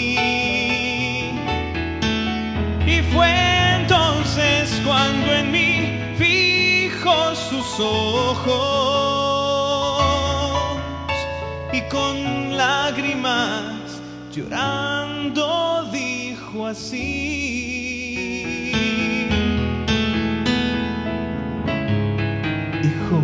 Fue 3.16 3.32
entonces 3.80 4.82
cuando 4.86 5.32
en 5.34 5.50
mí 5.50 5.90
fijo 6.18 7.34
sus 7.34 7.80
ojos 7.80 8.52
y 11.72 11.82
con 11.84 12.58
lágrimas 12.58 14.02
llorando 14.34 15.90
dijo 15.94 16.68
así. 16.68 18.12
Hijo, 22.84 23.22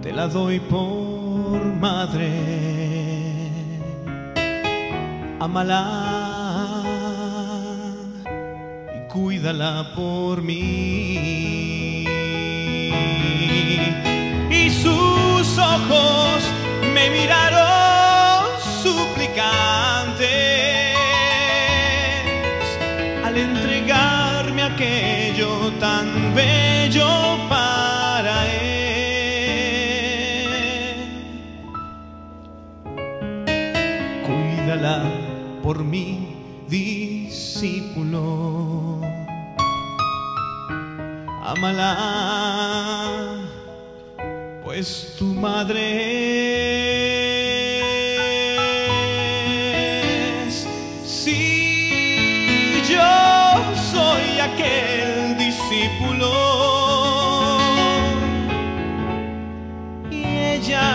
te 0.00 0.10
la 0.10 0.26
doy 0.26 0.58
por 0.58 1.62
madre. 1.74 2.67
Amala 5.50 5.84
y 8.94 8.98
cuídala 9.10 9.92
por 9.96 10.42
mí. 10.42 12.04
Y 14.50 14.68
sus 14.68 15.58
ojos 15.58 16.42
me 16.92 17.08
miraron 17.08 18.44
suplicantes 18.82 20.28
al 23.24 23.38
entregarme 23.38 24.64
aquello 24.64 25.72
tan 25.80 26.34
bello 26.34 27.37
por 35.68 35.84
mi 35.84 36.34
discípulo. 36.66 38.22
Amala, 41.44 41.92
pues 44.64 45.14
tu 45.18 45.26
madre 45.26 45.82
es. 50.46 50.66
Si 51.04 52.80
yo 52.90 53.12
soy 53.92 54.40
aquel 54.48 55.36
discípulo 55.36 56.32
y 60.10 60.24
ella, 60.54 60.88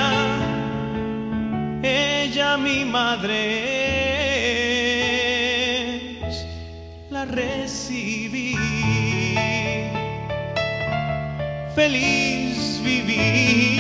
ella 1.84 2.58
mi 2.58 2.86
madre 2.86 3.53
feliz 11.84 12.80
viví, 12.82 13.78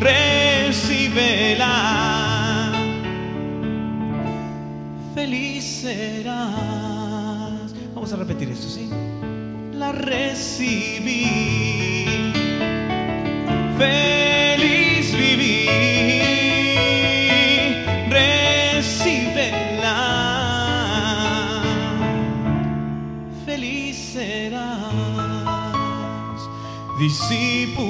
recíbela, 0.00 1.72
feliz 5.14 5.64
serás. 5.64 6.44
Vamos 7.94 8.12
a 8.12 8.16
repetir 8.16 8.50
esto, 8.50 8.68
¿sí? 8.68 8.90
La 9.72 9.92
recibí, 9.92 11.24
feliz 13.78 14.09
discípulo. 27.10 27.89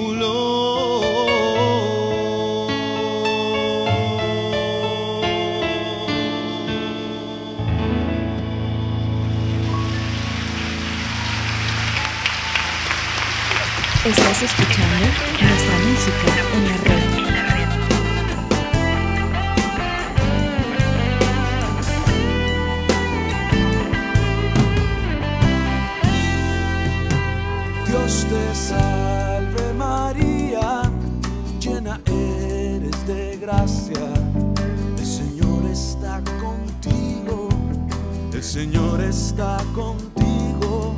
Señor 38.50 39.00
está 39.00 39.58
contigo 39.76 40.96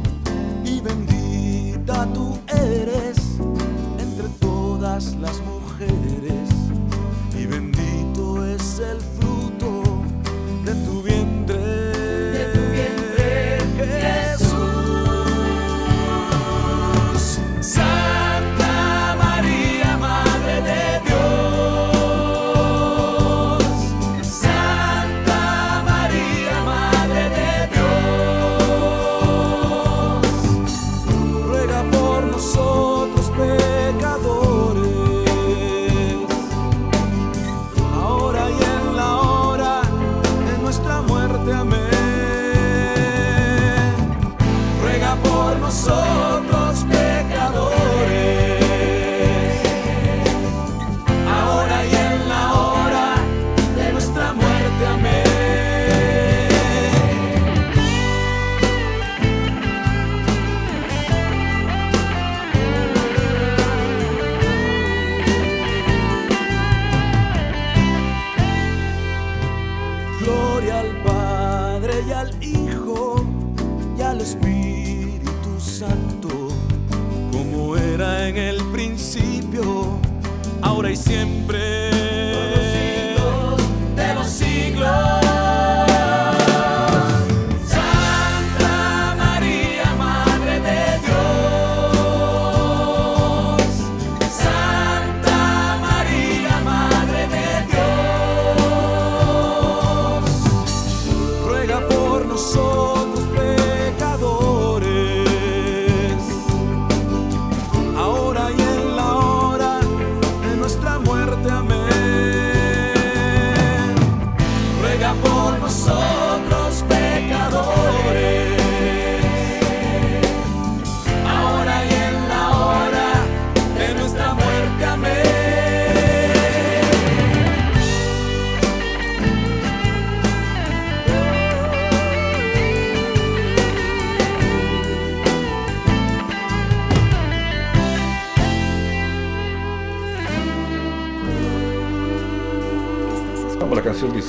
y 0.65 0.81
bendita 0.81 2.09
tú 2.15 2.39
eres 2.49 3.19
entre 3.99 4.27
todas 4.41 5.15
las 5.17 5.39
mujeres 5.41 5.52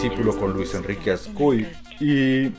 Discípulo 0.04 0.38
con 0.38 0.52
Luis 0.52 0.74
Enrique 0.74 1.12
Ascoy 1.12 1.66
y 2.02 2.52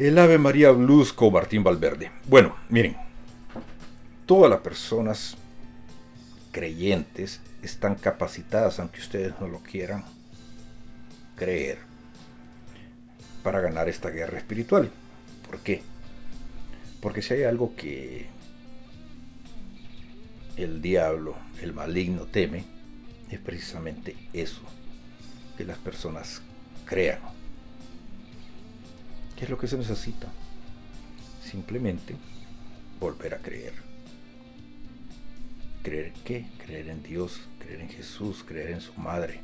el 0.00 0.18
Ave 0.18 0.36
María 0.36 0.72
Blues 0.72 1.12
con 1.12 1.32
Martín 1.32 1.62
Valverde. 1.62 2.10
Bueno, 2.26 2.56
miren, 2.68 2.96
todas 4.26 4.50
las 4.50 4.58
personas 4.58 5.36
creyentes 6.50 7.40
están 7.62 7.94
capacitadas, 7.94 8.80
aunque 8.80 8.98
ustedes 8.98 9.32
no 9.40 9.46
lo 9.46 9.60
quieran 9.60 10.04
creer, 11.36 11.78
para 13.44 13.60
ganar 13.60 13.88
esta 13.88 14.10
guerra 14.10 14.38
espiritual. 14.38 14.90
¿Por 15.48 15.60
qué? 15.60 15.82
Porque 17.00 17.22
si 17.22 17.34
hay 17.34 17.44
algo 17.44 17.76
que 17.76 18.26
el 20.56 20.82
diablo, 20.82 21.36
el 21.62 21.74
maligno 21.74 22.24
teme, 22.24 22.64
es 23.30 23.38
precisamente 23.38 24.16
eso, 24.32 24.62
que 25.58 25.64
las 25.64 25.78
personas 25.78 26.40
crean. 26.86 27.18
¿Qué 29.36 29.44
es 29.44 29.50
lo 29.50 29.58
que 29.58 29.66
se 29.66 29.76
necesita? 29.76 30.28
Simplemente 31.42 32.14
volver 33.00 33.34
a 33.34 33.38
creer. 33.38 33.72
¿Creer 35.82 36.12
qué? 36.24 36.46
Creer 36.64 36.88
en 36.90 37.02
Dios, 37.02 37.40
creer 37.58 37.80
en 37.80 37.88
Jesús, 37.88 38.44
creer 38.46 38.70
en 38.70 38.80
su 38.80 38.94
madre, 38.94 39.40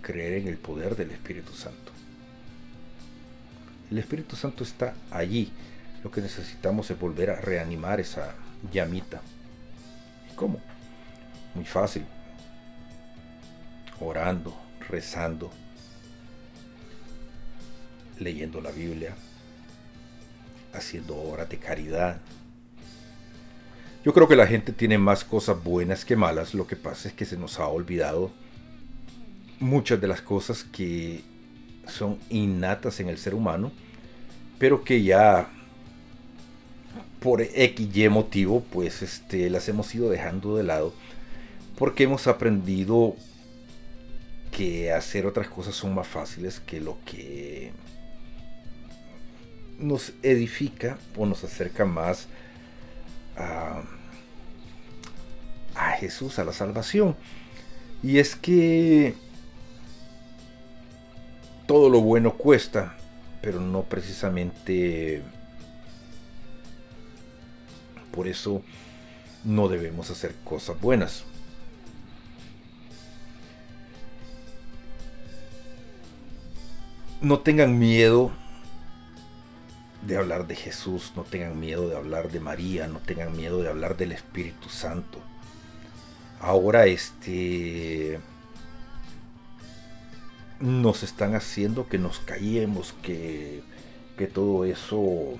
creer 0.00 0.40
en 0.40 0.48
el 0.48 0.56
poder 0.56 0.96
del 0.96 1.10
Espíritu 1.10 1.52
Santo. 1.52 1.92
El 3.90 3.98
Espíritu 3.98 4.34
Santo 4.34 4.64
está 4.64 4.94
allí. 5.10 5.52
Lo 6.02 6.10
que 6.10 6.22
necesitamos 6.22 6.90
es 6.90 6.98
volver 6.98 7.28
a 7.28 7.36
reanimar 7.36 8.00
esa 8.00 8.34
llamita. 8.72 9.20
¿Y 10.32 10.34
cómo? 10.36 10.58
Muy 11.54 11.66
fácil. 11.66 12.06
Orando, 14.00 14.56
rezando, 14.92 15.50
leyendo 18.20 18.60
la 18.60 18.70
Biblia, 18.70 19.16
haciendo 20.74 21.16
obras 21.16 21.48
de 21.48 21.56
caridad. 21.56 22.20
Yo 24.04 24.12
creo 24.12 24.28
que 24.28 24.36
la 24.36 24.46
gente 24.46 24.72
tiene 24.72 24.98
más 24.98 25.24
cosas 25.24 25.62
buenas 25.64 26.04
que 26.04 26.14
malas, 26.14 26.52
lo 26.52 26.66
que 26.66 26.76
pasa 26.76 27.08
es 27.08 27.14
que 27.14 27.24
se 27.24 27.38
nos 27.38 27.58
ha 27.58 27.66
olvidado 27.68 28.30
muchas 29.60 29.98
de 30.00 30.08
las 30.08 30.20
cosas 30.20 30.62
que 30.62 31.22
son 31.86 32.18
innatas 32.28 33.00
en 33.00 33.08
el 33.08 33.16
ser 33.16 33.34
humano, 33.34 33.72
pero 34.58 34.84
que 34.84 35.02
ya 35.02 35.48
por 37.18 37.40
X 37.40 37.96
y 37.96 38.08
motivo, 38.10 38.62
pues 38.72 39.00
este, 39.02 39.48
las 39.48 39.68
hemos 39.68 39.94
ido 39.94 40.10
dejando 40.10 40.56
de 40.56 40.64
lado, 40.64 40.92
porque 41.78 42.04
hemos 42.04 42.26
aprendido 42.26 43.16
que 44.52 44.92
hacer 44.92 45.26
otras 45.26 45.48
cosas 45.48 45.74
son 45.74 45.94
más 45.94 46.06
fáciles 46.06 46.60
que 46.60 46.80
lo 46.80 46.98
que 47.04 47.72
nos 49.78 50.12
edifica 50.22 50.98
o 51.16 51.26
nos 51.26 51.42
acerca 51.42 51.84
más 51.84 52.28
a, 53.36 53.82
Jesús, 55.98 56.38
a 56.38 56.44
la 56.44 56.52
salvación. 56.52 57.16
Y 58.02 58.18
es 58.18 58.36
que 58.36 59.14
todo 61.66 61.88
lo 61.88 62.00
bueno 62.00 62.34
cuesta, 62.34 62.96
pero 63.40 63.60
no 63.60 63.82
precisamente 63.84 65.22
por 68.12 68.28
eso 68.28 68.62
no 69.44 69.68
debemos 69.68 70.10
hacer 70.10 70.34
cosas 70.44 70.80
buenas. 70.80 71.24
No 77.22 77.38
tengan 77.38 77.78
miedo 77.78 78.32
de 80.04 80.16
hablar 80.16 80.48
de 80.48 80.56
Jesús, 80.56 81.12
no 81.14 81.22
tengan 81.22 81.60
miedo 81.60 81.88
de 81.88 81.94
hablar 81.94 82.32
de 82.32 82.40
María, 82.40 82.88
no 82.88 82.98
tengan 82.98 83.36
miedo 83.36 83.62
de 83.62 83.68
hablar 83.68 83.96
del 83.96 84.10
Espíritu 84.10 84.68
Santo. 84.68 85.20
Ahora 86.40 86.86
este 86.86 88.18
nos 90.58 91.04
están 91.04 91.36
haciendo 91.36 91.88
que 91.88 91.98
nos 91.98 92.18
callemos, 92.18 92.92
que, 93.02 93.62
que 94.18 94.26
todo 94.26 94.64
eso 94.64 95.38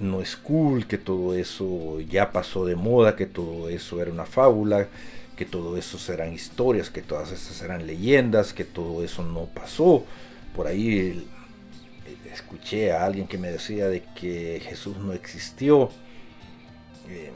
no 0.00 0.22
es 0.22 0.36
cool, 0.36 0.86
que 0.86 0.96
todo 0.96 1.34
eso 1.34 2.00
ya 2.00 2.32
pasó 2.32 2.64
de 2.64 2.76
moda, 2.76 3.14
que 3.14 3.26
todo 3.26 3.68
eso 3.68 4.00
era 4.00 4.10
una 4.10 4.24
fábula, 4.24 4.88
que 5.36 5.44
todo 5.44 5.76
eso 5.76 5.98
serán 5.98 6.32
historias, 6.32 6.88
que 6.88 7.02
todas 7.02 7.30
esas 7.30 7.60
eran 7.60 7.86
leyendas, 7.86 8.54
que 8.54 8.64
todo 8.64 9.04
eso 9.04 9.22
no 9.22 9.44
pasó. 9.44 10.06
Por 10.56 10.66
ahí 10.66 11.28
escuché 12.32 12.90
a 12.90 13.04
alguien 13.04 13.28
que 13.28 13.36
me 13.36 13.50
decía 13.50 13.88
de 13.88 14.02
que 14.14 14.60
Jesús 14.64 14.96
no 14.96 15.12
existió. 15.12 15.90
Eh, 17.08 17.30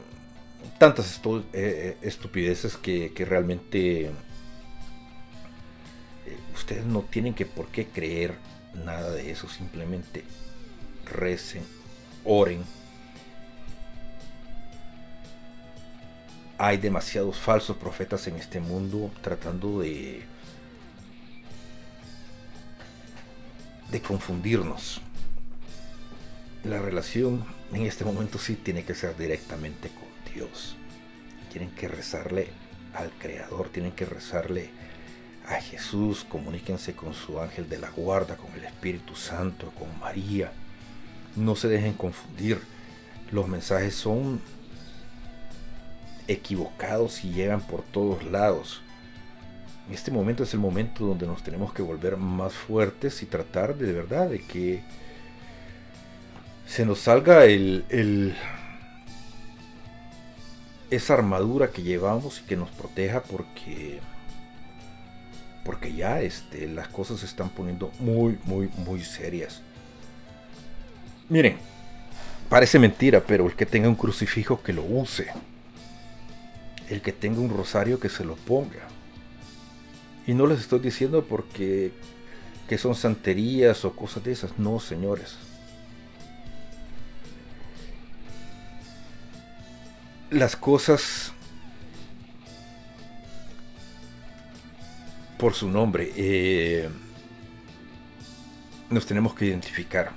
tantas 0.79 1.21
eh, 1.23 1.43
eh, 1.53 1.97
estupideces 2.01 2.77
que, 2.77 3.13
realmente 3.27 4.09
ustedes 6.55 6.85
no 6.85 7.01
tienen 7.01 7.35
que 7.35 7.45
por 7.45 7.67
qué 7.67 7.85
creer 7.85 8.33
nada 8.83 9.11
de 9.11 9.29
eso. 9.29 9.47
Simplemente 9.47 10.23
recen, 11.05 11.63
oren. 12.25 12.63
Hay 16.57 16.77
demasiados 16.77 17.37
falsos 17.37 17.77
profetas 17.77 18.27
en 18.27 18.35
este 18.35 18.59
mundo 18.59 19.11
tratando 19.21 19.81
de 19.81 20.23
de 23.91 24.01
confundirnos. 24.01 25.01
La 26.63 26.79
relación 26.79 27.43
en 27.73 27.85
este 27.85 28.05
momento 28.05 28.37
sí 28.37 28.55
tiene 28.55 28.83
que 28.83 28.95
ser 28.95 29.17
directamente 29.17 29.89
con 29.89 30.33
Dios. 30.33 30.75
Tienen 31.51 31.71
que 31.71 31.87
rezarle 31.87 32.49
al 32.93 33.11
Creador, 33.11 33.69
tienen 33.69 33.91
que 33.91 34.05
rezarle 34.05 34.69
a 35.47 35.55
Jesús, 35.55 36.25
comuníquense 36.27 36.93
con 36.93 37.13
su 37.13 37.39
ángel 37.39 37.67
de 37.67 37.79
la 37.79 37.89
guarda, 37.89 38.37
con 38.37 38.51
el 38.53 38.63
Espíritu 38.63 39.15
Santo, 39.15 39.71
con 39.71 39.99
María. 39.99 40.51
No 41.35 41.55
se 41.55 41.67
dejen 41.67 41.93
confundir. 41.93 42.61
Los 43.31 43.47
mensajes 43.47 43.95
son 43.95 44.41
equivocados 46.27 47.23
y 47.23 47.31
llegan 47.31 47.61
por 47.61 47.83
todos 47.83 48.23
lados. 48.25 48.81
Este 49.89 50.11
momento 50.11 50.43
es 50.43 50.53
el 50.53 50.59
momento 50.59 51.05
donde 51.05 51.27
nos 51.27 51.43
tenemos 51.43 51.73
que 51.73 51.81
volver 51.81 52.17
más 52.17 52.53
fuertes 52.53 53.23
y 53.23 53.25
tratar 53.25 53.75
de, 53.75 53.91
verdad 53.91 54.29
de 54.29 54.39
que 54.39 54.81
se 56.65 56.85
nos 56.85 56.99
salga 56.99 57.45
el, 57.45 58.35
esa 60.89 61.13
armadura 61.13 61.71
que 61.71 61.81
llevamos 61.81 62.39
y 62.39 62.43
que 62.43 62.55
nos 62.55 62.69
proteja 62.69 63.21
porque 63.23 63.99
porque 65.65 65.93
ya 65.93 66.21
este, 66.21 66.67
las 66.67 66.87
cosas 66.87 67.19
se 67.19 67.25
están 67.25 67.49
poniendo 67.49 67.91
muy 67.99 68.39
muy 68.45 68.69
muy 68.77 69.03
serias. 69.03 69.61
Miren, 71.27 71.57
parece 72.49 72.79
mentira, 72.79 73.21
pero 73.25 73.45
el 73.47 73.55
que 73.55 73.65
tenga 73.65 73.87
un 73.87 73.95
crucifijo 73.95 74.61
que 74.61 74.73
lo 74.73 74.83
use. 74.83 75.27
El 76.89 77.01
que 77.01 77.13
tenga 77.13 77.39
un 77.39 77.55
rosario 77.55 77.99
que 77.99 78.09
se 78.09 78.25
lo 78.25 78.35
ponga. 78.35 78.90
Y 80.27 80.33
no 80.33 80.45
les 80.47 80.59
estoy 80.59 80.79
diciendo 80.79 81.25
porque 81.27 81.91
que 82.67 82.77
son 82.77 82.95
santerías 82.95 83.83
o 83.83 83.93
cosas 83.93 84.23
de 84.23 84.31
esas. 84.31 84.57
No, 84.57 84.79
señores. 84.79 85.35
Las 90.29 90.55
cosas 90.55 91.33
por 95.37 95.53
su 95.53 95.69
nombre 95.69 96.13
eh, 96.15 96.87
nos 98.89 99.05
tenemos 99.05 99.33
que 99.33 99.47
identificar. 99.47 100.11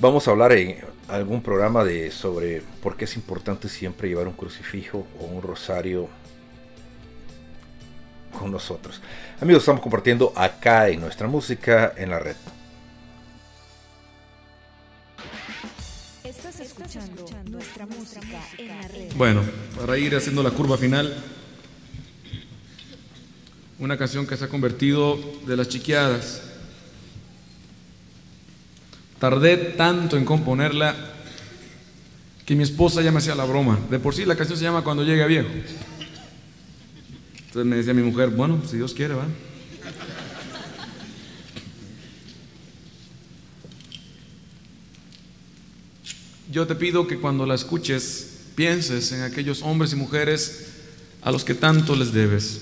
Vamos 0.00 0.26
a 0.26 0.32
hablar 0.32 0.52
en 0.52 0.78
algún 1.08 1.42
programa 1.42 1.84
de 1.84 2.10
sobre 2.10 2.62
por 2.82 2.96
qué 2.96 3.04
es 3.04 3.16
importante 3.16 3.68
siempre 3.68 4.08
llevar 4.08 4.26
un 4.26 4.34
crucifijo 4.34 5.06
o 5.18 5.24
un 5.24 5.42
rosario 5.42 6.08
con 8.40 8.50
nosotros. 8.50 9.02
Amigos, 9.38 9.62
estamos 9.62 9.82
compartiendo 9.82 10.32
acá 10.34 10.88
en 10.88 11.00
nuestra 11.00 11.28
música 11.28 11.92
en 11.94 12.08
la 12.08 12.18
red. 12.18 12.36
Estás 16.24 16.58
escuchando 16.60 17.26
nuestra 17.50 17.84
música 17.84 18.40
en 18.56 18.68
la 18.68 18.88
red. 18.88 19.12
Bueno, 19.14 19.42
para 19.78 19.98
ir 19.98 20.16
haciendo 20.16 20.42
la 20.42 20.52
curva 20.52 20.78
final, 20.78 21.14
una 23.78 23.98
canción 23.98 24.26
que 24.26 24.38
se 24.38 24.46
ha 24.46 24.48
convertido 24.48 25.18
de 25.46 25.56
las 25.58 25.68
chiqueadas. 25.68 26.42
Tardé 29.18 29.56
tanto 29.76 30.16
en 30.16 30.24
componerla 30.24 30.96
que 32.46 32.56
mi 32.56 32.62
esposa 32.62 33.02
ya 33.02 33.12
me 33.12 33.18
hacía 33.18 33.34
la 33.34 33.44
broma. 33.44 33.78
De 33.90 33.98
por 33.98 34.14
sí 34.14 34.24
la 34.24 34.34
canción 34.34 34.56
se 34.56 34.64
llama 34.64 34.82
Cuando 34.82 35.04
llegue 35.04 35.26
viejo. 35.26 35.48
Entonces 37.50 37.68
me 37.68 37.74
decía 37.74 37.92
mi 37.94 38.02
mujer, 38.02 38.30
bueno, 38.30 38.62
si 38.64 38.76
Dios 38.76 38.94
quiere, 38.94 39.14
va. 39.14 39.26
Yo 46.48 46.68
te 46.68 46.76
pido 46.76 47.08
que 47.08 47.18
cuando 47.18 47.46
la 47.46 47.56
escuches 47.56 48.38
pienses 48.54 49.10
en 49.10 49.22
aquellos 49.22 49.62
hombres 49.62 49.92
y 49.92 49.96
mujeres 49.96 50.68
a 51.22 51.32
los 51.32 51.42
que 51.44 51.54
tanto 51.54 51.96
les 51.96 52.12
debes, 52.12 52.60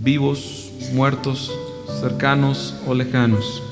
vivos, 0.00 0.70
muertos, 0.94 1.52
cercanos 2.00 2.76
o 2.86 2.94
lejanos. 2.94 3.62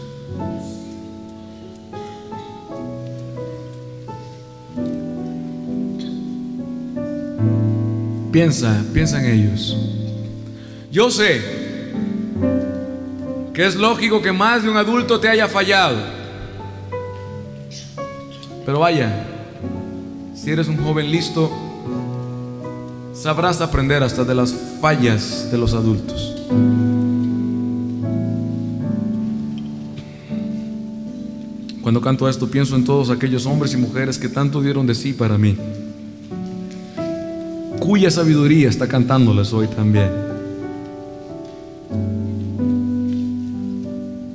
Piensa, 8.35 8.83
piensa 8.93 9.25
en 9.25 9.33
ellos. 9.33 9.77
Yo 10.91 11.09
sé 11.09 11.41
que 13.55 13.65
es 13.65 13.77
lógico 13.77 14.21
que 14.23 14.33
más 14.33 14.65
de 14.65 14.71
un 14.71 14.77
adulto 14.77 15.21
te 15.21 15.29
haya 15.29 15.47
fallado. 15.47 15.99
Pero 18.67 18.81
vaya, 18.81 19.25
si 20.35 20.51
eres 20.51 20.67
un 20.67 20.79
joven 20.79 21.13
listo, 21.13 21.49
sabrás 23.15 23.61
aprender 23.61 24.03
hasta 24.03 24.25
de 24.25 24.35
las 24.35 24.53
fallas 24.81 25.49
de 25.53 25.57
los 25.57 25.73
adultos. 25.73 26.35
Cuando 31.83 32.01
canto 32.01 32.29
esto 32.29 32.51
pienso 32.51 32.75
en 32.75 32.85
todos 32.85 33.11
aquellos 33.11 33.47
hombres 33.47 33.75
y 33.75 33.77
mujeres 33.77 34.19
que 34.19 34.29
tanto 34.29 34.61
dieron 34.61 34.89
de 34.89 34.97
sí 34.97 35.13
para 35.13 35.39
mí, 35.39 35.57
cuya 37.85 38.11
sabiduría 38.11 38.71
está 38.71 38.89
cantándoles 38.89 39.53
hoy 39.53 39.69
también. 39.69 40.09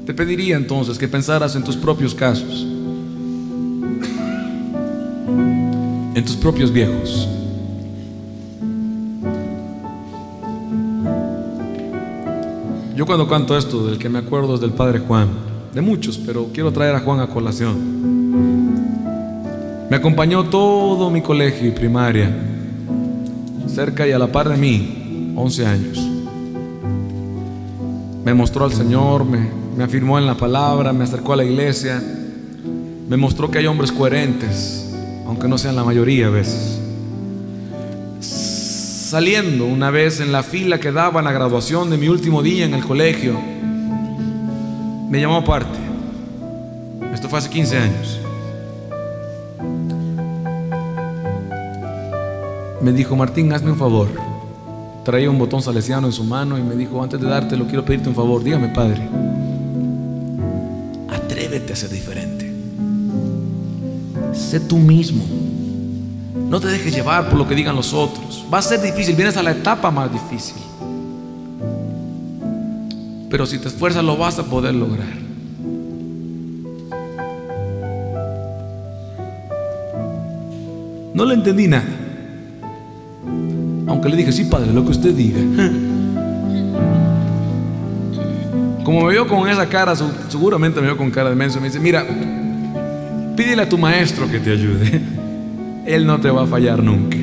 Te 0.06 0.14
pediría 0.14 0.56
entonces 0.56 1.00
que 1.00 1.08
pensaras 1.08 1.56
en 1.56 1.64
tus 1.64 1.76
propios 1.76 2.14
casos, 2.14 2.68
en 6.14 6.24
tus 6.24 6.36
propios 6.36 6.72
viejos. 6.72 7.28
Yo 12.96 13.08
cuando 13.08 13.28
canto 13.28 13.58
esto, 13.58 13.88
del 13.88 13.98
que 13.98 14.10
me 14.10 14.20
acuerdo 14.20 14.54
es 14.56 14.62
del 14.62 14.74
Padre 14.74 15.00
Juan, 15.00 15.28
de 15.74 15.82
muchos, 15.82 16.20
pero 16.20 16.50
quiero 16.54 16.72
traer 16.72 16.94
a 16.94 17.00
Juan 17.00 17.20
a 17.20 17.26
colación. 17.26 17.78
Me 19.90 19.96
acompañó 19.98 20.44
todo 20.44 21.10
mi 21.10 21.24
colegio 21.24 21.68
y 21.68 21.72
primaria, 21.72 22.49
cerca 23.80 24.06
y 24.06 24.12
a 24.12 24.20
la 24.20 24.28
par 24.28 24.50
de 24.50 24.58
mí, 24.58 25.32
11 25.38 25.66
años. 25.66 25.98
Me 28.26 28.34
mostró 28.34 28.66
al 28.66 28.74
Señor, 28.74 29.24
me, 29.24 29.50
me 29.78 29.86
afirmó 29.86 30.20
en 30.20 30.26
la 30.26 30.36
palabra, 30.36 30.92
me 30.92 31.06
acercó 31.06 31.32
a 31.32 31.38
la 31.38 31.46
iglesia, 31.46 32.04
me 33.08 33.16
mostró 33.16 33.50
que 33.50 33.60
hay 33.60 33.68
hombres 33.68 33.94
coherentes, 33.94 34.94
aunque 35.26 35.48
no 35.48 35.58
sean 35.58 35.78
la 35.78 35.86
mayoría 35.86 36.28
a 36.28 36.30
veces. 36.30 36.78
Saliendo 38.20 39.64
una 39.64 39.92
vez 39.92 40.20
en 40.20 40.34
la 40.34 40.44
fila 40.44 40.82
que 40.82 40.92
daba 40.92 41.22
la 41.22 41.32
graduación 41.32 41.90
de 41.90 41.96
mi 41.96 42.10
último 42.10 42.44
día 42.44 42.66
en 42.66 42.74
el 42.74 42.84
colegio, 42.84 43.40
me 45.10 45.22
llamó 45.22 45.38
aparte. 45.38 45.80
Esto 47.14 47.30
fue 47.30 47.40
hace 47.40 47.50
15 47.50 47.78
años. 47.78 48.19
Me 52.82 52.94
dijo, 52.94 53.16
Martín, 53.16 53.52
hazme 53.52 53.72
un 53.72 53.78
favor. 53.78 54.08
Traía 55.04 55.30
un 55.30 55.38
botón 55.38 55.62
salesiano 55.62 56.08
en 56.08 56.14
su 56.14 56.24
mano 56.24 56.58
y 56.58 56.64
me 56.64 56.76
dijo, 56.76 57.02
antes 57.04 57.20
de 57.20 57.28
dártelo, 57.28 57.66
quiero 57.66 57.84
pedirte 57.84 58.10
un 58.10 58.16
favor. 58.16 58.44
Dígame, 58.44 58.70
padre. 58.70 59.02
Atrévete 61.10 61.74
a 61.74 61.76
ser 61.76 61.90
diferente. 61.90 62.52
Sé 64.34 64.60
tú 64.62 64.78
mismo. 64.78 65.24
No 66.50 66.60
te 66.60 66.68
dejes 66.68 66.96
llevar 66.96 67.30
por 67.30 67.38
lo 67.38 67.48
que 67.48 67.56
digan 67.56 67.76
los 67.76 67.94
otros. 67.94 68.46
Va 68.52 68.60
a 68.60 68.62
ser 68.62 68.82
difícil, 68.82 69.16
vienes 69.16 69.36
a 69.38 69.44
la 69.44 69.52
etapa 69.52 69.92
más 69.92 70.12
difícil. 70.12 70.58
Pero 73.30 73.46
si 73.46 73.60
te 73.60 73.68
esfuerzas 73.68 74.04
lo 74.04 74.18
vas 74.18 74.40
a 74.40 74.44
poder 74.44 74.74
lograr. 74.74 75.08
No 81.14 81.26
le 81.26 81.34
entendí 81.34 81.68
nada. 81.68 81.99
Aunque 84.00 84.12
le 84.12 84.16
dije, 84.16 84.32
sí, 84.32 84.46
padre, 84.46 84.72
lo 84.72 84.86
que 84.86 84.92
usted 84.92 85.14
diga. 85.14 85.42
Como 88.86 89.06
me 89.06 89.12
vio 89.12 89.28
con 89.28 89.50
esa 89.50 89.68
cara, 89.68 89.94
seguramente 90.30 90.80
me 90.80 90.88
vio 90.88 90.96
con 90.96 91.12
cara 91.12 91.30
de 91.30 91.36
menso. 91.36 91.60
Me 91.60 91.68
dice, 91.68 91.82
mira, 91.82 92.06
pídele 93.36 93.64
a 93.64 93.68
tu 93.68 93.78
maestro 93.78 94.32
que 94.32 94.40
te 94.40 94.54
ayude. 94.54 95.02
Él 95.86 96.08
no 96.08 96.18
te 96.22 96.30
va 96.30 96.44
a 96.44 96.48
fallar 96.48 96.82
nunca. 96.82 97.18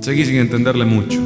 Seguí 0.00 0.24
sin 0.24 0.36
entenderle 0.36 0.86
mucho. 0.86 1.20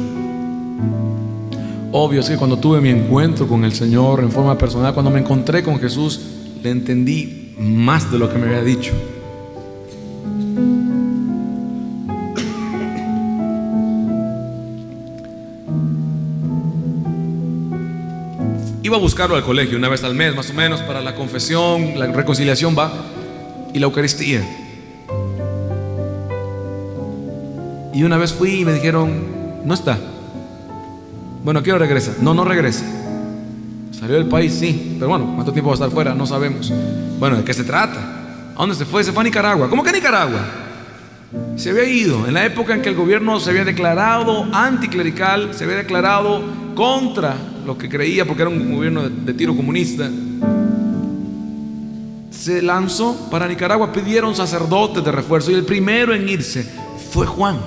Obvio 1.93 2.19
es 2.19 2.29
que 2.29 2.35
cuando 2.35 2.59
tuve 2.59 2.81
mi 2.81 2.89
encuentro 2.89 3.47
con 3.47 3.63
el 3.63 3.71
Señor 3.71 4.19
en 4.19 4.29
forma 4.29 4.57
personal, 4.57 4.93
cuando 4.93 5.09
me 5.09 5.21
encontré 5.21 5.63
con 5.63 5.79
Jesús, 5.79 6.19
le 6.61 6.69
entendí 6.69 7.55
más 7.57 8.11
de 8.11 8.19
lo 8.19 8.29
que 8.29 8.37
me 8.37 8.47
había 8.47 8.61
dicho. 8.61 8.91
Iba 18.89 18.97
a 18.97 19.01
buscarlo 19.01 19.35
al 19.35 19.43
colegio 19.43 19.77
una 19.77 19.87
vez 19.87 20.03
al 20.03 20.15
mes, 20.15 20.35
más 20.35 20.49
o 20.49 20.53
menos, 20.55 20.81
para 20.81 20.99
la 20.99 21.13
confesión, 21.13 21.99
la 21.99 22.07
reconciliación 22.07 22.75
va, 22.75 22.91
y 23.71 23.77
la 23.77 23.85
Eucaristía. 23.85 24.41
Y 27.93 28.01
una 28.01 28.17
vez 28.17 28.33
fui 28.33 28.61
y 28.61 28.65
me 28.65 28.73
dijeron, 28.73 29.61
no 29.63 29.75
está. 29.75 29.95
Bueno, 31.43 31.61
quiero 31.61 31.77
regresa. 31.77 32.15
No, 32.19 32.33
no 32.33 32.43
regresa. 32.43 32.83
Salió 33.91 34.15
del 34.15 34.25
país, 34.25 34.55
sí. 34.55 34.95
Pero 34.97 35.09
bueno, 35.09 35.33
¿cuánto 35.35 35.53
tiempo 35.53 35.69
va 35.69 35.73
a 35.73 35.75
estar 35.75 35.91
fuera? 35.91 36.15
No 36.15 36.25
sabemos. 36.25 36.73
Bueno, 37.19 37.37
¿de 37.37 37.43
qué 37.43 37.53
se 37.53 37.65
trata? 37.65 37.99
¿A 38.55 38.57
dónde 38.57 38.73
se 38.73 38.85
fue? 38.85 39.03
Se 39.03 39.11
fue 39.11 39.21
a 39.21 39.25
Nicaragua. 39.25 39.69
¿Cómo 39.69 39.83
que 39.83 39.91
Nicaragua? 39.91 40.47
Se 41.57 41.69
había 41.69 41.83
ido 41.83 42.25
en 42.25 42.33
la 42.33 42.43
época 42.43 42.73
en 42.73 42.81
que 42.81 42.89
el 42.89 42.95
gobierno 42.95 43.39
se 43.39 43.51
había 43.51 43.65
declarado 43.65 44.47
anticlerical, 44.51 45.53
se 45.53 45.65
había 45.65 45.75
declarado 45.75 46.41
contra 46.73 47.35
lo 47.69 47.77
que 47.77 47.87
creía 47.87 48.25
porque 48.25 48.41
era 48.41 48.49
un 48.49 48.73
gobierno 48.73 49.03
de, 49.07 49.11
de 49.25 49.33
tiro 49.35 49.55
comunista. 49.55 50.09
Se 52.31 52.63
lanzó 52.63 53.29
para 53.29 53.47
Nicaragua, 53.47 53.93
pidieron 53.93 54.35
sacerdotes 54.35 55.03
de 55.03 55.11
refuerzo 55.11 55.51
y 55.51 55.53
el 55.53 55.65
primero 55.65 56.15
en 56.15 56.27
irse 56.27 56.67
fue 57.11 57.27
Juan. 57.27 57.59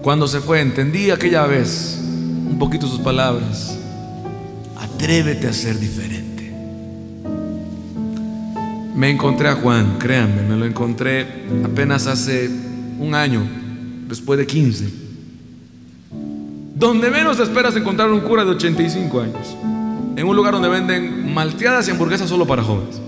Cuando 0.00 0.28
se 0.28 0.40
fue, 0.40 0.60
entendí 0.60 1.10
aquella 1.10 1.44
vez 1.44 1.98
un 2.00 2.56
poquito 2.56 2.86
sus 2.86 3.00
palabras. 3.00 3.76
Atrévete 4.76 5.48
a 5.48 5.52
ser 5.52 5.76
diferente. 5.80 6.52
Me 8.94 9.10
encontré 9.10 9.48
a 9.48 9.56
Juan, 9.56 9.98
créanme, 9.98 10.42
me 10.42 10.56
lo 10.56 10.66
encontré 10.66 11.26
apenas 11.64 12.06
hace 12.06 12.48
un 13.00 13.12
año, 13.12 13.42
después 14.06 14.38
de 14.38 14.46
15. 14.46 15.05
Donde 16.76 17.10
menos 17.10 17.40
esperas 17.40 17.74
encontrar 17.74 18.10
un 18.10 18.20
cura 18.20 18.44
de 18.44 18.50
85 18.50 19.20
años. 19.22 19.56
En 20.14 20.26
un 20.26 20.36
lugar 20.36 20.52
donde 20.52 20.68
venden 20.68 21.32
malteadas 21.32 21.88
y 21.88 21.90
hamburguesas 21.90 22.28
solo 22.28 22.46
para 22.46 22.62
jóvenes. 22.62 23.00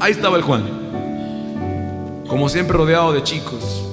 Ahí 0.00 0.10
estaba 0.10 0.36
el 0.36 0.42
Juan. 0.42 0.64
Como 2.26 2.48
siempre 2.48 2.76
rodeado 2.76 3.12
de 3.12 3.22
chicos. 3.22 3.86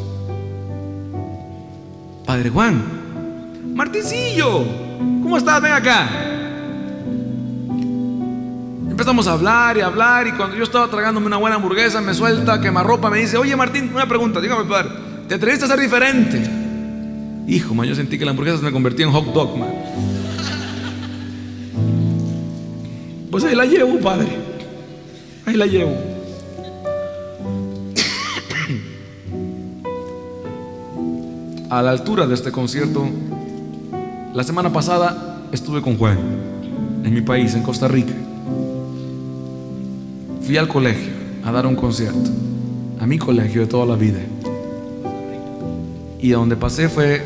Padre 2.25 2.49
Juan, 2.49 2.81
Martincillo, 3.75 4.63
¿cómo 5.21 5.37
estás? 5.37 5.61
Ven 5.61 5.73
acá. 5.73 6.09
Empezamos 8.89 9.27
a 9.27 9.33
hablar 9.33 9.77
y 9.77 9.81
hablar 9.81 10.25
y 10.25 10.31
cuando 10.31 10.55
yo 10.55 10.63
estaba 10.63 10.87
tragándome 10.87 11.27
una 11.27 11.37
buena 11.37 11.57
hamburguesa 11.57 12.01
me 12.01 12.15
suelta 12.15 12.59
quemarropa, 12.59 13.11
me 13.11 13.19
dice, 13.19 13.37
oye 13.37 13.55
Martín, 13.55 13.91
una 13.93 14.07
pregunta, 14.07 14.41
dígame 14.41 14.65
padre, 14.65 14.89
¿te 15.27 15.35
atreviste 15.35 15.65
a 15.65 15.67
ser 15.67 15.79
diferente? 15.79 16.60
Hijo, 17.47 17.73
man, 17.73 17.87
yo 17.87 17.95
sentí 17.95 18.17
que 18.17 18.25
la 18.25 18.31
hamburguesa 18.31 18.57
se 18.59 18.63
me 18.63 18.71
convertía 18.71 19.05
en 19.05 19.11
hot 19.11 19.25
dog, 19.33 19.57
man. 19.57 19.69
Pues 23.29 23.43
ahí 23.43 23.55
la 23.55 23.65
llevo, 23.65 23.99
padre. 23.99 24.27
Ahí 25.45 25.55
la 25.55 25.65
llevo. 25.65 25.95
A 31.69 31.81
la 31.81 31.91
altura 31.91 32.27
de 32.27 32.33
este 32.33 32.51
concierto, 32.51 33.07
la 34.33 34.43
semana 34.43 34.73
pasada 34.73 35.47
estuve 35.53 35.81
con 35.81 35.97
Juan 35.97 36.17
en 37.03 37.13
mi 37.13 37.21
país, 37.21 37.53
en 37.53 37.63
Costa 37.63 37.87
Rica. 37.87 38.13
Fui 40.41 40.57
al 40.57 40.67
colegio 40.67 41.13
a 41.45 41.51
dar 41.51 41.65
un 41.65 41.75
concierto. 41.75 42.29
a 42.99 43.07
mi 43.07 43.17
colegio 43.17 43.61
de 43.61 43.67
toda 43.67 43.85
la 43.85 43.95
vida. 43.95 44.19
Y 46.21 46.33
a 46.33 46.37
donde 46.37 46.55
pasé 46.55 46.87
fue 46.87 47.21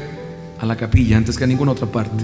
a 0.60 0.66
la 0.66 0.78
capilla, 0.78 1.18
antes 1.18 1.38
que 1.38 1.44
a 1.44 1.48
ninguna 1.48 1.74
otra 1.74 1.88
parte. 1.88 2.24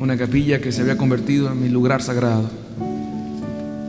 Una 0.00 0.16
capilla 0.16 0.60
que 0.60 0.72
se 0.72 0.82
había 0.82 0.96
convertido 0.96 1.50
en 1.52 1.62
mi 1.62 1.68
lugar 1.68 2.02
sagrado. 2.02 2.50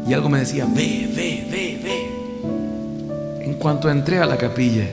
Y 0.08 0.14
algo 0.14 0.30
me 0.30 0.40
decía, 0.40 0.66
ve, 0.66 1.10
ve, 1.16 1.48
ve, 1.50 1.80
ve. 1.84 3.46
En 3.46 3.56
cuanto 3.56 3.90
entré 3.90 4.20
a 4.20 4.26
la 4.26 4.38
capilla, 4.38 4.88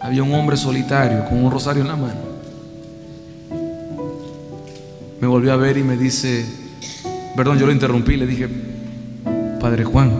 había 0.00 0.22
un 0.22 0.32
hombre 0.34 0.56
solitario 0.56 1.24
con 1.24 1.42
un 1.44 1.50
rosario 1.50 1.82
en 1.82 1.88
la 1.88 1.96
mano. 1.96 2.20
Me 5.20 5.26
volvió 5.26 5.52
a 5.52 5.56
ver 5.56 5.76
y 5.78 5.82
me 5.82 5.96
dice, 5.96 6.46
perdón, 7.34 7.58
yo 7.58 7.66
lo 7.66 7.72
interrumpí, 7.72 8.16
le 8.16 8.26
dije, 8.26 8.48
Padre 9.60 9.84
Juan, 9.84 10.12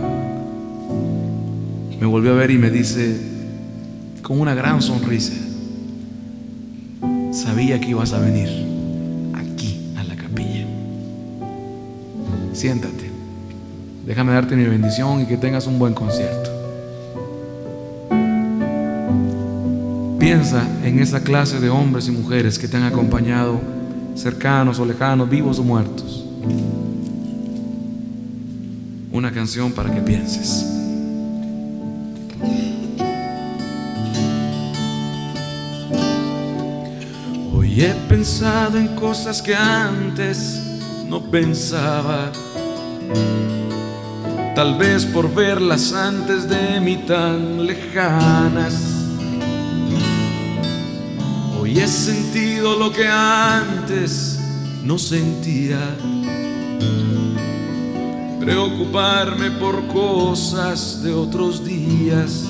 me 2.01 2.07
volvió 2.07 2.33
a 2.33 2.35
ver 2.35 2.51
y 2.51 2.59
me 2.59 2.71
dice, 2.71 3.17
con 4.23 4.41
una 4.41 4.55
gran 4.55 4.83
sonrisa, 4.83 5.35
sabía 7.39 7.81
que 7.81 7.91
ibas 7.91 8.13
a 8.13 8.19
venir 8.19 8.49
aquí 9.35 9.93
a 9.97 10.03
la 10.03 10.17
capilla. 10.17 10.67
Siéntate, 12.53 13.11
déjame 14.05 14.33
darte 14.33 14.57
mi 14.57 14.65
bendición 14.65 15.23
y 15.23 15.27
que 15.27 15.37
tengas 15.37 15.67
un 15.67 15.79
buen 15.79 15.95
concierto. 15.95 16.51
Piensa 20.19 20.67
en 20.85 20.99
esa 20.99 21.23
clase 21.23 21.61
de 21.61 21.71
hombres 21.71 22.09
y 22.09 22.11
mujeres 22.11 22.59
que 22.59 22.67
te 22.67 22.77
han 22.77 22.83
acompañado, 22.83 23.61
cercanos 24.17 24.81
o 24.81 24.85
lejanos, 24.85 25.31
vivos 25.31 25.61
o 25.61 25.63
muertos. 25.63 26.25
Una 29.13 29.33
canción 29.33 29.73
para 29.73 29.95
que 29.95 30.01
pienses. 30.01 30.78
He 37.81 37.95
pensado 38.09 38.77
en 38.77 38.89
cosas 38.97 39.41
que 39.41 39.55
antes 39.55 40.61
no 41.07 41.23
pensaba. 41.23 42.33
Tal 44.57 44.77
vez 44.77 45.07
por 45.07 45.33
verlas 45.33 45.93
antes 45.93 46.49
de 46.49 46.81
mí 46.81 46.97
tan 47.07 47.65
lejanas. 47.65 48.75
Hoy 51.61 51.79
he 51.79 51.87
sentido 51.87 52.77
lo 52.77 52.91
que 52.91 53.07
antes 53.07 54.41
no 54.83 54.99
sentía. 54.99 55.79
Preocuparme 58.41 59.53
por 59.53 59.87
cosas 59.87 61.01
de 61.05 61.13
otros 61.13 61.65
días. 61.65 62.43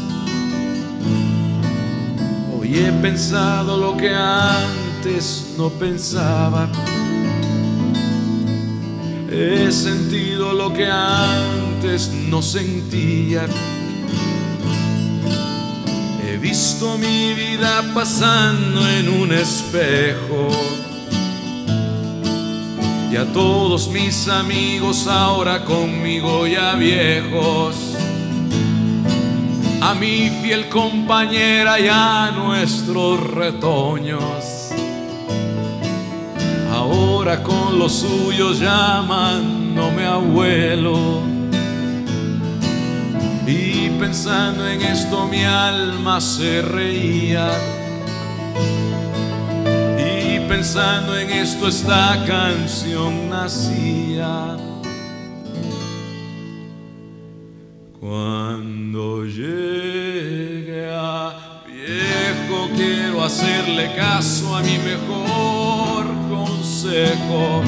Hoy 2.59 2.78
he 2.78 2.90
pensado 3.02 3.76
lo 3.76 3.94
que 3.94 4.14
antes 4.14 4.88
no 5.56 5.70
pensaba. 5.70 6.68
He 9.30 9.70
sentido 9.70 10.52
lo 10.52 10.72
que 10.72 10.86
antes 10.86 12.10
no 12.28 12.42
sentía. 12.42 13.46
He 16.26 16.36
visto 16.38 16.98
mi 16.98 17.32
vida 17.34 17.84
pasando 17.94 18.88
en 18.88 19.08
un 19.08 19.32
espejo. 19.32 20.48
Y 23.12 23.16
a 23.16 23.24
todos 23.32 23.88
mis 23.88 24.26
amigos 24.28 25.06
ahora 25.06 25.64
conmigo 25.64 26.44
ya 26.46 26.74
viejos. 26.74 27.76
A 29.80 29.94
mi 29.94 30.28
fiel 30.42 30.68
compañera 30.68 31.78
y 31.78 31.86
a 31.88 32.32
nuestros 32.32 33.20
retoños. 33.20 34.57
Con 37.36 37.78
los 37.78 37.92
suyos 37.92 38.59
llamándome 38.59 40.06
abuelo. 40.06 41.20
Y 43.46 43.90
pensando 44.00 44.66
en 44.66 44.80
esto 44.80 45.26
mi 45.26 45.44
alma 45.44 46.22
se 46.22 46.62
reía. 46.62 47.50
Y 49.98 50.40
pensando 50.48 51.18
en 51.18 51.28
esto 51.28 51.68
esta 51.68 52.24
canción 52.26 53.28
nacía. 53.28 54.56
Cuando 58.00 59.26
llegue 59.26 60.88
a 60.90 61.62
viejo 61.66 62.70
quiero 62.74 63.22
hacerle 63.22 63.94
caso 63.94 64.56
a 64.56 64.62
mi 64.62 64.78
mejor 64.78 65.67
consejo. 66.78 67.62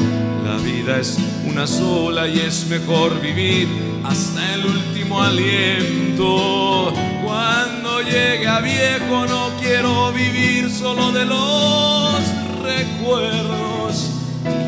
La 0.45 0.57
vida 0.59 0.99
es 0.99 1.19
una 1.45 1.67
sola 1.67 2.29
y 2.29 2.39
es 2.39 2.67
mejor 2.69 3.21
vivir 3.21 3.69
hasta 4.05 4.55
el 4.55 4.67
último 4.67 5.21
aliento. 5.21 6.93
Cuando 7.25 8.03
llegue 8.03 8.47
a 8.47 8.61
viejo 8.61 9.27
no 9.27 9.51
quiero 9.61 10.13
vivir 10.13 10.71
solo 10.71 11.11
de 11.11 11.25
los 11.25 12.21
recuerdos. 12.63 14.13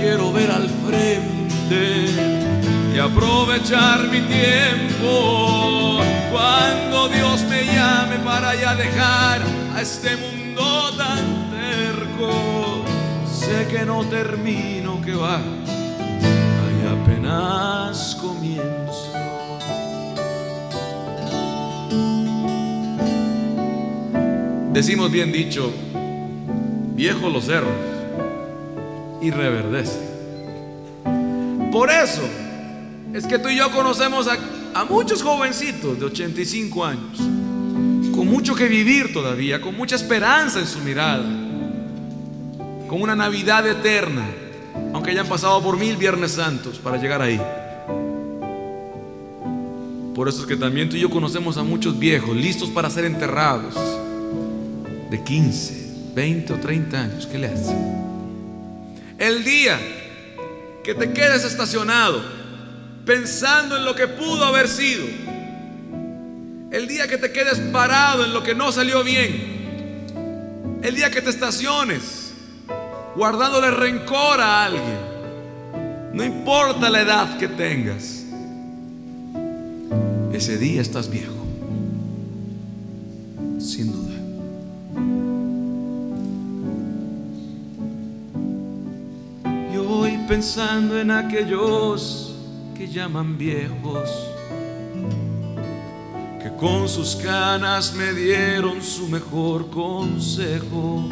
Quiero 0.00 0.32
ver 0.32 0.50
al 0.50 0.68
frente 0.86 2.06
y 2.94 2.98
aprovechar 2.98 4.08
mi 4.08 4.22
tiempo. 4.22 6.00
Cuando 6.32 7.08
Dios 7.08 7.42
me 7.42 7.64
llame 7.64 8.18
para 8.24 8.54
ya 8.56 8.74
dejar 8.74 9.42
a 9.74 9.80
este 9.80 10.16
mundo 10.16 10.92
tan 10.96 11.41
sé 13.52 13.66
que 13.68 13.84
no 13.84 14.04
termino, 14.04 15.00
que 15.02 15.14
va, 15.14 15.36
ahí 15.36 16.82
apenas 16.88 18.14
comienzo. 18.14 19.12
Decimos 24.72 25.10
bien 25.10 25.32
dicho, 25.32 25.70
viejos 26.94 27.32
los 27.32 27.44
cerros 27.44 27.72
y 29.20 29.30
reverdece. 29.30 30.00
Por 31.70 31.90
eso 31.90 32.22
es 33.12 33.26
que 33.26 33.38
tú 33.38 33.48
y 33.48 33.56
yo 33.56 33.70
conocemos 33.70 34.28
a, 34.28 34.38
a, 34.74 34.84
muchos 34.84 35.22
jovencitos 35.22 35.98
de 35.98 36.06
85 36.06 36.84
años, 36.84 37.18
con 38.14 38.26
mucho 38.28 38.54
que 38.54 38.66
vivir 38.66 39.12
todavía, 39.12 39.60
con 39.60 39.76
mucha 39.76 39.96
esperanza 39.96 40.58
en 40.58 40.66
su 40.66 40.78
mirada, 40.80 41.41
con 42.92 43.00
una 43.00 43.16
Navidad 43.16 43.66
eterna, 43.66 44.22
aunque 44.92 45.12
hayan 45.12 45.26
pasado 45.26 45.62
por 45.62 45.78
mil 45.78 45.96
Viernes 45.96 46.32
Santos 46.32 46.78
para 46.78 46.98
llegar 46.98 47.22
ahí. 47.22 47.40
Por 50.14 50.28
eso 50.28 50.42
es 50.42 50.46
que 50.46 50.56
también 50.56 50.90
tú 50.90 50.96
y 50.96 51.00
yo 51.00 51.08
conocemos 51.08 51.56
a 51.56 51.62
muchos 51.62 51.98
viejos 51.98 52.36
listos 52.36 52.68
para 52.68 52.90
ser 52.90 53.06
enterrados, 53.06 53.74
de 55.10 55.24
15, 55.24 56.12
20 56.14 56.52
o 56.52 56.56
30 56.56 57.00
años. 57.00 57.26
¿Qué 57.26 57.38
le 57.38 57.46
hace? 57.46 57.74
El 59.16 59.42
día 59.42 59.80
que 60.84 60.94
te 60.94 61.14
quedes 61.14 61.44
estacionado 61.44 62.22
pensando 63.06 63.78
en 63.78 63.86
lo 63.86 63.94
que 63.94 64.06
pudo 64.06 64.44
haber 64.44 64.68
sido, 64.68 65.06
el 66.70 66.86
día 66.88 67.08
que 67.08 67.16
te 67.16 67.32
quedes 67.32 67.58
parado 67.58 68.26
en 68.26 68.34
lo 68.34 68.42
que 68.42 68.54
no 68.54 68.70
salió 68.70 69.02
bien, 69.02 70.80
el 70.82 70.94
día 70.94 71.10
que 71.10 71.22
te 71.22 71.30
estaciones 71.30 72.21
guardándole 73.16 73.70
rencor 73.70 74.40
a 74.40 74.64
alguien, 74.64 74.98
no 76.14 76.24
importa 76.24 76.88
la 76.90 77.00
edad 77.00 77.38
que 77.38 77.48
tengas, 77.48 78.24
ese 80.32 80.56
día 80.56 80.80
estás 80.80 81.10
viejo, 81.10 81.46
sin 83.58 83.92
duda. 83.92 84.12
Y 89.72 89.76
hoy 89.76 90.18
pensando 90.26 90.98
en 90.98 91.10
aquellos 91.10 92.34
que 92.74 92.88
llaman 92.88 93.36
viejos, 93.36 94.08
que 96.42 96.50
con 96.58 96.88
sus 96.88 97.14
canas 97.16 97.94
me 97.94 98.12
dieron 98.14 98.82
su 98.82 99.08
mejor 99.08 99.68
consejo. 99.70 101.08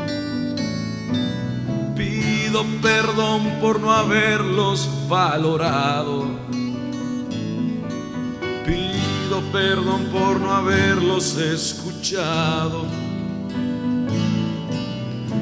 Pido 2.60 2.80
perdón 2.82 3.58
por 3.58 3.80
no 3.80 3.90
haberlos 3.90 4.86
valorado. 5.08 6.26
Pido 8.66 9.40
perdón 9.50 10.04
por 10.12 10.38
no 10.38 10.52
haberlos 10.52 11.36
escuchado. 11.36 12.84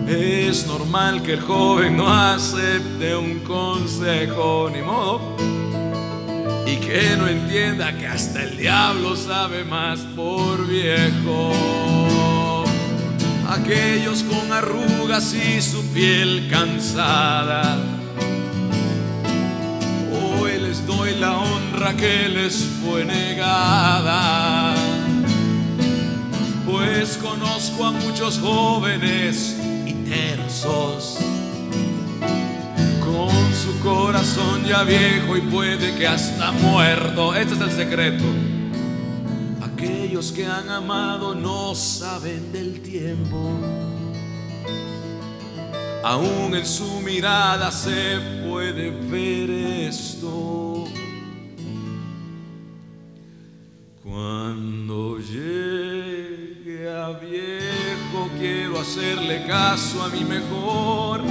Es 0.07 0.69
normal 0.69 1.21
que 1.23 1.33
el 1.33 1.41
joven 1.41 1.97
no 1.97 2.09
acepte 2.09 3.17
un 3.17 3.41
consejo, 3.41 4.71
ni 4.73 4.83
modo. 4.83 5.37
y 6.67 6.77
que 6.77 7.17
no 7.17 7.27
entienda 7.27 7.97
que 7.97 8.07
hasta 8.07 8.45
el 8.45 8.57
diablo 8.57 9.17
sabe 9.17 9.65
más 9.65 10.01
por 10.15 10.67
viejo. 10.69 11.98
Aquellos 13.49 14.25
con 14.25 14.53
arrugas 14.53 15.33
y 15.33 15.63
su 15.63 15.83
piel 15.95 16.49
cansada, 16.51 17.79
hoy 20.13 20.59
les 20.61 20.87
doy 20.87 21.15
la 21.15 21.39
honra 21.39 21.97
que 21.97 22.29
les 22.29 22.57
fue 22.83 23.07
negada. 23.07 24.75
Pues 26.67 27.17
conozco 27.17 27.87
a 27.87 27.93
muchos 27.93 28.39
jóvenes 28.39 29.57
y 29.87 29.95
tersos 29.95 31.17
con 33.01 33.31
su 33.55 33.81
corazón 33.83 34.67
ya 34.67 34.83
viejo 34.83 35.39
y 35.39 35.41
puede 35.41 35.95
que 35.95 36.07
hasta 36.07 36.53
muerto. 36.53 37.35
Este 37.35 37.55
es 37.55 37.61
el 37.63 37.71
secreto. 37.71 38.25
Que 40.19 40.45
han 40.45 40.69
amado 40.69 41.33
no 41.33 41.77
saben 41.77 42.51
del 42.51 42.83
tiempo. 42.83 43.53
Aún 46.03 46.57
en 46.57 46.67
su 46.67 47.01
mirada 47.03 47.71
se 47.71 48.19
puede 48.45 48.91
ver 48.91 49.49
esto. 49.89 50.87
Cuando 54.03 55.19
llegue 55.19 56.91
a 56.91 57.11
viejo 57.11 58.29
quiero 58.41 58.81
hacerle 58.81 59.47
caso 59.47 60.03
a 60.03 60.09
mi 60.09 60.25
mejor 60.25 61.23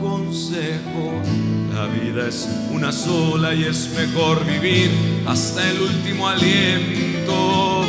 consejo. 0.00 1.20
La 1.74 1.86
vida 1.86 2.28
es 2.28 2.48
una 2.70 2.92
sola 2.92 3.52
y 3.54 3.64
es 3.64 3.90
mejor 3.96 4.46
vivir 4.46 4.92
hasta 5.26 5.68
el 5.68 5.80
último 5.80 6.28
aliento. 6.28 7.85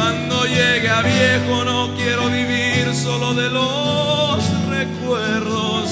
Cuando 0.00 0.46
llegue 0.46 0.88
a 0.88 1.02
viejo 1.02 1.62
no 1.62 1.94
quiero 1.94 2.30
vivir 2.30 2.94
solo 2.94 3.34
de 3.34 3.50
los 3.50 4.42
recuerdos. 4.70 5.90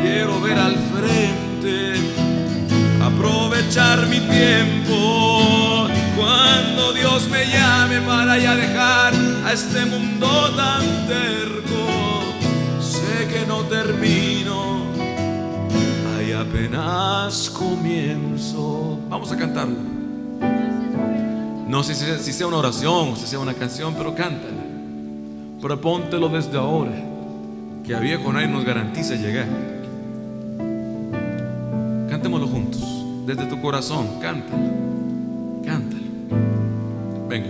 Quiero 0.00 0.40
ver 0.40 0.56
al 0.56 0.76
frente, 0.94 1.94
aprovechar 3.02 4.06
mi 4.06 4.20
tiempo. 4.20 5.88
Cuando 6.16 6.92
Dios 6.92 7.28
me 7.30 7.44
llame 7.46 8.00
para 8.02 8.38
ya 8.38 8.54
dejar 8.54 9.12
a 9.44 9.52
este 9.52 9.86
mundo 9.86 10.28
tan 10.54 11.08
terco, 11.08 12.22
sé 12.80 13.26
que 13.26 13.44
no 13.44 13.62
termino, 13.62 14.84
hay 16.16 16.32
apenas 16.32 17.50
comienzo. 17.50 19.00
Vamos 19.08 19.32
a 19.32 19.36
cantarlo. 19.36 20.01
No 21.72 21.82
sé 21.82 21.94
si, 21.94 22.32
sea 22.34 22.46
una 22.46 22.58
oración 22.58 23.12
o 23.12 23.16
si 23.16 23.26
sea 23.26 23.38
una 23.38 23.54
canción, 23.54 23.94
pero 23.96 24.14
cántala. 24.14 24.62
Propóntelo 25.58 26.28
desde 26.28 26.58
ahora, 26.58 26.92
que 27.82 27.94
a 27.94 27.98
viejo 27.98 28.30
nadie 28.30 28.46
nos 28.46 28.62
garantiza 28.62 29.14
llegar. 29.14 29.46
Cantémoslo 32.10 32.46
juntos, 32.46 32.82
desde 33.24 33.46
tu 33.46 33.58
corazón, 33.62 34.20
cántalo, 34.20 34.62
cántalo. 35.64 36.02
Venga. 37.30 37.48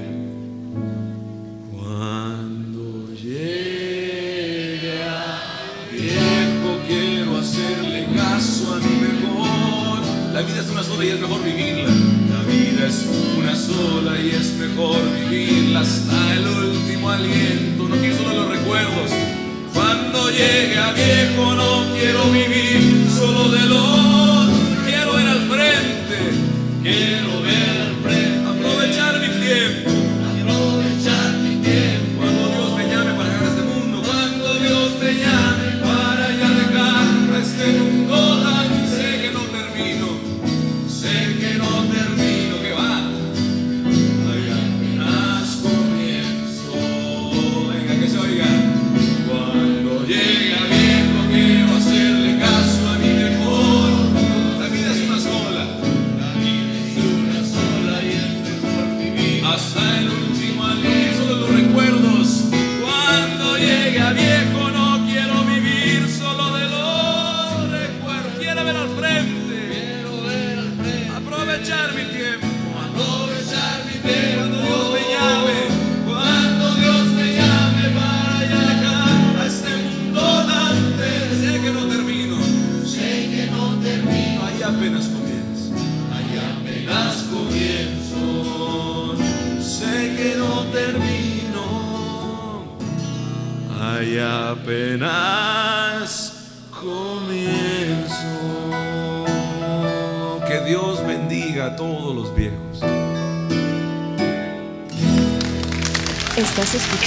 Cuando 1.73 3.12
llegue 3.15 5.03
a 5.03 5.35
viejo 5.90 6.78
quiero 6.86 7.39
hacerle 7.39 8.07
caso 8.15 8.73
a 8.73 8.77
mi 8.78 9.01
mejor. 9.01 10.32
La 10.32 10.43
vida 10.43 10.61
es 10.61 10.70
una 10.70 10.85
sola 10.85 11.05
y 11.05 11.09
es 11.09 11.20
mejor 11.20 11.43
vivirla. 11.43 12.11
Es 12.86 13.06
una 13.38 13.54
sola 13.54 14.20
y 14.20 14.30
es 14.30 14.54
mejor 14.54 14.98
vivirla 15.14 15.80
hasta 15.80 16.32
el 16.34 16.48
último 16.48 17.10
aliento. 17.10 17.88
No 17.88 17.94
quiero 17.94 18.16
solo 18.16 18.34
los 18.42 18.50
recuerdos. 18.50 19.10
Cuando 19.72 20.30
llegue 20.30 20.76
a 20.78 20.92
viejo 20.92 21.54
no 21.54 21.84
quiero 21.94 22.24
vivir 22.32 23.06
solo 23.09 23.50
de 23.50 23.66
los. 23.66 24.50
Quiero 24.84 25.12
ver 25.14 25.28
al 25.28 25.48
frente. 25.48 26.18
Quiero 26.82 27.42
ver 27.42 27.72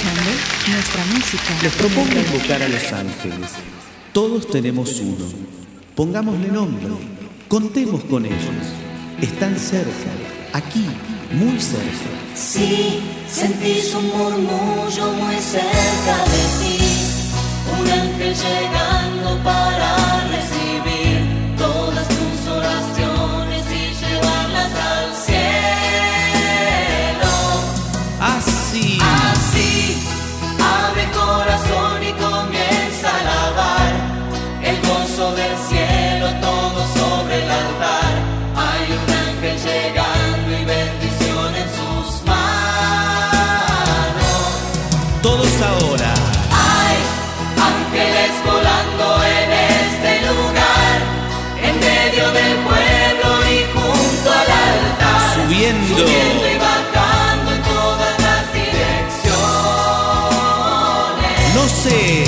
escuchando 0.06 0.30
nuestra 0.70 1.04
música. 1.06 1.62
Les 1.62 1.72
propongo 1.74 2.18
invocar 2.18 2.62
a 2.62 2.68
los 2.68 2.92
ángeles. 2.92 3.50
Todos 4.12 4.48
tenemos 4.48 5.00
uno. 5.00 5.26
Pongámosle 5.94 6.48
nombre. 6.48 6.88
Contemos 7.48 8.04
con 8.04 8.26
ellos. 8.26 8.66
Están 9.20 9.58
cerca. 9.58 10.10
Aquí, 10.52 10.86
muy 11.32 11.60
cerca. 11.60 12.10
Si 12.34 13.00
sentís 13.28 13.94
un 13.94 14.06
murmullo 14.06 15.12
muy 15.12 15.36
cerca 15.36 16.24
de 16.32 16.42
ti, 16.60 16.78
un 17.78 17.90
ángel 17.90 18.34
llegando 18.34 19.42
para 19.42 20.28
recibir 20.28 20.55
Subiendo 55.96 56.46
y 56.50 56.58
bajando 56.58 57.52
en 57.52 57.62
todas 57.62 58.14
las 58.20 58.52
direcciones. 58.52 59.14
No 61.54 61.64
sé. 61.68 62.24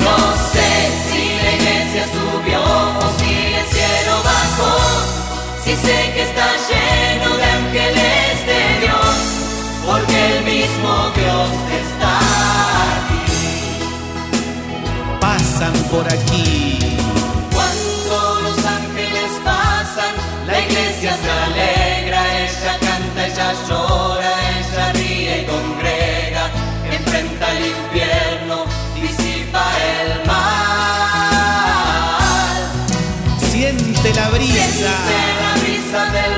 No 0.00 0.18
sé 0.52 0.70
si 1.08 1.22
la 1.42 1.52
iglesia 1.58 2.04
subió 2.12 2.60
o 2.60 3.06
si 3.18 3.32
el 3.54 3.66
cielo 3.74 4.14
bajó. 4.22 4.74
Si 5.64 5.72
sé 5.76 5.98
que 6.14 6.22
está 6.24 6.48
lleno 6.68 7.28
de 7.38 7.44
ángeles 7.44 8.32
de 8.50 8.62
Dios, 8.84 9.16
porque 9.86 10.16
el 10.36 10.44
mismo 10.44 10.92
Dios 11.16 11.50
está 11.82 12.12
aquí. 12.98 13.24
Pasan 15.20 15.72
por 15.90 16.06
aquí. 16.06 16.78
las 23.50 23.68
horas 23.70 24.38
ella 24.58 24.92
ríe 24.92 25.42
y 25.42 25.44
congrega, 25.46 26.44
enfrenta 26.88 27.50
el 27.50 27.66
infierno, 27.66 28.56
disipa 28.94 29.64
el 29.90 30.08
mal. 30.24 31.50
Siente 33.50 34.08
la 34.14 34.26
brisa. 34.30 34.54
Siente 34.54 35.18
la 35.42 35.52
brisa 35.60 36.00
del 36.16 36.34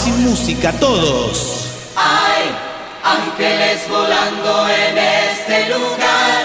palabras 0.00 0.06
y 0.06 0.10
música 0.22 0.72
todos. 0.72 1.66
Hay 1.96 2.50
ángeles 3.04 3.88
volando 3.88 4.68
en 4.68 4.98
este 4.98 5.68
lugar, 5.68 6.44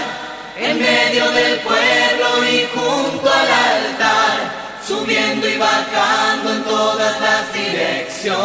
en 0.57 0.79
medio 0.79 1.31
del 1.31 1.59
pueblo 1.59 2.47
y 2.49 2.67
junto 2.73 3.29
al 3.29 3.47
altar, 3.47 4.37
subiendo 4.85 5.47
y 5.47 5.57
bajando 5.57 6.53
en 6.53 6.63
todas 6.63 7.19
las 7.21 7.53
direcciones. 7.53 8.35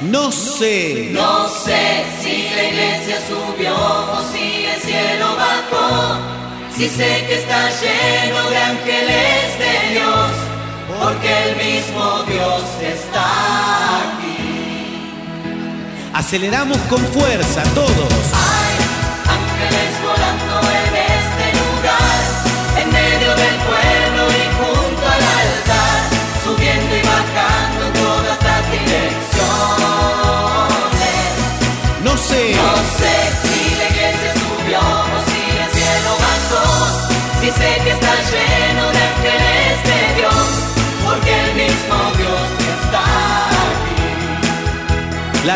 No 0.00 0.32
sé, 0.32 1.08
no 1.12 1.48
sé 1.48 2.04
si 2.20 2.50
la 2.54 2.64
iglesia 2.64 3.18
subió 3.28 3.74
o 3.74 4.22
si 4.32 4.64
el 4.64 4.80
cielo 4.80 5.36
bajó, 5.36 6.18
si 6.76 6.88
sé 6.88 7.24
que 7.28 7.34
está 7.38 7.70
lleno 7.70 8.50
de 8.50 8.56
ángeles 8.56 9.58
de 9.58 9.90
Dios 9.92 10.21
porque 11.12 11.50
el 11.50 11.56
mismo 11.56 12.22
Dios 12.26 12.62
está 12.80 13.98
aquí. 13.98 15.10
Aceleramos 16.14 16.78
con 16.88 17.00
fuerza 17.06 17.62
todos. 17.74 18.12
Hay 18.32 18.76
ángeles 19.36 19.92
volando 20.02 20.81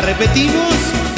repetimos. 0.07 1.16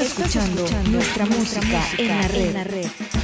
escuchando, 0.00 0.62
escuchando 0.62 0.92
nuestra, 0.92 1.26
nuestra 1.26 1.26
música, 1.26 1.78
música 1.78 2.02
en 2.02 2.08
la 2.08 2.28
red. 2.28 2.46
En 2.46 2.54
la 2.54 2.64
red. 2.64 3.19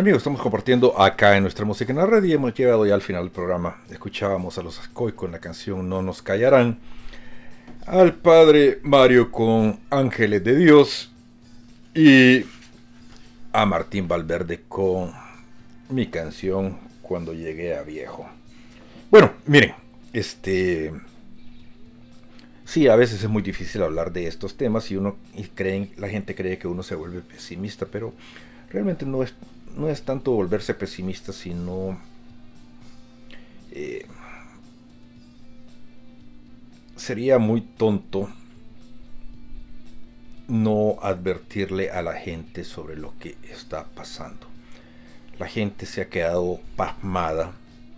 Amigos, 0.00 0.20
estamos 0.20 0.40
compartiendo 0.40 0.98
acá 0.98 1.36
en 1.36 1.42
nuestra 1.42 1.66
música 1.66 1.92
en 1.92 1.98
la 1.98 2.06
red 2.06 2.24
y 2.24 2.32
hemos 2.32 2.54
llegado 2.54 2.86
ya 2.86 2.94
al 2.94 3.02
final 3.02 3.24
del 3.24 3.32
programa. 3.32 3.82
Escuchábamos 3.90 4.56
a 4.56 4.62
los 4.62 4.78
Ascoy 4.78 5.12
con 5.12 5.30
la 5.30 5.40
canción 5.40 5.90
No 5.90 6.00
nos 6.00 6.22
callarán, 6.22 6.78
al 7.84 8.14
padre 8.14 8.80
Mario 8.82 9.30
con 9.30 9.78
Ángeles 9.90 10.42
de 10.42 10.56
Dios 10.56 11.12
y 11.94 12.46
a 13.52 13.66
Martín 13.66 14.08
Valverde 14.08 14.62
con 14.66 15.12
mi 15.90 16.06
canción 16.06 16.78
Cuando 17.02 17.34
llegué 17.34 17.76
a 17.76 17.82
viejo. 17.82 18.26
Bueno, 19.10 19.32
miren, 19.44 19.74
este 20.14 20.94
sí, 22.64 22.88
a 22.88 22.96
veces 22.96 23.22
es 23.22 23.28
muy 23.28 23.42
difícil 23.42 23.82
hablar 23.82 24.14
de 24.14 24.28
estos 24.28 24.56
temas 24.56 24.90
y 24.90 24.96
uno 24.96 25.18
y 25.36 25.42
creen, 25.42 25.92
la 25.98 26.08
gente 26.08 26.34
cree 26.34 26.56
que 26.56 26.68
uno 26.68 26.82
se 26.82 26.94
vuelve 26.94 27.20
pesimista, 27.20 27.84
pero 27.84 28.14
realmente 28.70 29.04
no 29.04 29.22
es 29.22 29.34
no 29.76 29.88
es 29.88 30.02
tanto 30.02 30.32
volverse 30.32 30.74
pesimista, 30.74 31.32
sino 31.32 31.98
eh, 33.72 34.06
sería 36.96 37.38
muy 37.38 37.60
tonto 37.60 38.28
no 40.48 40.98
advertirle 41.00 41.90
a 41.90 42.02
la 42.02 42.14
gente 42.14 42.64
sobre 42.64 42.96
lo 42.96 43.16
que 43.18 43.36
está 43.44 43.84
pasando. 43.84 44.46
La 45.38 45.46
gente 45.46 45.86
se 45.86 46.02
ha 46.02 46.08
quedado 46.08 46.60
pasmada 46.76 47.52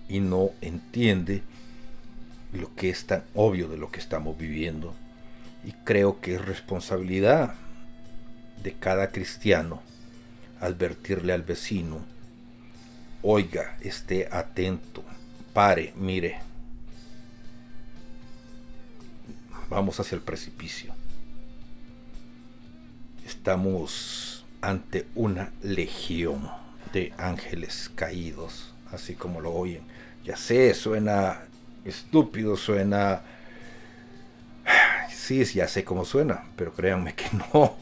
y 0.08 0.20
no 0.20 0.50
entiende 0.60 1.42
lo 2.52 2.74
que 2.74 2.90
es 2.90 3.06
tan 3.06 3.24
obvio 3.34 3.68
de 3.68 3.78
lo 3.78 3.90
que 3.90 4.00
estamos 4.00 4.36
viviendo. 4.36 4.94
Y 5.64 5.72
creo 5.84 6.20
que 6.20 6.34
es 6.34 6.44
responsabilidad 6.44 7.54
de 8.62 8.74
cada 8.74 9.10
cristiano 9.10 9.80
advertirle 10.62 11.32
al 11.32 11.42
vecino, 11.42 12.00
oiga, 13.22 13.76
esté 13.80 14.28
atento, 14.30 15.04
pare, 15.52 15.92
mire, 15.96 16.40
vamos 19.68 19.98
hacia 20.00 20.16
el 20.16 20.22
precipicio. 20.22 20.94
Estamos 23.26 24.44
ante 24.60 25.06
una 25.14 25.52
legión 25.62 26.48
de 26.92 27.12
ángeles 27.18 27.90
caídos, 27.94 28.72
así 28.92 29.14
como 29.14 29.40
lo 29.40 29.52
oyen. 29.52 29.82
Ya 30.24 30.36
sé, 30.36 30.74
suena 30.74 31.42
estúpido, 31.84 32.56
suena... 32.56 33.22
Sí, 35.10 35.44
ya 35.44 35.68
sé 35.68 35.84
cómo 35.84 36.04
suena, 36.04 36.42
pero 36.56 36.72
créanme 36.72 37.14
que 37.14 37.26
no. 37.54 37.76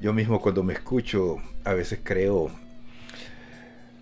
Yo 0.00 0.12
mismo 0.12 0.40
cuando 0.40 0.62
me 0.62 0.74
escucho, 0.74 1.38
a 1.64 1.74
veces 1.74 2.00
creo, 2.02 2.50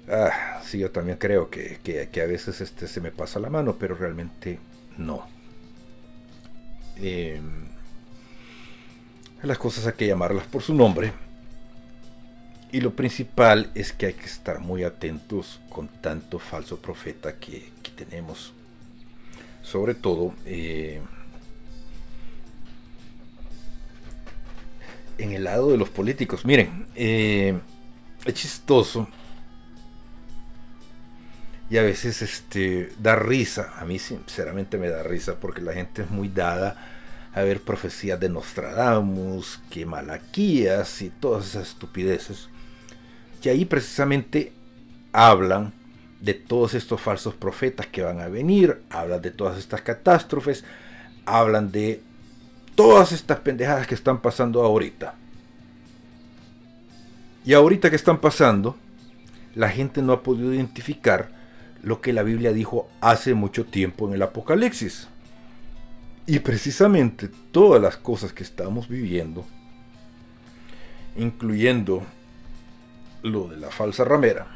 ah, 0.09 0.61
sí, 0.65 0.79
yo 0.79 0.91
también 0.91 1.19
creo 1.19 1.51
que, 1.51 1.79
a 2.23 2.27
veces 2.27 2.61
este, 2.61 2.89
se 2.89 3.01
me 3.01 3.11
pasa 3.11 3.41
la 3.41 3.51
mano, 3.51 3.77
pero 3.79 3.95
realmente 3.95 4.59
no. 4.99 5.27
Em, 6.97 7.67
las 9.43 9.59
cosas 9.59 9.87
hay 9.87 9.95
que 9.95 10.07
llamarlas 10.07 10.47
por 10.47 10.63
su 10.63 10.75
nombre. 10.75 11.13
Y 12.71 12.81
lo 12.81 12.95
principal 12.95 13.71
es 13.75 13.93
que 13.93 14.07
hay 14.07 14.15
que 14.15 14.25
estar 14.25 14.61
muy 14.61 14.83
atentos 14.83 15.61
con 15.69 15.89
tanto 15.89 16.39
falso 16.39 16.79
profeta 16.79 17.37
que, 17.37 17.71
tenemos. 17.97 18.55
Sobre 19.63 19.95
todo, 19.95 20.35
eh, 20.47 21.01
en 25.23 25.33
el 25.33 25.45
lado 25.45 25.71
de 25.71 25.77
los 25.77 25.89
políticos. 25.89 26.45
Miren, 26.45 26.87
eh, 26.95 27.59
es 28.25 28.35
chistoso. 28.35 29.09
Y 31.71 31.79
a 31.79 31.83
veces 31.83 32.21
este, 32.23 32.93
da 32.99 33.17
risa. 33.17 33.73
A 33.79 33.85
mí 33.85 33.99
sinceramente 33.99 34.77
me 34.77 34.89
da 34.89 35.03
risa 35.03 35.37
porque 35.41 35.63
la 35.63 35.73
gente 35.73 36.03
es 36.03 36.11
muy 36.11 36.29
dada 36.29 36.77
a 37.35 37.43
ver 37.43 37.63
profecías 37.63 38.21
de 38.21 38.29
Nostradamus, 38.29 39.61
que 39.71 39.87
Malaquías 39.87 41.01
y 41.01 41.09
todas 41.09 41.47
esas 41.47 41.69
estupideces. 41.69 42.49
Y 43.43 43.49
ahí 43.49 43.65
precisamente 43.65 44.53
hablan 45.13 45.73
de 46.21 46.35
todos 46.35 46.75
estos 46.75 47.01
falsos 47.01 47.35
profetas 47.35 47.87
que 47.87 48.03
van 48.03 48.21
a 48.21 48.29
venir, 48.29 48.83
hablan 48.91 49.23
de 49.23 49.31
todas 49.31 49.59
estas 49.59 49.81
catástrofes, 49.81 50.65
hablan 51.25 51.73
de 51.73 52.03
todas 52.75 53.13
estas 53.13 53.41
pendejadas 53.41 53.87
que 53.87 53.95
están 53.95 54.21
pasando 54.21 54.63
ahorita. 54.63 55.15
Y 57.45 57.55
ahorita 57.55 57.91
que 57.91 57.97
están 57.97 58.21
pasando, 58.21 58.77
la 59.55 59.69
gente 59.69 60.03
no 60.03 60.13
ha 60.13 60.23
podido 60.23 60.55
identificar 60.55 61.31
lo 61.83 62.01
que 62.01 62.13
la 62.13 62.23
Biblia 62.23 62.53
dijo 62.53 62.89
hace 63.01 63.35
mucho 63.35 63.67
tiempo 63.67 64.07
en 64.07 64.15
el 64.15 64.23
Apocalipsis. 64.23 65.09
Y 66.27 66.39
precisamente 66.39 67.29
todas 67.51 67.83
las 67.83 67.97
cosas 67.97 68.33
que 68.33 68.45
estamos 68.45 68.89
viviendo, 68.89 69.45
incluyendo 71.17 72.05
lo 73.23 73.49
de 73.49 73.57
la 73.57 73.71
falsa 73.71 74.05
ramera, 74.05 74.47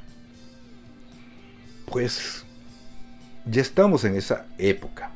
pues 1.87 2.45
ya 3.45 3.63
estamos 3.63 4.05
en 4.05 4.17
esa 4.17 4.47
época. 4.59 5.11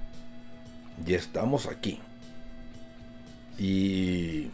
Ya 1.06 1.16
estamos 1.16 1.66
aquí. 1.66 2.00
Y, 3.60 4.48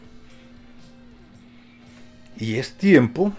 y 2.37 2.55
es 2.55 2.73
tiempo, 2.73 3.31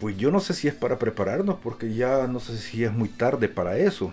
pues 0.00 0.16
yo 0.16 0.30
no 0.30 0.40
sé 0.40 0.54
si 0.54 0.68
es 0.68 0.74
para 0.74 0.98
prepararnos, 0.98 1.58
porque 1.62 1.92
ya 1.94 2.26
no 2.26 2.40
sé 2.40 2.56
si 2.56 2.82
es 2.84 2.92
muy 2.92 3.10
tarde 3.10 3.46
para 3.46 3.76
eso. 3.76 4.10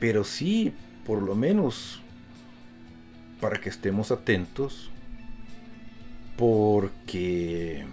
Pero 0.00 0.24
sí, 0.24 0.72
por 1.04 1.20
lo 1.20 1.34
menos, 1.34 2.00
para 3.42 3.60
que 3.60 3.68
estemos 3.68 4.10
atentos, 4.10 4.90
porque 6.38 7.84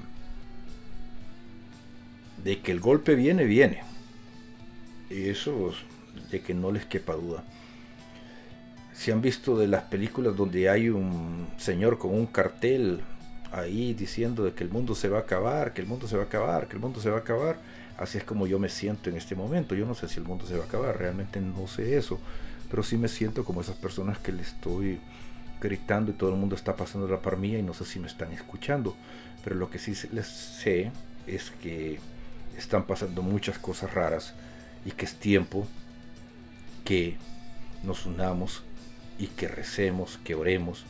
de 2.41 2.61
que 2.61 2.71
el 2.71 2.79
golpe 2.79 3.15
viene, 3.15 3.43
viene. 3.43 3.83
Eso 5.09 5.73
de 6.31 6.39
que 6.39 6.53
no 6.53 6.71
les 6.71 6.85
quepa 6.85 7.15
duda 7.15 7.43
si 8.95 9.11
han 9.11 9.22
visto 9.22 9.57
de 9.57 9.67
las 9.67 9.84
películas 9.84 10.35
donde 10.35 10.69
hay 10.69 10.89
un 10.89 11.47
señor 11.57 11.97
con 11.97 12.13
un 12.13 12.26
cartel 12.27 13.01
ahí 13.51 13.93
diciendo 13.93 14.43
de 14.43 14.53
que 14.53 14.63
el 14.63 14.69
mundo 14.69 14.95
se 14.95 15.09
va 15.09 15.19
a 15.19 15.22
acabar, 15.22 15.73
que 15.73 15.81
el 15.81 15.88
mundo 15.88 16.07
se 16.07 16.15
va 16.15 16.23
a 16.23 16.26
acabar, 16.26 16.67
que 16.67 16.76
el 16.76 16.81
mundo 16.81 17.01
se 17.01 17.09
va 17.09 17.17
a 17.17 17.19
acabar, 17.19 17.57
así 17.97 18.17
es 18.17 18.23
como 18.23 18.47
yo 18.47 18.57
me 18.57 18.69
siento 18.69 19.09
en 19.09 19.17
este 19.17 19.35
momento. 19.35 19.76
Yo 19.76 19.85
no 19.85 19.95
sé 19.95 20.07
si 20.07 20.19
el 20.19 20.26
mundo 20.26 20.45
se 20.45 20.55
va 20.55 20.63
a 20.63 20.67
acabar, 20.67 20.97
realmente 20.97 21.41
no 21.41 21.67
sé 21.67 21.97
eso, 21.97 22.19
pero 22.69 22.84
sí 22.84 22.97
me 22.97 23.09
siento 23.09 23.43
como 23.43 23.61
esas 23.61 23.76
personas 23.76 24.17
que 24.17 24.31
le 24.31 24.41
estoy 24.41 24.99
gritando 25.61 26.11
y 26.11 26.13
todo 26.13 26.30
el 26.30 26.38
mundo 26.38 26.55
está 26.55 26.76
pasando 26.76 27.07
la 27.07 27.22
par 27.22 27.38
mía 27.38 27.59
y 27.59 27.63
no 27.63 27.73
sé 27.73 27.84
si 27.85 27.99
me 27.99 28.07
están 28.07 28.31
escuchando, 28.31 28.95
pero 29.43 29.57
lo 29.57 29.69
que 29.69 29.77
sí 29.77 29.93
les 30.13 30.27
sé 30.27 30.91
es 31.27 31.51
que 31.61 31.99
están 32.57 32.85
pasando 32.85 33.22
muchas 33.22 33.57
cosas 33.57 33.93
raras 33.93 34.34
y 34.85 34.91
que 34.91 35.03
es 35.03 35.15
tiempo 35.15 35.67
que 36.85 37.17
nos 37.84 38.05
unamos 38.05 38.63
y 39.17 39.27
que 39.27 39.47
recemos, 39.47 40.19
que 40.23 40.35
oremos 40.35 40.85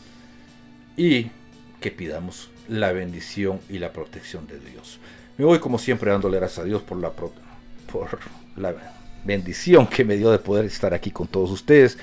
y 0.97 1.31
que 1.79 1.91
pidamos 1.91 2.49
la 2.67 2.91
bendición 2.91 3.59
y 3.69 3.79
la 3.79 3.91
protección 3.93 4.47
de 4.47 4.59
Dios. 4.59 4.99
Me 5.37 5.45
voy 5.45 5.59
como 5.59 5.77
siempre 5.77 6.11
dándole 6.11 6.37
gracias 6.37 6.59
a 6.59 6.63
Dios 6.63 6.81
por 6.81 6.97
la, 6.97 7.11
por 7.11 8.19
la 8.55 8.75
bendición 9.23 9.87
que 9.87 10.05
me 10.05 10.15
dio 10.15 10.31
de 10.31 10.39
poder 10.39 10.65
estar 10.65 10.93
aquí 10.93 11.11
con 11.11 11.27
todos 11.27 11.51
ustedes. 11.51 11.97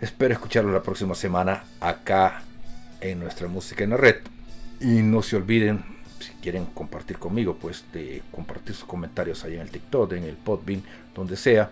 Espero 0.00 0.34
escucharlo 0.34 0.72
la 0.72 0.82
próxima 0.82 1.14
semana 1.14 1.64
acá 1.80 2.42
en 3.00 3.20
nuestra 3.20 3.48
música 3.48 3.84
en 3.84 3.90
la 3.90 3.96
red. 3.96 4.16
Y 4.80 5.02
no 5.02 5.22
se 5.22 5.36
olviden, 5.36 5.84
si 6.18 6.32
quieren 6.42 6.66
compartir 6.66 7.18
conmigo, 7.18 7.56
pues 7.58 7.84
de 7.92 8.22
compartir 8.30 8.74
sus 8.74 8.84
comentarios 8.84 9.44
ahí 9.44 9.54
en 9.54 9.60
el 9.60 9.70
TikTok, 9.70 10.12
en 10.12 10.24
el 10.24 10.36
Podbean, 10.36 10.82
donde 11.14 11.36
sea. 11.36 11.70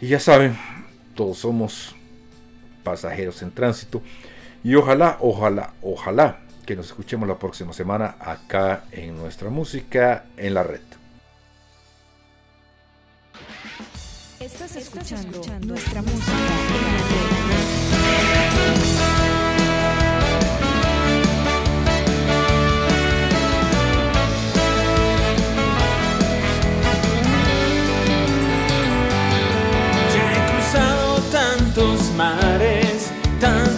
Y 0.00 0.08
ya 0.08 0.20
saben, 0.20 0.56
todos 1.14 1.38
somos 1.38 1.94
pasajeros 2.86 3.42
en 3.42 3.50
tránsito. 3.50 4.00
Y 4.62 4.76
ojalá, 4.76 5.18
ojalá, 5.20 5.72
ojalá 5.82 6.38
que 6.64 6.76
nos 6.76 6.86
escuchemos 6.86 7.28
la 7.28 7.36
próxima 7.36 7.72
semana 7.72 8.16
acá 8.20 8.84
en 8.92 9.16
nuestra 9.16 9.50
música 9.50 10.26
en 10.36 10.54
la 10.54 10.62
red. 10.62 10.80